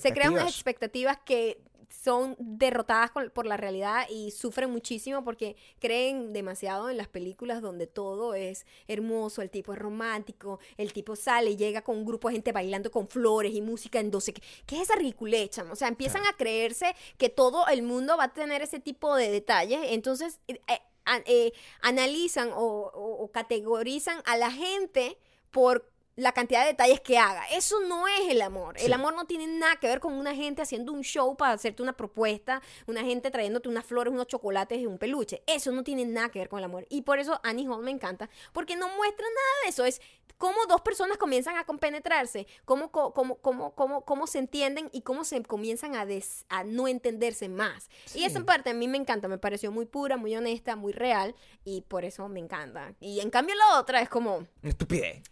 [0.00, 5.56] Se crean unas expectativas que son derrotadas con- por la realidad y sufren muchísimo porque
[5.78, 11.16] creen demasiado en las películas donde todo es hermoso, el tipo es romántico, el tipo
[11.16, 14.32] sale y llega con un grupo de gente bailando con flores y música en 12.
[14.32, 14.42] ¿Qué,
[14.76, 15.64] es esa ridiculecha?
[15.70, 19.30] O sea, empiezan a creerse que todo el mundo va a tener ese tipo de
[19.30, 19.80] detalles.
[19.84, 20.80] Entonces, eh, eh,
[21.26, 22.56] eh, analizan o,
[22.94, 25.18] o- o categorizan a la gente
[25.50, 27.44] por la cantidad de detalles que haga.
[27.52, 28.78] Eso no es el amor.
[28.78, 28.86] Sí.
[28.86, 31.82] El amor no tiene nada que ver con una gente haciendo un show para hacerte
[31.82, 35.42] una propuesta, una gente trayéndote unas flores, unos chocolates y un peluche.
[35.46, 36.86] Eso no tiene nada que ver con el amor.
[36.90, 39.84] Y por eso Annie Hall me encanta, porque no muestra nada de eso.
[39.84, 40.00] Es
[40.38, 45.24] cómo dos personas comienzan a compenetrarse, cómo, cómo, cómo, cómo, cómo se entienden y cómo
[45.24, 47.88] se comienzan a, des- a no entenderse más.
[48.14, 48.44] Y esa Sí.
[48.44, 51.34] parte a mí me encanta, me pareció muy pura, muy honesta, muy real,
[51.64, 52.94] y por eso me encanta.
[53.00, 54.46] Y en cambio la otra es como...
[54.62, 55.22] Estupidez.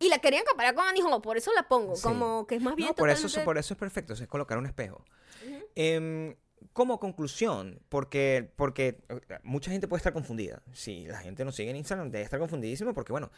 [0.00, 2.02] Y la querían comparar con Annie Hall, por eso la pongo, Sí.
[2.02, 4.58] como que es más bien No, por, eso, totalmente- por eso es perfecto, es colocar
[4.58, 5.04] un espejo.
[5.46, 5.64] Ujú.
[5.76, 6.34] Em,
[6.72, 10.62] como conclusión, porque, porque eh, mucha gente puede estar confundida.
[10.72, 13.30] Si la gente nos sigue en Instagram, debe estar confundidísimo porque, bueno,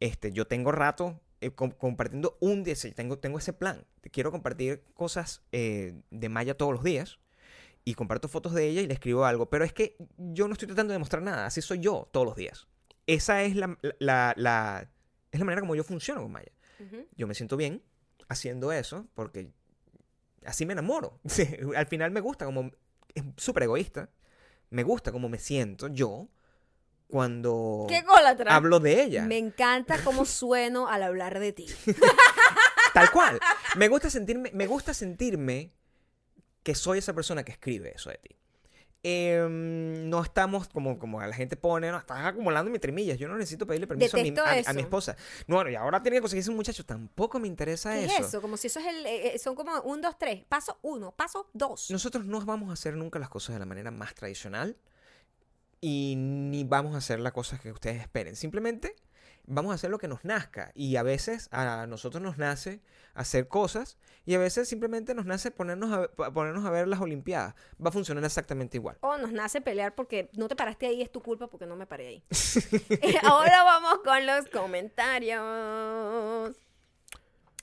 [0.00, 3.86] este, yo tengo rato eh, com- compartiendo un día, tengo, tengo ese plan.
[4.12, 7.18] Quiero compartir cosas eh, de Maya todos los días
[7.84, 10.66] y comparto fotos de ella y le escribo algo, pero es que yo no estoy
[10.68, 12.66] tratando de demostrar nada, así soy yo todos los días.
[13.06, 14.90] Esa es la, la, la-
[15.30, 16.52] es la manera como yo funciono con Maya
[17.16, 17.82] yo me siento bien
[18.28, 19.52] haciendo eso porque
[20.44, 21.20] así me enamoro.
[21.76, 22.70] Al final me gusta como
[23.14, 24.10] es súper egoísta.
[24.70, 26.28] Me gusta como me siento yo
[27.08, 27.88] cuando
[28.46, 29.24] hablo de ella.
[29.24, 31.66] Me encanta cómo sueno al hablar de ti.
[32.94, 33.40] Tal cual.
[33.76, 35.72] Me gusta sentirme, me gusta sentirme
[36.62, 38.36] que soy esa persona que escribe eso de ti.
[39.02, 43.18] Em, no estamos como, como la gente pone, no, estás acumulando mis trimillas.
[43.18, 44.34] Yo no necesito pedirle permiso a mi,
[44.66, 45.16] a- mi esposa.
[45.46, 46.84] No, bueno, y ahora tiene que conseguirse un muchacho.
[46.84, 48.14] Tampoco me interesa ¿Qué eso.
[48.20, 48.42] es eso?
[48.42, 49.06] Como si eso es el...
[49.06, 50.44] eh, eh, son como un, dos, tres.
[50.48, 51.90] Paso uno, paso dos.
[51.90, 54.76] Nosotros no vamos a hacer nunca las cosas de la manera más tradicional
[55.80, 58.36] y ni vamos a hacer las cosas que ustedes esperen.
[58.36, 58.96] Simplemente
[59.46, 62.80] vamos a hacer lo que nos nazca y a veces a nosotros nos nace
[63.14, 67.54] hacer cosas y a veces simplemente nos nace ponernos a, ponernos a ver las Olimpiadas.
[67.84, 68.96] Va a funcionar exactamente igual.
[69.00, 71.86] O nos nace pelear porque no te paraste ahí, es tu culpa porque no me
[71.86, 72.24] paré ahí.
[73.24, 76.56] Ahora vamos con los comentarios.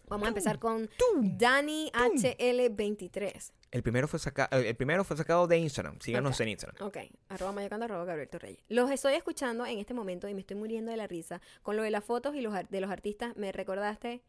[0.07, 0.89] Vamos a empezar con
[1.21, 3.51] Dani HL23.
[3.71, 5.99] El primero fue, saca- el primero fue sacado de Instagram.
[5.99, 6.87] Síganos en Instagram.
[6.87, 6.97] Ok,
[7.29, 8.59] arroba mayocando, arroba Gabriel Torreyes.
[8.69, 11.41] Los estoy escuchando en este momento y me estoy muriendo de la risa.
[11.63, 14.21] Con lo de las fotos y los de los artistas, me recordaste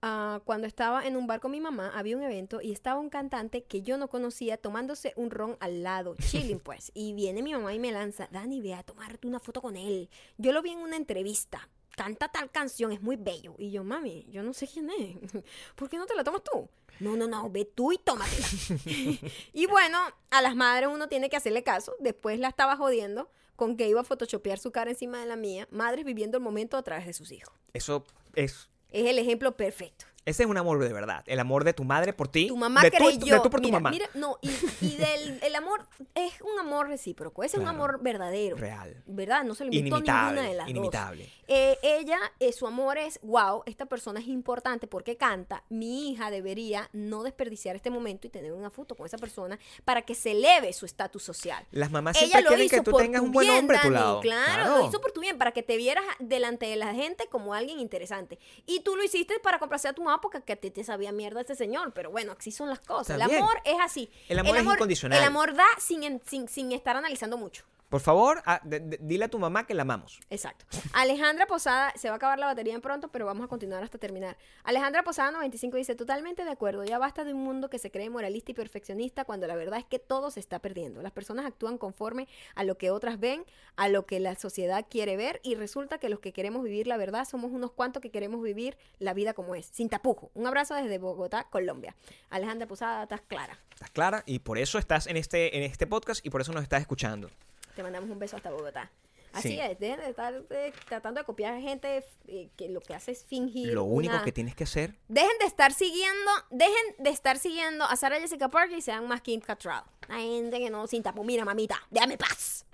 [0.00, 3.10] ah, cuando estaba en un bar con mi mamá, había un evento y estaba un
[3.10, 6.90] cantante que yo no conocía tomándose un ron al lado, chilling pues.
[6.94, 10.08] Y viene mi mamá y me lanza, Dani, ve a tomarte una foto con él.
[10.38, 11.68] Yo lo vi en una entrevista.
[11.96, 13.54] Canta tal canción, es muy bello.
[13.58, 15.16] Y yo, mami, yo no sé quién es.
[15.74, 16.68] ¿Por qué no te la tomas tú?
[17.00, 18.46] No, no, no, ve tú y tómatela.
[19.52, 19.98] y bueno,
[20.30, 21.96] a las madres uno tiene que hacerle caso.
[21.98, 25.66] Después la estaba jodiendo con que iba a photoshopear su cara encima de la mía.
[25.70, 27.54] Madres viviendo el momento a través de sus hijos.
[27.72, 28.04] Eso
[28.34, 28.68] es...
[28.90, 30.06] Es el ejemplo perfecto.
[30.26, 31.22] Ese es un amor de verdad.
[31.26, 32.48] El amor de tu madre por ti.
[32.48, 33.34] Tu mamá de tú- creyó.
[33.36, 33.90] de tú por tu mira, mamá.
[33.90, 34.50] mira, no, y,
[34.80, 37.42] y del el amor es un amor recíproco.
[37.44, 37.76] Ese es un Claro.
[37.78, 38.56] amor verdadero.
[38.56, 39.02] Real.
[39.06, 39.44] ¿Verdad?
[39.44, 41.22] No se lo invitó ninguna de las Inimitable.
[41.24, 41.32] dos.
[41.48, 45.62] Eh, ella, eh, su amor es, wow, esta persona es importante porque canta.
[45.68, 50.02] Mi hija debería no desperdiciar este momento y tener una foto con esa persona para
[50.02, 51.64] que se eleve su estatus social.
[51.70, 53.58] Las mamás Ella siempre lo quieren hizo que tú por tengas tu un buen bien,
[53.60, 54.20] hombre a tu Dani, lado.
[54.22, 57.54] Claro, lo hizo por tu bien, para que te vieras delante de la gente como
[57.54, 58.40] alguien interesante.
[58.66, 61.40] Y tú lo hiciste para complacer a tu mamá porque a ti te sabía mierda
[61.40, 61.92] este señor.
[61.94, 63.10] Pero bueno, así son las cosas.
[63.10, 63.42] Está el bien.
[63.42, 64.10] amor es así.
[64.28, 65.18] El amor es incondicional.
[65.18, 67.64] El amor da sin, sin, sin estar analizando mucho.
[67.88, 70.18] Por favor, ah, de- de- dile a tu mamá que la amamos.
[70.28, 70.64] Exacto.
[70.92, 73.96] Alejandra Posada, se va a acabar la batería en pronto, pero vamos a continuar hasta
[73.98, 74.36] terminar.
[74.64, 78.10] Alejandra Posada 95 dice, totalmente de acuerdo, ya basta de un mundo que se cree
[78.10, 81.00] moralista y perfeccionista cuando la verdad es que todo se está perdiendo.
[81.00, 82.26] Las personas actúan conforme
[82.56, 83.44] a lo que otras ven,
[83.76, 86.96] a lo que la sociedad quiere ver y resulta que los que queremos vivir la
[86.96, 90.30] verdad somos unos cuantos que queremos vivir la vida como es, sin tapujo.
[90.34, 91.94] Un abrazo desde Bogotá, Colombia.
[92.30, 93.60] Alejandra Posada, estás clara.
[93.72, 94.22] ¿Estás clara?
[94.26, 97.30] Y por eso estás en este, en este podcast y por eso nos estás escuchando.
[97.76, 98.90] Te mandamos un beso hasta Bogotá.
[99.32, 99.60] Así Sí.
[99.60, 103.22] es, dejen de estar eh, tratando de copiar gente eh, que lo que hace es
[103.24, 103.72] fingir.
[103.74, 107.84] Lo único una- que tienes que hacer Dejen de estar siguiendo, dejen de estar siguiendo
[107.84, 109.84] a Sarah Jessica Parker y sean más Kim Cattrall.
[110.08, 112.64] La gente que no sin tapo, mira mamita, déjame paz.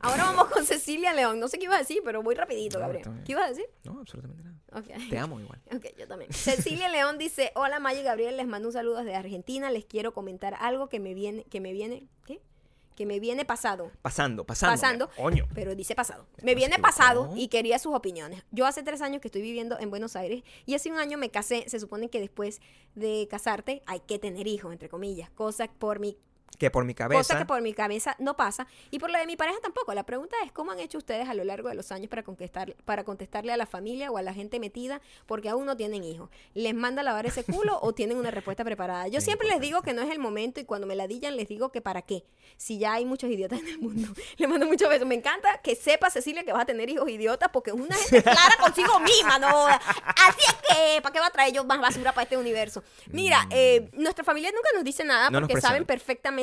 [0.00, 1.40] Ahora vamos con Cecilia León.
[1.40, 3.22] No sé qué iba a decir, pero muy rapidito, No, Gabriel.
[3.24, 3.64] ¿Qué ibas a decir?
[3.84, 4.54] No, absolutamente nada.
[5.08, 5.62] Te amo igual.
[5.74, 6.30] Ok, yo también.
[6.34, 9.70] Cecilia León dice, hola Maya y Gabriel, les mando un saludo desde Argentina.
[9.70, 12.42] Les quiero comentar algo que me viene, que me viene, ¿qué?
[12.94, 13.90] Que me viene pasado.
[14.02, 14.72] Pasando, pasando.
[14.72, 15.10] Pasando.
[15.16, 15.46] Coño.
[15.54, 16.26] Pero dice pasado.
[16.42, 18.42] Me no viene pasado y quería sus opiniones.
[18.50, 21.30] Yo hace tres años que estoy viviendo en Buenos Aires y hace un año me
[21.30, 21.64] casé.
[21.68, 22.60] Se supone que después
[22.94, 25.30] de casarte hay que tener hijos, entre comillas.
[25.30, 26.16] Cosa por mi
[26.58, 27.20] Que por mi cabeza.
[27.20, 28.66] Cosa que por mi cabeza no pasa.
[28.90, 29.92] Y por la de mi pareja tampoco.
[29.94, 32.74] La pregunta es, ¿cómo han hecho ustedes a lo largo de los años para, contestar,
[32.84, 36.30] para contestarle a la familia o a la gente metida porque aún no tienen hijos?
[36.54, 39.08] ¿Les manda a lavar ese culo o tienen una respuesta preparada?
[39.08, 41.48] Yo siempre les digo que no es el momento y cuando me la dillan les
[41.48, 42.24] digo que para qué.
[42.56, 44.08] Si ya hay muchos idiotas en el mundo.
[44.36, 45.06] Le mando muchos besos.
[45.06, 48.22] Me encanta que sepa, Cecilia, que vas a tener hijos idiotas porque es una gente
[48.22, 49.66] clara consigo misma, ¿no?
[49.66, 52.82] Así es que, ¿para qué va a traer yo más basura para este universo?
[53.10, 55.32] Mira, eh, nuestra familia nunca nos dice nada Mm.
[55.32, 55.86] No porque saben presiona.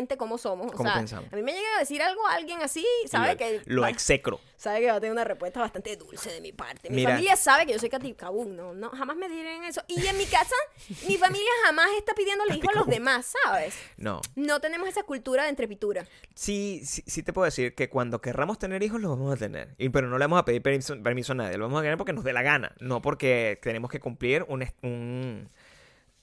[0.02, 0.72] Perfectamente cómo somos.
[0.74, 1.32] O sea, pensamos.
[1.32, 3.90] a mí me llega a decir algo a alguien así, sabe lo, que Lo va,
[3.90, 4.40] execro.
[4.58, 6.90] sabe que va a tener una respuesta bastante dulce de mi parte.
[6.90, 7.12] Mi Mira.
[7.12, 9.82] familia sabe que yo soy caticabún, no, no, jamás me dirán eso.
[9.88, 10.56] Y en mi casa,
[11.08, 13.76] mi familia jamás está pidiéndole hijos a los demás, ¿sabes?
[13.98, 14.22] No.
[14.36, 16.06] No tenemos esa cultura de entrepitura.
[16.36, 19.76] Sí, sí, sí te puedo decir que cuando querramos tener hijos los vamos a tener.
[19.78, 21.58] Y, pero no le vamos a pedir permiso, permiso a nadie.
[21.58, 22.74] Lo vamos a tener porque nos dé la gana.
[22.80, 25.50] No porque tenemos que cumplir un,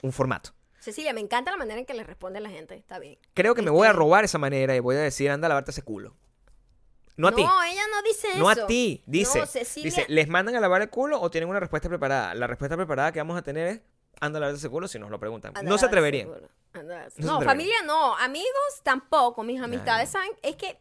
[0.02, 0.50] un formato.
[0.90, 3.18] Cecilia, me encanta la manera en que le responde a la gente, está bien.
[3.34, 5.48] Creo que me voy a Este- robar esa manera y voy a decir, anda a
[5.50, 6.14] lavarte ese culo.
[7.16, 7.42] No a ti.
[7.42, 8.38] No, ella no dice eso.
[8.38, 9.02] No a ti.
[9.06, 9.84] Dice, No, Cecilia.
[9.90, 12.32] dice, ¿les mandan a lavar el culo o tienen una respuesta preparada?
[12.34, 13.80] La respuesta preparada que vamos a tener es,
[14.20, 15.52] anda a lavarte ese culo si nos lo preguntan.
[15.56, 16.28] Anda, no se atreverían.
[16.28, 17.44] No se No, atreverían.
[17.44, 20.78] familia no, amigos tampoco, mis amistades saben, es que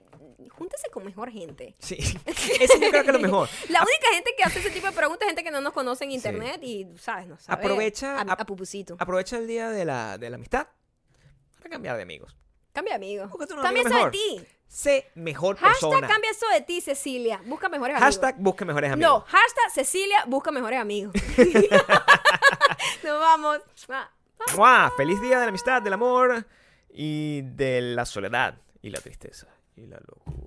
[0.51, 1.75] júntese con mejor gente.
[1.79, 1.95] Sí.
[2.27, 3.49] Eso yo creo que es lo mejor.
[3.69, 6.03] La única gente que hace ese tipo de preguntas es gente que no nos conoce
[6.05, 7.27] en internet y, ¿sabes?
[7.27, 7.63] No sabe.
[7.63, 8.95] Aprovecha- A, a pupusito.
[8.99, 10.67] Aprovecha el día de la, de la amistad
[11.57, 12.35] para cambiar de amigos.
[12.71, 13.27] Cambia amigo.
[13.27, 14.45] Búscate un Cambia eso de ti.
[14.67, 16.07] Sé mejor Hashtag persona.
[16.07, 17.41] cambia eso de ti, Cecilia.
[17.45, 18.05] Busca mejores amigos.
[18.15, 19.09] Hashtag busque mejores amigos.
[19.11, 21.13] No, hashtag Cecilia busca mejores amigos.
[23.03, 23.59] Nos vamos.
[23.89, 24.09] Ah.
[24.55, 24.91] ¡Mua!
[24.95, 26.45] Feliz día de la amistad, del amor
[26.89, 29.47] y de la soledad y la tristeza
[29.77, 30.46] y la locura.